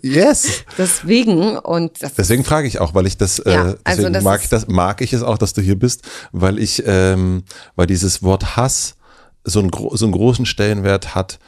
[0.02, 0.64] Yes.
[0.78, 4.24] Deswegen und deswegen frage ich auch, weil ich das, äh, ja, äh, deswegen also das
[4.24, 6.02] mag ich das, mag ich es auch, dass du hier bist,
[6.32, 7.44] weil ich, ähm,
[7.76, 8.96] weil dieses Wort Hass
[9.44, 11.38] so einen, so einen großen Stellenwert hat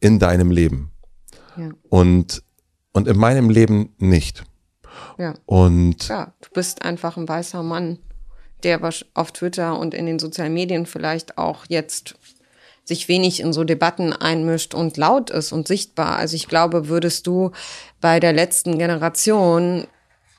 [0.00, 0.92] in deinem Leben.
[1.56, 1.70] Ja.
[1.88, 2.42] Und,
[2.92, 4.44] und in meinem Leben nicht.
[5.18, 5.34] Ja.
[5.46, 7.98] Und ja, du bist einfach ein weißer Mann,
[8.62, 8.80] der
[9.14, 12.16] auf Twitter und in den sozialen Medien vielleicht auch jetzt
[12.84, 16.16] sich wenig in so Debatten einmischt und laut ist und sichtbar.
[16.16, 17.52] Also ich glaube, würdest du
[18.00, 19.86] bei der letzten Generation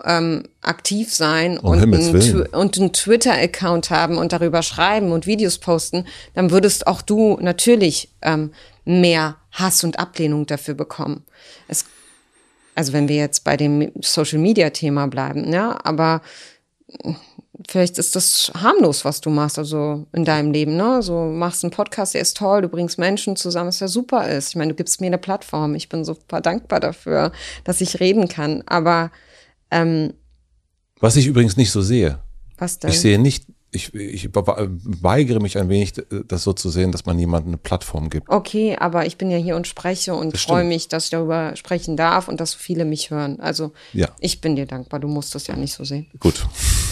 [0.05, 5.57] ähm, aktiv sein um und, ein, und einen Twitter-Account haben und darüber schreiben und Videos
[5.57, 8.51] posten, dann würdest auch du natürlich ähm,
[8.85, 11.23] mehr Hass und Ablehnung dafür bekommen.
[11.67, 11.85] Es,
[12.75, 16.21] also wenn wir jetzt bei dem Social-Media-Thema bleiben, ja, aber
[17.67, 21.01] vielleicht ist das harmlos, was du machst, also in deinem Leben, ne?
[21.01, 24.49] So machst einen Podcast, der ist toll, du bringst Menschen zusammen, was ja super ist.
[24.49, 25.75] Ich meine, du gibst mir eine Plattform.
[25.75, 27.31] Ich bin super dankbar dafür,
[27.63, 28.63] dass ich reden kann.
[28.65, 29.11] Aber
[29.71, 30.13] ähm,
[30.99, 32.19] Was ich übrigens nicht so sehe.
[32.57, 32.89] Was denn?
[32.89, 35.93] Ich sehe nicht, ich, ich weigere mich ein wenig,
[36.27, 38.27] das so zu sehen, dass man jemandem eine Plattform gibt.
[38.29, 41.95] Okay, aber ich bin ja hier und spreche und freue mich, dass ich darüber sprechen
[41.95, 43.39] darf und dass so viele mich hören.
[43.39, 44.09] Also ja.
[44.19, 46.07] ich bin dir dankbar, du musst das ja nicht so sehen.
[46.19, 46.47] Gut.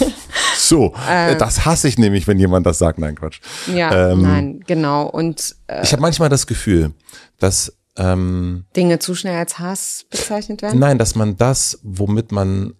[0.57, 2.99] so, äh, das hasse ich nämlich, wenn jemand das sagt.
[2.99, 3.39] Nein, Quatsch.
[3.73, 5.07] Ja, ähm, nein, genau.
[5.07, 6.91] Und äh, ich habe manchmal das Gefühl,
[7.39, 10.79] dass ähm, Dinge zu schnell als Hass bezeichnet werden?
[10.79, 12.73] Nein, dass man das, womit man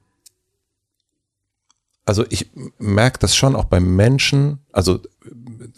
[2.07, 2.49] also ich
[2.79, 5.01] merke das schon auch bei Menschen, also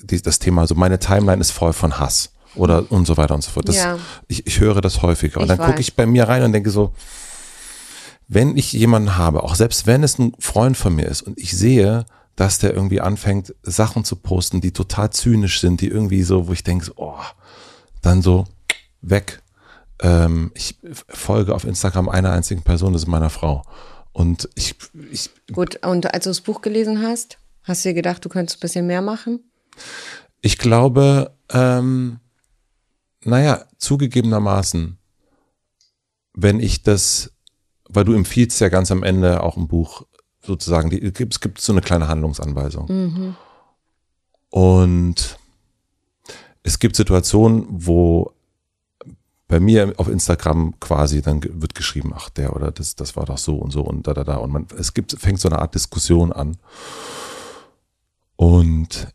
[0.04, 3.44] die, das Thema, also meine Timeline ist voll von Hass oder und so weiter und
[3.44, 3.68] so fort.
[3.68, 3.98] Das, ja.
[4.28, 5.42] ich, ich höre das häufiger.
[5.42, 6.94] Und dann gucke ich bei mir rein und denke so,
[8.28, 11.58] wenn ich jemanden habe, auch selbst wenn es ein Freund von mir ist und ich
[11.58, 12.06] sehe,
[12.36, 16.54] dass der irgendwie anfängt, Sachen zu posten, die total zynisch sind, die irgendwie so, wo
[16.54, 17.18] ich denke, oh,
[18.04, 18.46] dann so,
[19.02, 19.42] weg.
[20.02, 20.78] Ähm, ich
[21.08, 23.64] folge auf Instagram einer einzigen Person, das ist meiner Frau.
[24.12, 24.76] Und ich,
[25.12, 25.30] ich.
[25.52, 28.62] Gut, und als du das Buch gelesen hast, hast du dir gedacht, du könntest ein
[28.62, 29.52] bisschen mehr machen?
[30.42, 32.20] Ich glaube, ähm,
[33.24, 34.98] naja, zugegebenermaßen,
[36.34, 37.32] wenn ich das,
[37.88, 40.06] weil du empfiehlst ja ganz am Ende auch im Buch
[40.42, 42.88] sozusagen, die, es gibt so eine kleine Handlungsanweisung.
[42.88, 43.36] Mhm.
[44.50, 45.38] Und
[46.64, 48.34] es gibt Situationen, wo
[49.50, 53.38] bei mir auf Instagram quasi dann wird geschrieben, ach der oder das, das war doch
[53.38, 55.76] so und so und da da da und man es gibt fängt so eine Art
[55.76, 56.56] Diskussion an
[58.38, 59.08] und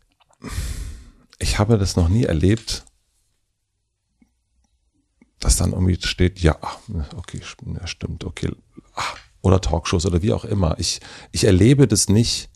[1.39, 2.85] ich habe das noch nie erlebt,
[5.39, 6.57] dass dann irgendwie steht, ja,
[7.15, 7.41] okay,
[7.79, 8.51] ja, stimmt, okay,
[8.93, 10.79] ach, oder Talkshows oder wie auch immer.
[10.79, 11.01] Ich,
[11.31, 12.49] ich erlebe das nicht,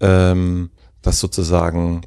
[0.00, 0.70] ähm,
[1.02, 2.02] dass sozusagen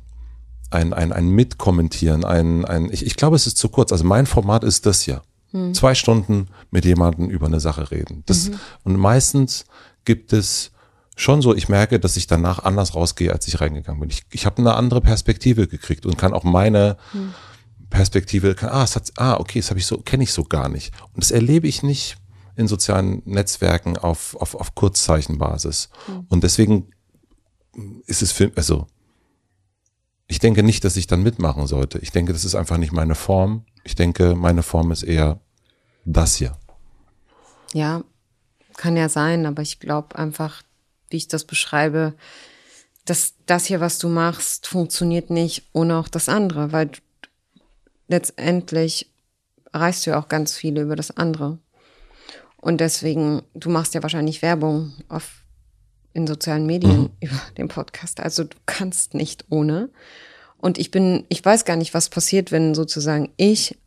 [0.73, 3.91] ein, ein, ein Mitkommentieren, ein, ein ich, ich glaube, es ist zu kurz.
[3.91, 5.21] Also mein Format ist das ja.
[5.51, 5.73] Hm.
[5.73, 8.23] Zwei Stunden mit jemandem über eine Sache reden.
[8.25, 8.59] Das, mhm.
[8.83, 9.65] Und meistens
[10.05, 10.71] gibt es
[11.15, 14.09] schon so, ich merke, dass ich danach anders rausgehe, als ich reingegangen bin.
[14.09, 17.33] Ich, ich habe eine andere Perspektive gekriegt und kann auch meine hm.
[17.89, 20.69] Perspektive, kann, ah, es hat, ah, okay, das habe ich so, kenne ich so gar
[20.69, 20.91] nicht.
[21.13, 22.17] Und das erlebe ich nicht
[22.55, 25.89] in sozialen Netzwerken auf, auf, auf Kurzzeichenbasis.
[26.07, 26.25] Hm.
[26.29, 26.89] Und deswegen
[28.07, 28.87] ist es für, also
[30.33, 31.99] ich denke nicht, dass ich dann mitmachen sollte.
[31.99, 33.67] Ich denke, das ist einfach nicht meine Form.
[33.83, 35.39] Ich denke, meine Form ist eher
[36.05, 36.57] das hier.
[37.71, 38.03] Ja,
[38.75, 40.63] kann ja sein, aber ich glaube einfach,
[41.11, 42.15] wie ich das beschreibe,
[43.05, 46.89] dass das hier, was du machst, funktioniert nicht ohne auch das andere, weil
[48.07, 49.11] letztendlich
[49.71, 51.59] erreichst du ja auch ganz viele über das andere.
[52.57, 55.42] Und deswegen, du machst ja wahrscheinlich Werbung auf
[56.13, 57.09] in sozialen Medien mhm.
[57.21, 58.19] über den Podcast.
[58.19, 59.89] Also du kannst nicht ohne.
[60.57, 63.77] Und ich bin, ich weiß gar nicht, was passiert, wenn sozusagen ich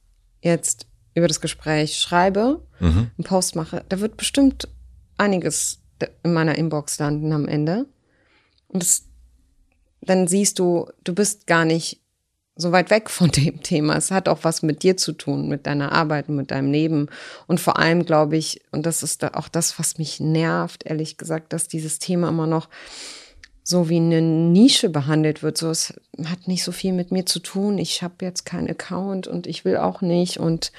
[0.42, 3.10] jetzt über das Gespräch schreibe, mhm.
[3.16, 3.84] einen Post mache.
[3.88, 4.68] Da wird bestimmt
[5.16, 5.80] einiges
[6.22, 7.86] in meiner Inbox landen am Ende.
[8.68, 9.04] Und das,
[10.02, 12.02] dann siehst du, du bist gar nicht
[12.56, 13.96] so weit weg von dem Thema.
[13.96, 17.08] Es hat auch was mit dir zu tun, mit deiner Arbeit, mit deinem Leben.
[17.46, 21.52] Und vor allem glaube ich, und das ist auch das, was mich nervt, ehrlich gesagt,
[21.52, 22.68] dass dieses Thema immer noch
[23.62, 25.58] so wie eine Nische behandelt wird.
[25.58, 25.92] So, es
[26.24, 27.78] hat nicht so viel mit mir zu tun.
[27.78, 30.38] Ich habe jetzt keinen Account und ich will auch nicht.
[30.38, 30.70] Und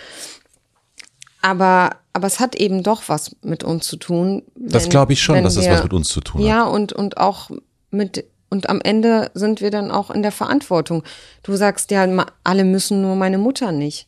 [1.42, 4.44] aber, aber es hat eben doch was mit uns zu tun.
[4.56, 6.48] Wenn, das glaube ich schon, dass es was mit uns zu tun hat.
[6.48, 7.52] Ja, und, und auch
[7.92, 11.04] mit und am Ende sind wir dann auch in der Verantwortung.
[11.44, 12.08] Du sagst ja,
[12.44, 14.08] alle müssen nur meine Mutter nicht.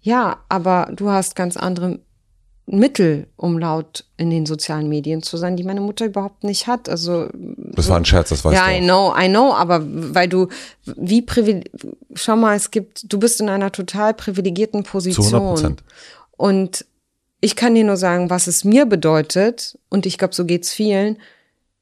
[0.00, 1.98] Ja, aber du hast ganz andere
[2.70, 6.88] Mittel, um laut in den sozialen Medien zu sein, die meine Mutter überhaupt nicht hat.
[6.88, 8.72] Also das war ein Scherz, das weißt ja, du.
[8.72, 10.48] Ja, I know, I know, aber weil du
[10.84, 11.70] wie privileg
[12.14, 15.26] schau mal, es gibt, du bist in einer total privilegierten Position.
[15.26, 15.84] Zu 100 Prozent.
[16.36, 16.84] Und
[17.40, 21.18] ich kann dir nur sagen, was es mir bedeutet, und ich glaube, so geht's vielen,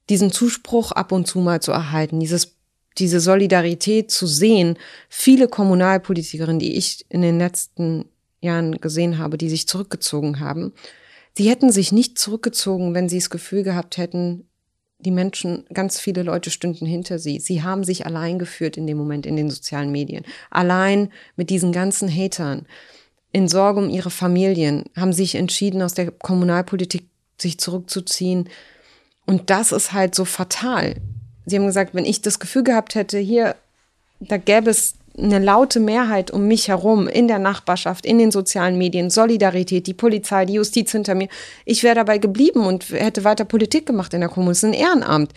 [0.08, 2.56] diesen Zuspruch ab und zu mal zu erhalten, dieses,
[2.98, 4.78] diese Solidarität zu sehen.
[5.08, 8.06] Viele Kommunalpolitikerinnen, die ich in den letzten
[8.40, 10.72] Jahren gesehen habe, die sich zurückgezogen haben,
[11.36, 14.46] sie hätten sich nicht zurückgezogen, wenn sie das Gefühl gehabt hätten,
[14.98, 17.38] die Menschen, ganz viele Leute stünden hinter sie.
[17.38, 20.24] Sie haben sich allein geführt in dem Moment in den sozialen Medien.
[20.50, 22.66] Allein mit diesen ganzen Hatern.
[23.30, 27.08] In Sorge um ihre Familien haben sich entschieden, aus der Kommunalpolitik
[27.38, 28.48] sich zurückzuziehen,
[29.26, 30.96] und das ist halt so fatal.
[31.44, 33.56] Sie haben gesagt, wenn ich das Gefühl gehabt hätte, hier,
[34.20, 38.76] da gäbe es eine laute Mehrheit um mich herum, in der Nachbarschaft, in den sozialen
[38.76, 41.28] Medien, Solidarität, die Polizei, die Justiz hinter mir.
[41.64, 44.50] Ich wäre dabei geblieben und hätte weiter Politik gemacht in der Kommune.
[44.50, 45.32] Das ist ein Ehrenamt.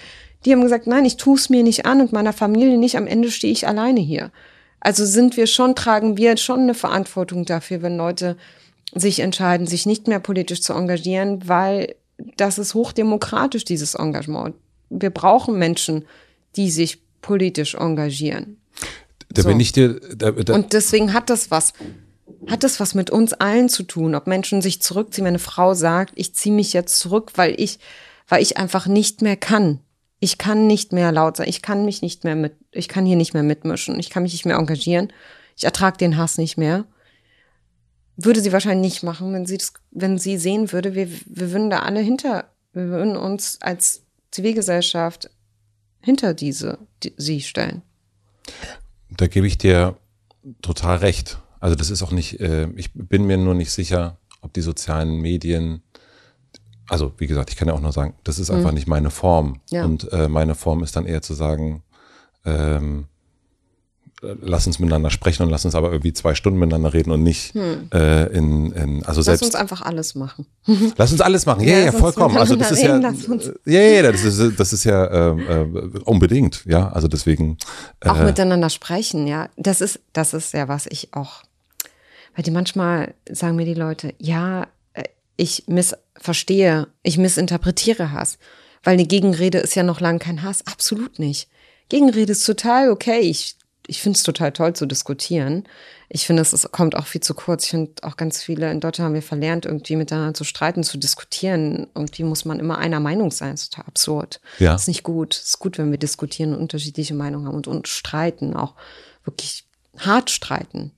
[0.45, 2.98] Die haben gesagt, nein, ich tue es mir nicht an und meiner Familie nicht.
[2.98, 4.32] Am Ende stehe ich alleine hier.
[4.80, 8.38] Also sind wir schon, tragen wir schon eine Verantwortung dafür, wenn Leute
[8.94, 11.95] sich entscheiden, sich nicht mehr politisch zu engagieren, weil
[12.38, 14.56] das ist hochdemokratisch, dieses Engagement.
[14.90, 16.06] Wir brauchen Menschen,
[16.56, 18.58] die sich politisch engagieren.
[19.30, 19.50] Da so.
[19.50, 20.00] bin ich dir.
[20.16, 20.54] Da, da.
[20.54, 21.74] Und deswegen hat das was,
[22.48, 25.26] hat das was mit uns allen zu tun, ob Menschen sich zurückziehen.
[25.26, 27.80] Wenn eine Frau sagt, ich ziehe mich jetzt zurück, weil ich,
[28.28, 29.80] weil ich einfach nicht mehr kann.
[30.20, 31.48] Ich kann nicht mehr laut sein.
[31.48, 34.00] Ich kann mich nicht mehr mit, ich kann hier nicht mehr mitmischen.
[34.00, 35.14] Ich kann mich nicht mehr engagieren.
[35.56, 36.86] Ich ertrage den Hass nicht mehr
[38.26, 41.70] würde sie wahrscheinlich nicht machen, wenn sie das, wenn sie sehen würde, wir, wir würden
[41.70, 45.30] da alle hinter, wir würden uns als Zivilgesellschaft
[46.02, 47.82] hinter diese, die, sie stellen.
[49.10, 49.98] Da gebe ich dir
[50.62, 51.40] total recht.
[51.60, 55.20] Also das ist auch nicht, äh, ich bin mir nur nicht sicher, ob die sozialen
[55.20, 55.82] Medien,
[56.88, 58.76] also wie gesagt, ich kann ja auch nur sagen, das ist einfach mhm.
[58.76, 59.60] nicht meine Form.
[59.70, 59.86] Ja.
[59.86, 61.84] Und äh, meine Form ist dann eher zu sagen,
[62.46, 63.19] ähm, äh,
[64.22, 67.54] lass uns miteinander sprechen und lass uns aber irgendwie zwei Stunden miteinander reden und nicht
[67.54, 67.90] hm.
[67.94, 69.41] äh, in, in, also selbst.
[69.41, 70.46] Lass uns einfach alles machen.
[70.98, 72.38] Lass uns alles machen, ja, ja, ja vollkommen.
[72.38, 73.00] Also das ist ja,
[73.66, 77.58] ja, ja, das ist, das ist ja äh, äh, unbedingt, ja, also deswegen.
[78.02, 81.44] Äh, auch miteinander sprechen, ja, das ist, das ist ja was ich auch,
[82.36, 85.04] weil die manchmal sagen mir die Leute, ja, äh,
[85.38, 88.38] ich missverstehe, ich missinterpretiere Hass,
[88.84, 91.48] weil eine Gegenrede ist ja noch lange kein Hass, absolut nicht.
[91.90, 93.20] Gegenrede ist total okay.
[93.22, 93.56] Ich
[93.90, 95.64] ich finde es total toll zu diskutieren.
[96.10, 97.66] Ich finde, es kommt auch viel zu kurz.
[97.66, 100.98] Ich finde auch ganz viele in Deutschland haben wir verlernt, irgendwie miteinander zu streiten, zu
[100.98, 101.88] diskutieren.
[101.95, 103.52] Irgendwie muss man immer einer Meinung sein.
[103.52, 104.41] Das ist total absurd.
[104.60, 104.74] Ja.
[104.74, 105.36] Das ist nicht gut.
[105.36, 108.76] Es ist gut, wenn wir diskutieren und unterschiedliche Meinungen haben und, und streiten, auch
[109.24, 109.66] wirklich
[109.98, 110.91] hart streiten.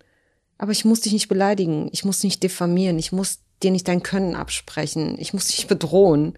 [0.58, 1.90] Aber ich muss dich nicht beleidigen.
[1.92, 3.00] Ich muss nicht diffamieren.
[3.00, 5.18] Ich muss dir nicht dein Können absprechen.
[5.18, 6.38] Ich muss dich bedrohen.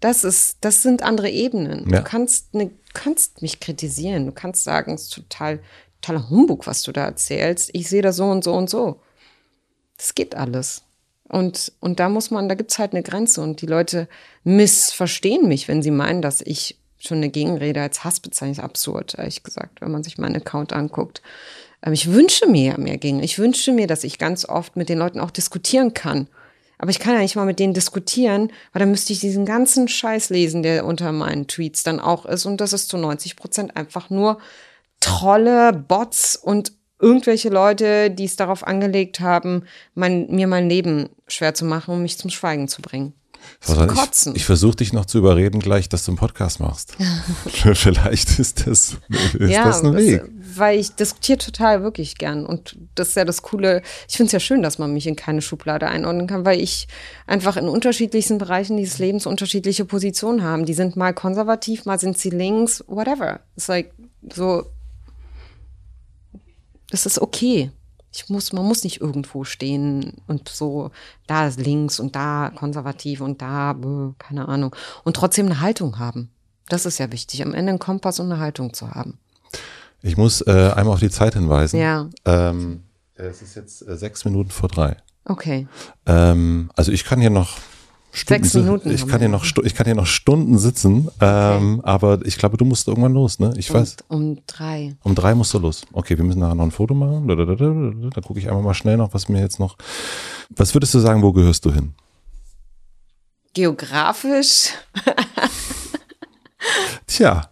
[0.00, 1.88] Das ist, das sind andere Ebenen.
[1.88, 1.98] Ja.
[1.98, 4.26] Du kannst, ne, kannst mich kritisieren.
[4.26, 5.60] Du kannst sagen, es ist total
[6.04, 7.70] totaler Humbug, was du da erzählst.
[7.72, 9.00] Ich sehe das so und so und so.
[9.96, 10.82] Das geht alles.
[11.28, 13.40] Und, und da muss man, da gibt es halt eine Grenze.
[13.40, 14.08] Und die Leute
[14.44, 18.62] missverstehen mich, wenn sie meinen, dass ich schon eine Gegenrede als Hass bezeichne.
[18.62, 21.22] Absurd, ehrlich gesagt, wenn man sich meinen Account anguckt.
[21.82, 23.22] Ähm, ich wünsche mir mehr Gegen.
[23.22, 26.28] Ich wünsche mir, dass ich ganz oft mit den Leuten auch diskutieren kann.
[26.76, 29.88] Aber ich kann ja nicht mal mit denen diskutieren, weil dann müsste ich diesen ganzen
[29.88, 32.46] Scheiß lesen, der unter meinen Tweets dann auch ist.
[32.46, 34.38] Und das ist zu 90 Prozent einfach nur
[35.04, 39.64] Trolle, Bots und irgendwelche Leute, die es darauf angelegt haben,
[39.94, 43.12] mein, mir mein Leben schwer zu machen, um mich zum Schweigen zu bringen.
[43.60, 44.32] Zu kotzen.
[44.32, 46.96] Ich, ich versuche dich noch zu überreden, gleich, dass du einen Podcast machst.
[47.74, 48.96] Vielleicht ist das,
[49.34, 50.22] ist ja, das ein Weg.
[50.54, 52.46] Weil ich diskutiere total wirklich gern.
[52.46, 53.82] Und das ist ja das Coole.
[54.08, 56.88] Ich finde es ja schön, dass man mich in keine Schublade einordnen kann, weil ich
[57.26, 60.64] einfach in unterschiedlichsten Bereichen dieses Lebens unterschiedliche Positionen habe.
[60.64, 63.40] Die sind mal konservativ, mal sind sie links, whatever.
[63.56, 63.92] It's like
[64.34, 64.64] so
[66.94, 67.72] das ist okay.
[68.12, 70.92] Ich muss, man muss nicht irgendwo stehen und so,
[71.26, 73.74] da ist links und da konservativ und da,
[74.18, 74.76] keine Ahnung.
[75.02, 76.30] Und trotzdem eine Haltung haben.
[76.68, 79.18] Das ist ja wichtig, am Ende einen Kompass und eine Haltung zu haben.
[80.02, 81.80] Ich muss äh, einmal auf die Zeit hinweisen.
[81.80, 82.08] Ja.
[82.24, 82.84] Ähm,
[83.16, 84.96] es ist jetzt äh, sechs Minuten vor drei.
[85.24, 85.66] Okay.
[86.06, 87.58] Ähm, also ich kann hier noch
[88.14, 88.90] Stunden, Sechs Minuten.
[88.92, 91.56] Ich kann hier noch, ich kann hier noch Stunden sitzen, okay.
[91.56, 93.52] ähm, aber ich glaube, du musst irgendwann los, ne?
[93.56, 93.96] Ich weiß.
[94.06, 94.94] Um drei.
[95.02, 95.82] Um drei musst du los.
[95.92, 97.26] Okay, wir müssen nachher noch ein Foto machen.
[97.26, 99.76] Da, da, da, da gucke ich einmal mal schnell noch, was mir jetzt noch.
[100.50, 101.94] Was würdest du sagen, wo gehörst du hin?
[103.52, 104.70] Geografisch.
[107.08, 107.50] Tja.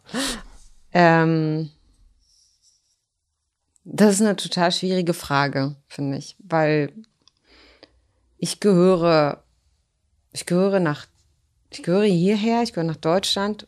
[0.93, 1.71] Ähm,
[3.85, 6.93] das ist eine total schwierige Frage, finde ich, weil
[8.39, 9.42] ich gehöre
[10.33, 11.07] ich gehöre nach,
[11.71, 13.67] ich gehöre hierher, ich gehöre nach Deutschland.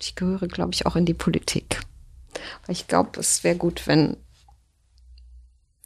[0.00, 1.80] Ich gehöre, glaube ich, auch in die Politik.
[2.66, 4.16] Weil ich glaube, es wäre gut, wenn,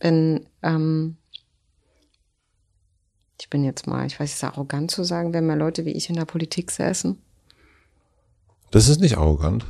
[0.00, 1.16] wenn, ähm,
[3.40, 5.92] ich bin jetzt mal, ich weiß, es ist arrogant zu sagen, wenn mehr Leute wie
[5.92, 7.20] ich in der Politik säßen.
[8.70, 9.66] Das ist nicht arrogant.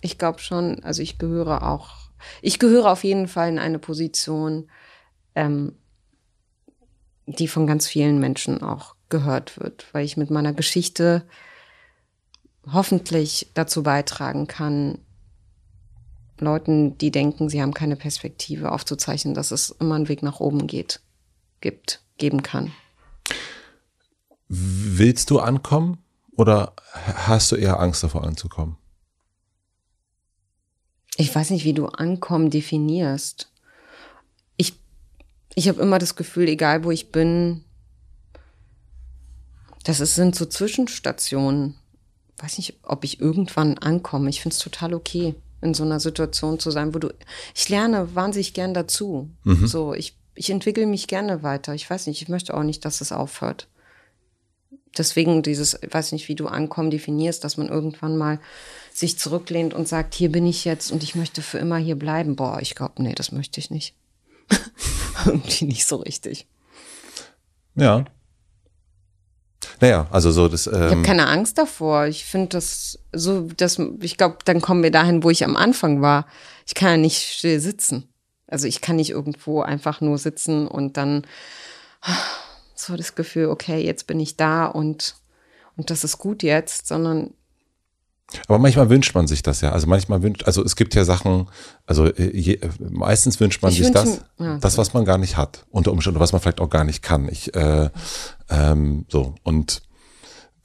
[0.00, 2.10] Ich glaube schon, also ich gehöre auch,
[2.42, 4.68] ich gehöre auf jeden Fall in eine Position,
[5.34, 5.76] ähm,
[7.26, 11.22] die von ganz vielen Menschen auch gehört wird, weil ich mit meiner Geschichte
[12.72, 14.98] hoffentlich dazu beitragen kann,
[16.38, 20.66] Leuten, die denken, sie haben keine Perspektive, aufzuzeichnen, dass es immer einen Weg nach oben
[20.66, 21.00] geht,
[21.60, 22.72] gibt, geben kann.
[24.48, 25.98] Willst du ankommen
[26.36, 28.76] oder hast du eher Angst davor anzukommen?
[31.16, 33.50] Ich weiß nicht, wie du ankommen definierst.
[34.58, 34.74] Ich,
[35.54, 37.64] ich habe immer das Gefühl, egal wo ich bin,
[39.86, 41.76] das ist, sind so Zwischenstationen.
[42.38, 44.28] Weiß nicht, ob ich irgendwann ankomme.
[44.28, 47.10] Ich finde es total okay, in so einer Situation zu sein, wo du.
[47.54, 49.30] Ich lerne wahnsinnig gern dazu.
[49.44, 49.68] Mhm.
[49.68, 51.72] So, ich, ich entwickle mich gerne weiter.
[51.72, 53.68] Ich weiß nicht, ich möchte auch nicht, dass es aufhört.
[54.98, 58.40] Deswegen dieses, ich weiß nicht, wie du Ankommen definierst, dass man irgendwann mal
[58.92, 62.34] sich zurücklehnt und sagt, hier bin ich jetzt und ich möchte für immer hier bleiben.
[62.34, 63.94] Boah, ich glaube, nee, das möchte ich nicht.
[65.26, 66.48] Irgendwie nicht so richtig.
[67.76, 68.04] Ja,
[69.80, 70.66] naja, also so das.
[70.66, 72.06] Ähm ich habe keine Angst davor.
[72.06, 76.02] Ich finde das so, dass ich glaube, dann kommen wir dahin, wo ich am Anfang
[76.02, 76.26] war.
[76.66, 78.08] Ich kann ja nicht still sitzen.
[78.46, 81.26] Also ich kann nicht irgendwo einfach nur sitzen und dann
[82.74, 85.16] so das Gefühl, okay, jetzt bin ich da und
[85.76, 87.34] und das ist gut jetzt, sondern
[88.48, 89.72] aber manchmal wünscht man sich das ja.
[89.72, 91.48] Also manchmal wünscht, also es gibt ja Sachen,
[91.86, 94.58] also äh, je, meistens wünscht man ich sich das, ja.
[94.58, 97.28] das, was man gar nicht hat, unter Umständen, was man vielleicht auch gar nicht kann.
[97.28, 97.88] Ich, äh,
[98.50, 99.82] ähm, so, und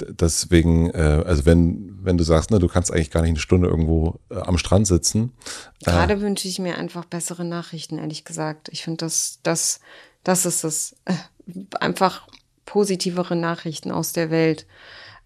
[0.10, 3.68] deswegen, äh, also wenn, wenn du sagst, ne, du kannst eigentlich gar nicht eine Stunde
[3.68, 5.34] irgendwo äh, am Strand sitzen.
[5.82, 8.70] Äh, Gerade äh, wünsche ich mir einfach bessere Nachrichten, ehrlich gesagt.
[8.72, 9.80] Ich finde, das, das,
[10.24, 10.96] das ist es.
[11.06, 11.14] Äh,
[11.80, 12.28] einfach
[12.66, 14.66] positivere Nachrichten aus der Welt,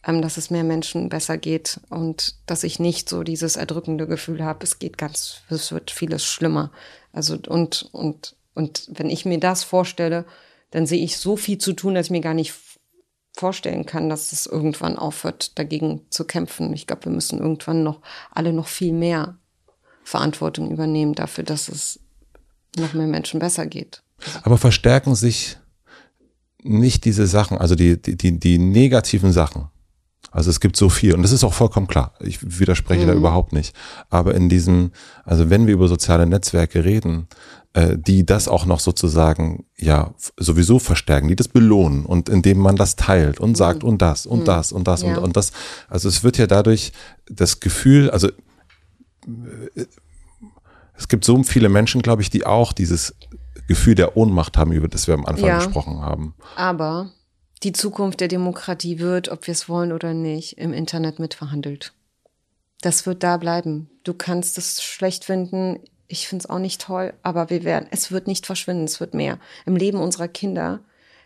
[0.05, 4.63] dass es mehr Menschen besser geht und dass ich nicht so dieses erdrückende Gefühl habe,
[4.63, 6.71] es geht ganz, es wird vieles schlimmer.
[7.11, 10.25] Also und, und, und wenn ich mir das vorstelle,
[10.69, 12.53] dann sehe ich so viel zu tun, dass ich mir gar nicht
[13.35, 16.71] vorstellen kann, dass es irgendwann aufhört, dagegen zu kämpfen.
[16.73, 18.01] Ich glaube, wir müssen irgendwann noch
[18.31, 19.37] alle noch viel mehr
[20.03, 21.99] Verantwortung übernehmen dafür, dass es
[22.77, 24.03] noch mehr Menschen besser geht.
[24.43, 25.57] Aber verstärken sich
[26.61, 29.69] nicht diese Sachen, also die, die, die negativen Sachen.
[30.35, 32.13] Also es gibt so viel und das ist auch vollkommen klar.
[32.19, 33.07] Ich widerspreche mhm.
[33.07, 33.73] da überhaupt nicht.
[34.09, 34.91] Aber in diesem,
[35.23, 37.29] also wenn wir über soziale Netzwerke reden,
[37.71, 42.75] äh, die das auch noch sozusagen ja sowieso verstärken, die das belohnen und indem man
[42.75, 43.89] das teilt und sagt mhm.
[43.89, 44.43] und das und mhm.
[44.43, 45.15] das und das ja.
[45.15, 45.53] und, und das.
[45.87, 46.91] Also es wird ja dadurch
[47.29, 49.85] das Gefühl, also äh,
[50.97, 53.15] es gibt so viele Menschen, glaube ich, die auch dieses
[53.69, 56.35] Gefühl der Ohnmacht haben, über das wir am Anfang ja, gesprochen haben.
[56.57, 57.11] Aber
[57.65, 61.93] die Zukunft der Demokratie wird, ob wir es wollen oder nicht, im Internet mitverhandelt.
[62.81, 63.89] Das wird da bleiben.
[64.03, 68.11] Du kannst es schlecht finden, ich finde es auch nicht toll, aber wir werden, es
[68.11, 69.39] wird nicht verschwinden, es wird mehr.
[69.65, 70.81] Im Leben unserer Kinder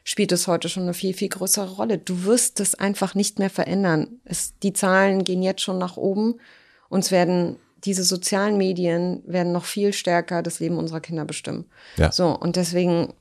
[0.06, 1.98] spielt es heute schon eine viel, viel größere Rolle.
[1.98, 4.08] Du wirst es einfach nicht mehr verändern.
[4.24, 6.40] Es, die Zahlen gehen jetzt schon nach oben.
[6.88, 11.66] Uns werden diese sozialen Medien werden noch viel stärker das Leben unserer Kinder bestimmen.
[11.98, 12.12] Ja.
[12.12, 13.14] So, und deswegen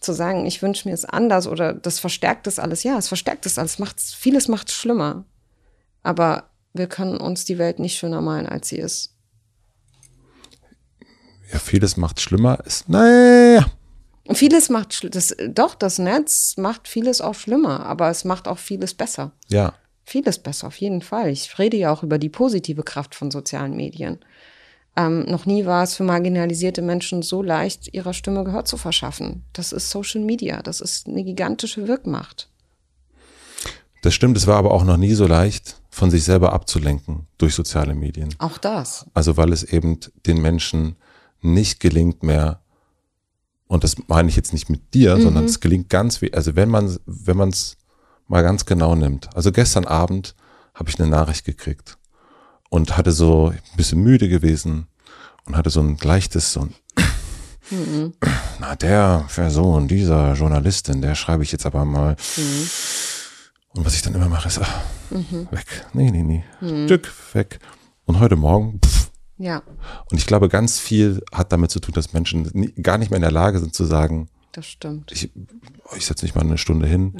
[0.00, 2.82] zu sagen, ich wünsche mir es anders oder das verstärkt das alles.
[2.82, 3.78] Ja, es verstärkt das alles.
[3.78, 5.24] Macht's, vieles macht es schlimmer.
[6.02, 9.16] Aber wir können uns die Welt nicht schöner malen, als sie ist
[11.52, 12.58] ja, vieles macht schlimmer.
[12.64, 13.66] Ist, naja.
[14.32, 18.94] Vieles macht, das, doch, das Netz macht vieles auch schlimmer, aber es macht auch vieles
[18.94, 19.32] besser.
[19.48, 19.74] Ja.
[20.04, 21.30] Vieles besser, auf jeden Fall.
[21.30, 24.18] Ich rede ja auch über die positive Kraft von sozialen Medien.
[24.96, 29.44] Ähm, noch nie war es für marginalisierte Menschen so leicht, ihrer Stimme Gehör zu verschaffen.
[29.52, 32.48] Das ist Social Media, das ist eine gigantische Wirkmacht.
[34.02, 37.54] Das stimmt, es war aber auch noch nie so leicht, von sich selber abzulenken durch
[37.54, 38.34] soziale Medien.
[38.38, 39.06] Auch das.
[39.12, 40.96] Also weil es eben den Menschen
[41.42, 42.60] nicht gelingt mehr,
[43.66, 45.22] und das meine ich jetzt nicht mit dir, mhm.
[45.22, 47.76] sondern es gelingt ganz wie, also wenn man, wenn man es
[48.28, 49.34] mal ganz genau nimmt.
[49.36, 50.34] Also gestern Abend
[50.74, 51.98] habe ich eine Nachricht gekriegt
[52.68, 54.86] und hatte so ein bisschen müde gewesen
[55.44, 56.74] und hatte so ein leichtes, so ein
[57.70, 58.14] mhm.
[58.60, 62.16] na, der Person, dieser Journalistin, der schreibe ich jetzt aber mal.
[62.36, 62.68] Mhm.
[63.74, 64.80] Und was ich dann immer mache, ist, ach,
[65.10, 65.48] mhm.
[65.50, 65.86] weg.
[65.92, 66.44] Nee, nee, nee.
[66.60, 66.86] Mhm.
[66.86, 67.58] Stück, weg.
[68.04, 69.62] Und heute Morgen, pff, ja.
[70.10, 73.18] Und ich glaube, ganz viel hat damit zu tun, dass Menschen nie, gar nicht mehr
[73.18, 75.12] in der Lage sind zu sagen, das stimmt.
[75.12, 75.30] Ich,
[75.96, 77.14] ich setze mich mal eine Stunde hin,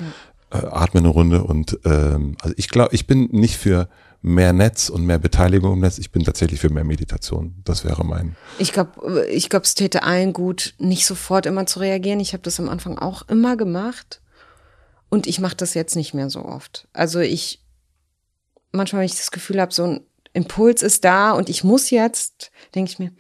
[0.51, 0.59] ja.
[0.59, 3.91] äh, atme eine Runde und ähm, also ich glaube, ich bin nicht für
[4.23, 5.99] mehr Netz und mehr Beteiligung im Netz.
[5.99, 7.55] Ich bin tatsächlich für mehr Meditation.
[7.65, 8.37] Das wäre mein.
[8.59, 12.21] Ich glaube, ich glaube, es täte allen gut, nicht sofort immer zu reagieren.
[12.21, 14.21] Ich habe das am Anfang auch immer gemacht
[15.09, 16.89] und ich mache das jetzt nicht mehr so oft.
[16.93, 17.63] Also ich
[18.73, 20.01] manchmal, wenn ich das Gefühl habe, so ein
[20.33, 23.13] Impuls ist da und ich muss jetzt, denke ich mir,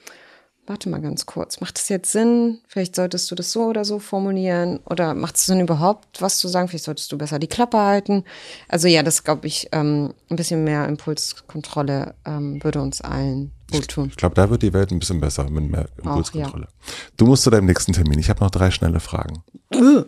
[0.66, 2.58] warte mal ganz kurz, macht das jetzt Sinn?
[2.68, 6.48] Vielleicht solltest du das so oder so formulieren oder macht es Sinn überhaupt, was zu
[6.48, 6.68] sagen?
[6.68, 8.24] Vielleicht solltest du besser die Klappe halten.
[8.68, 13.88] Also ja, das glaube ich, ähm, ein bisschen mehr Impulskontrolle ähm, würde uns allen gut
[13.88, 14.08] tun.
[14.10, 16.66] Ich glaube, da wird die Welt ein bisschen besser mit mehr Impulskontrolle.
[16.66, 16.94] Auch, ja.
[17.16, 18.18] Du musst zu deinem nächsten Termin.
[18.18, 19.42] Ich habe noch drei schnelle Fragen.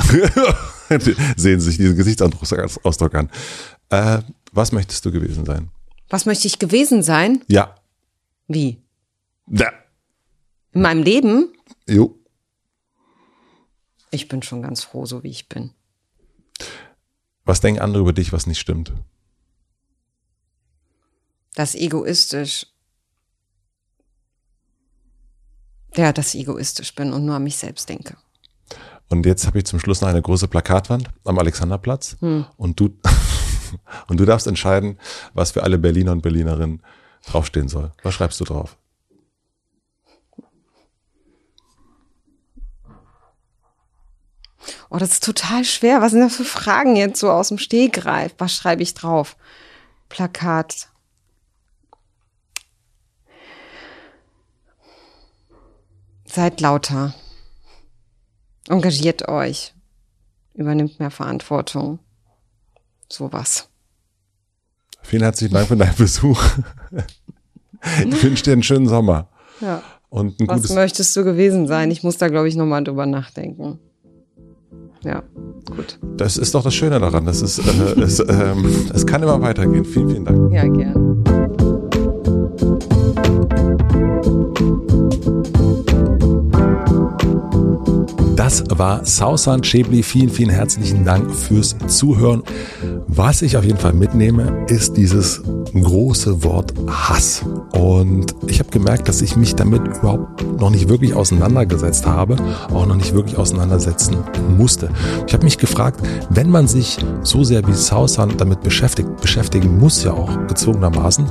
[1.36, 3.30] Sehen Sie sich diesen Gesichtsausdruck an.
[3.90, 4.18] Äh,
[4.52, 5.70] was möchtest du gewesen sein?
[6.08, 7.42] Was möchte ich gewesen sein?
[7.46, 7.76] Ja.
[8.48, 8.82] Wie?
[9.50, 9.70] Ja.
[10.72, 11.52] In meinem Leben?
[11.86, 12.18] Jo.
[14.10, 15.72] Ich bin schon ganz froh, so wie ich bin.
[17.44, 18.92] Was denken andere über dich, was nicht stimmt?
[21.54, 22.66] Das egoistisch.
[25.96, 28.16] Ja, dass ich egoistisch bin und nur an mich selbst denke.
[29.08, 32.16] Und jetzt habe ich zum Schluss noch eine große Plakatwand am Alexanderplatz.
[32.20, 32.46] Hm.
[32.56, 32.96] Und du
[34.08, 34.98] Und du darfst entscheiden,
[35.34, 36.82] was für alle Berliner und Berlinerinnen
[37.26, 37.92] draufstehen soll.
[38.02, 38.76] Was schreibst du drauf?
[44.90, 46.00] Oh, das ist total schwer.
[46.00, 48.34] Was sind das für Fragen jetzt so aus dem Stehgreif?
[48.38, 49.36] Was schreibe ich drauf?
[50.08, 50.88] Plakat.
[56.24, 57.14] Seid lauter.
[58.68, 59.74] Engagiert euch.
[60.54, 61.98] Übernimmt mehr Verantwortung
[63.12, 63.68] sowas.
[65.02, 66.42] Vielen herzlichen Dank für deinen Besuch.
[68.06, 69.28] Ich wünsche dir einen schönen Sommer.
[69.60, 69.82] Ja.
[70.10, 71.90] Und ein Was möchtest du gewesen sein?
[71.90, 73.78] Ich muss da, glaube ich, nochmal drüber nachdenken.
[75.02, 75.22] Ja,
[75.74, 75.98] gut.
[76.16, 77.24] Das ist doch das Schöne daran.
[77.24, 79.84] Das ist, äh, es, ähm, es kann immer weitergehen.
[79.84, 80.52] Vielen, vielen Dank.
[80.52, 81.22] Ja, gern.
[88.50, 90.02] Das war Sausan Schäbli.
[90.02, 92.42] Vielen, vielen herzlichen Dank fürs Zuhören.
[93.06, 95.40] Was ich auf jeden Fall mitnehme, ist dieses
[95.72, 97.44] große Wort Hass.
[97.70, 102.34] Und ich habe gemerkt, dass ich mich damit überhaupt noch nicht wirklich auseinandergesetzt habe,
[102.74, 104.16] auch noch nicht wirklich auseinandersetzen
[104.58, 104.90] musste.
[105.28, 106.00] Ich habe mich gefragt,
[106.30, 111.24] wenn man sich so sehr wie Sausan damit beschäftigt, beschäftigen muss ja auch gezwungenermaßen,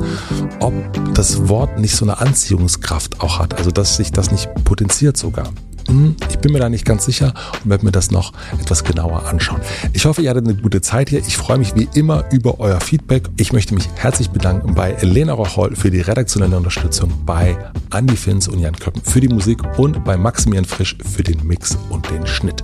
[0.62, 0.74] ob
[1.16, 5.50] das Wort nicht so eine Anziehungskraft auch hat, also dass sich das nicht potenziert sogar.
[5.90, 7.34] Hm, ich bin mir da nicht ganz sicher
[7.64, 9.60] und werde mir das noch etwas genauer anschauen.
[9.94, 11.20] Ich hoffe, ihr hattet eine gute Zeit hier.
[11.20, 13.28] Ich freue mich wie immer über euer Feedback.
[13.38, 17.58] Ich möchte mich herzlich bedanken bei Lena Rocholl für die redaktionelle Unterstützung, bei
[17.92, 21.78] Andy Finz und Jan Köppen für die Musik und bei Maximilian Frisch für den Mix
[21.90, 22.64] und den Schnitt.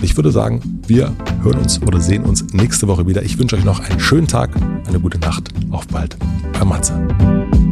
[0.00, 1.12] Ich würde sagen, wir
[1.42, 3.22] hören uns oder sehen uns nächste Woche wieder.
[3.22, 4.50] Ich wünsche euch noch einen schönen Tag,
[4.86, 5.50] eine gute Nacht.
[5.70, 6.16] Auf bald.
[6.58, 7.67] Euer Matze.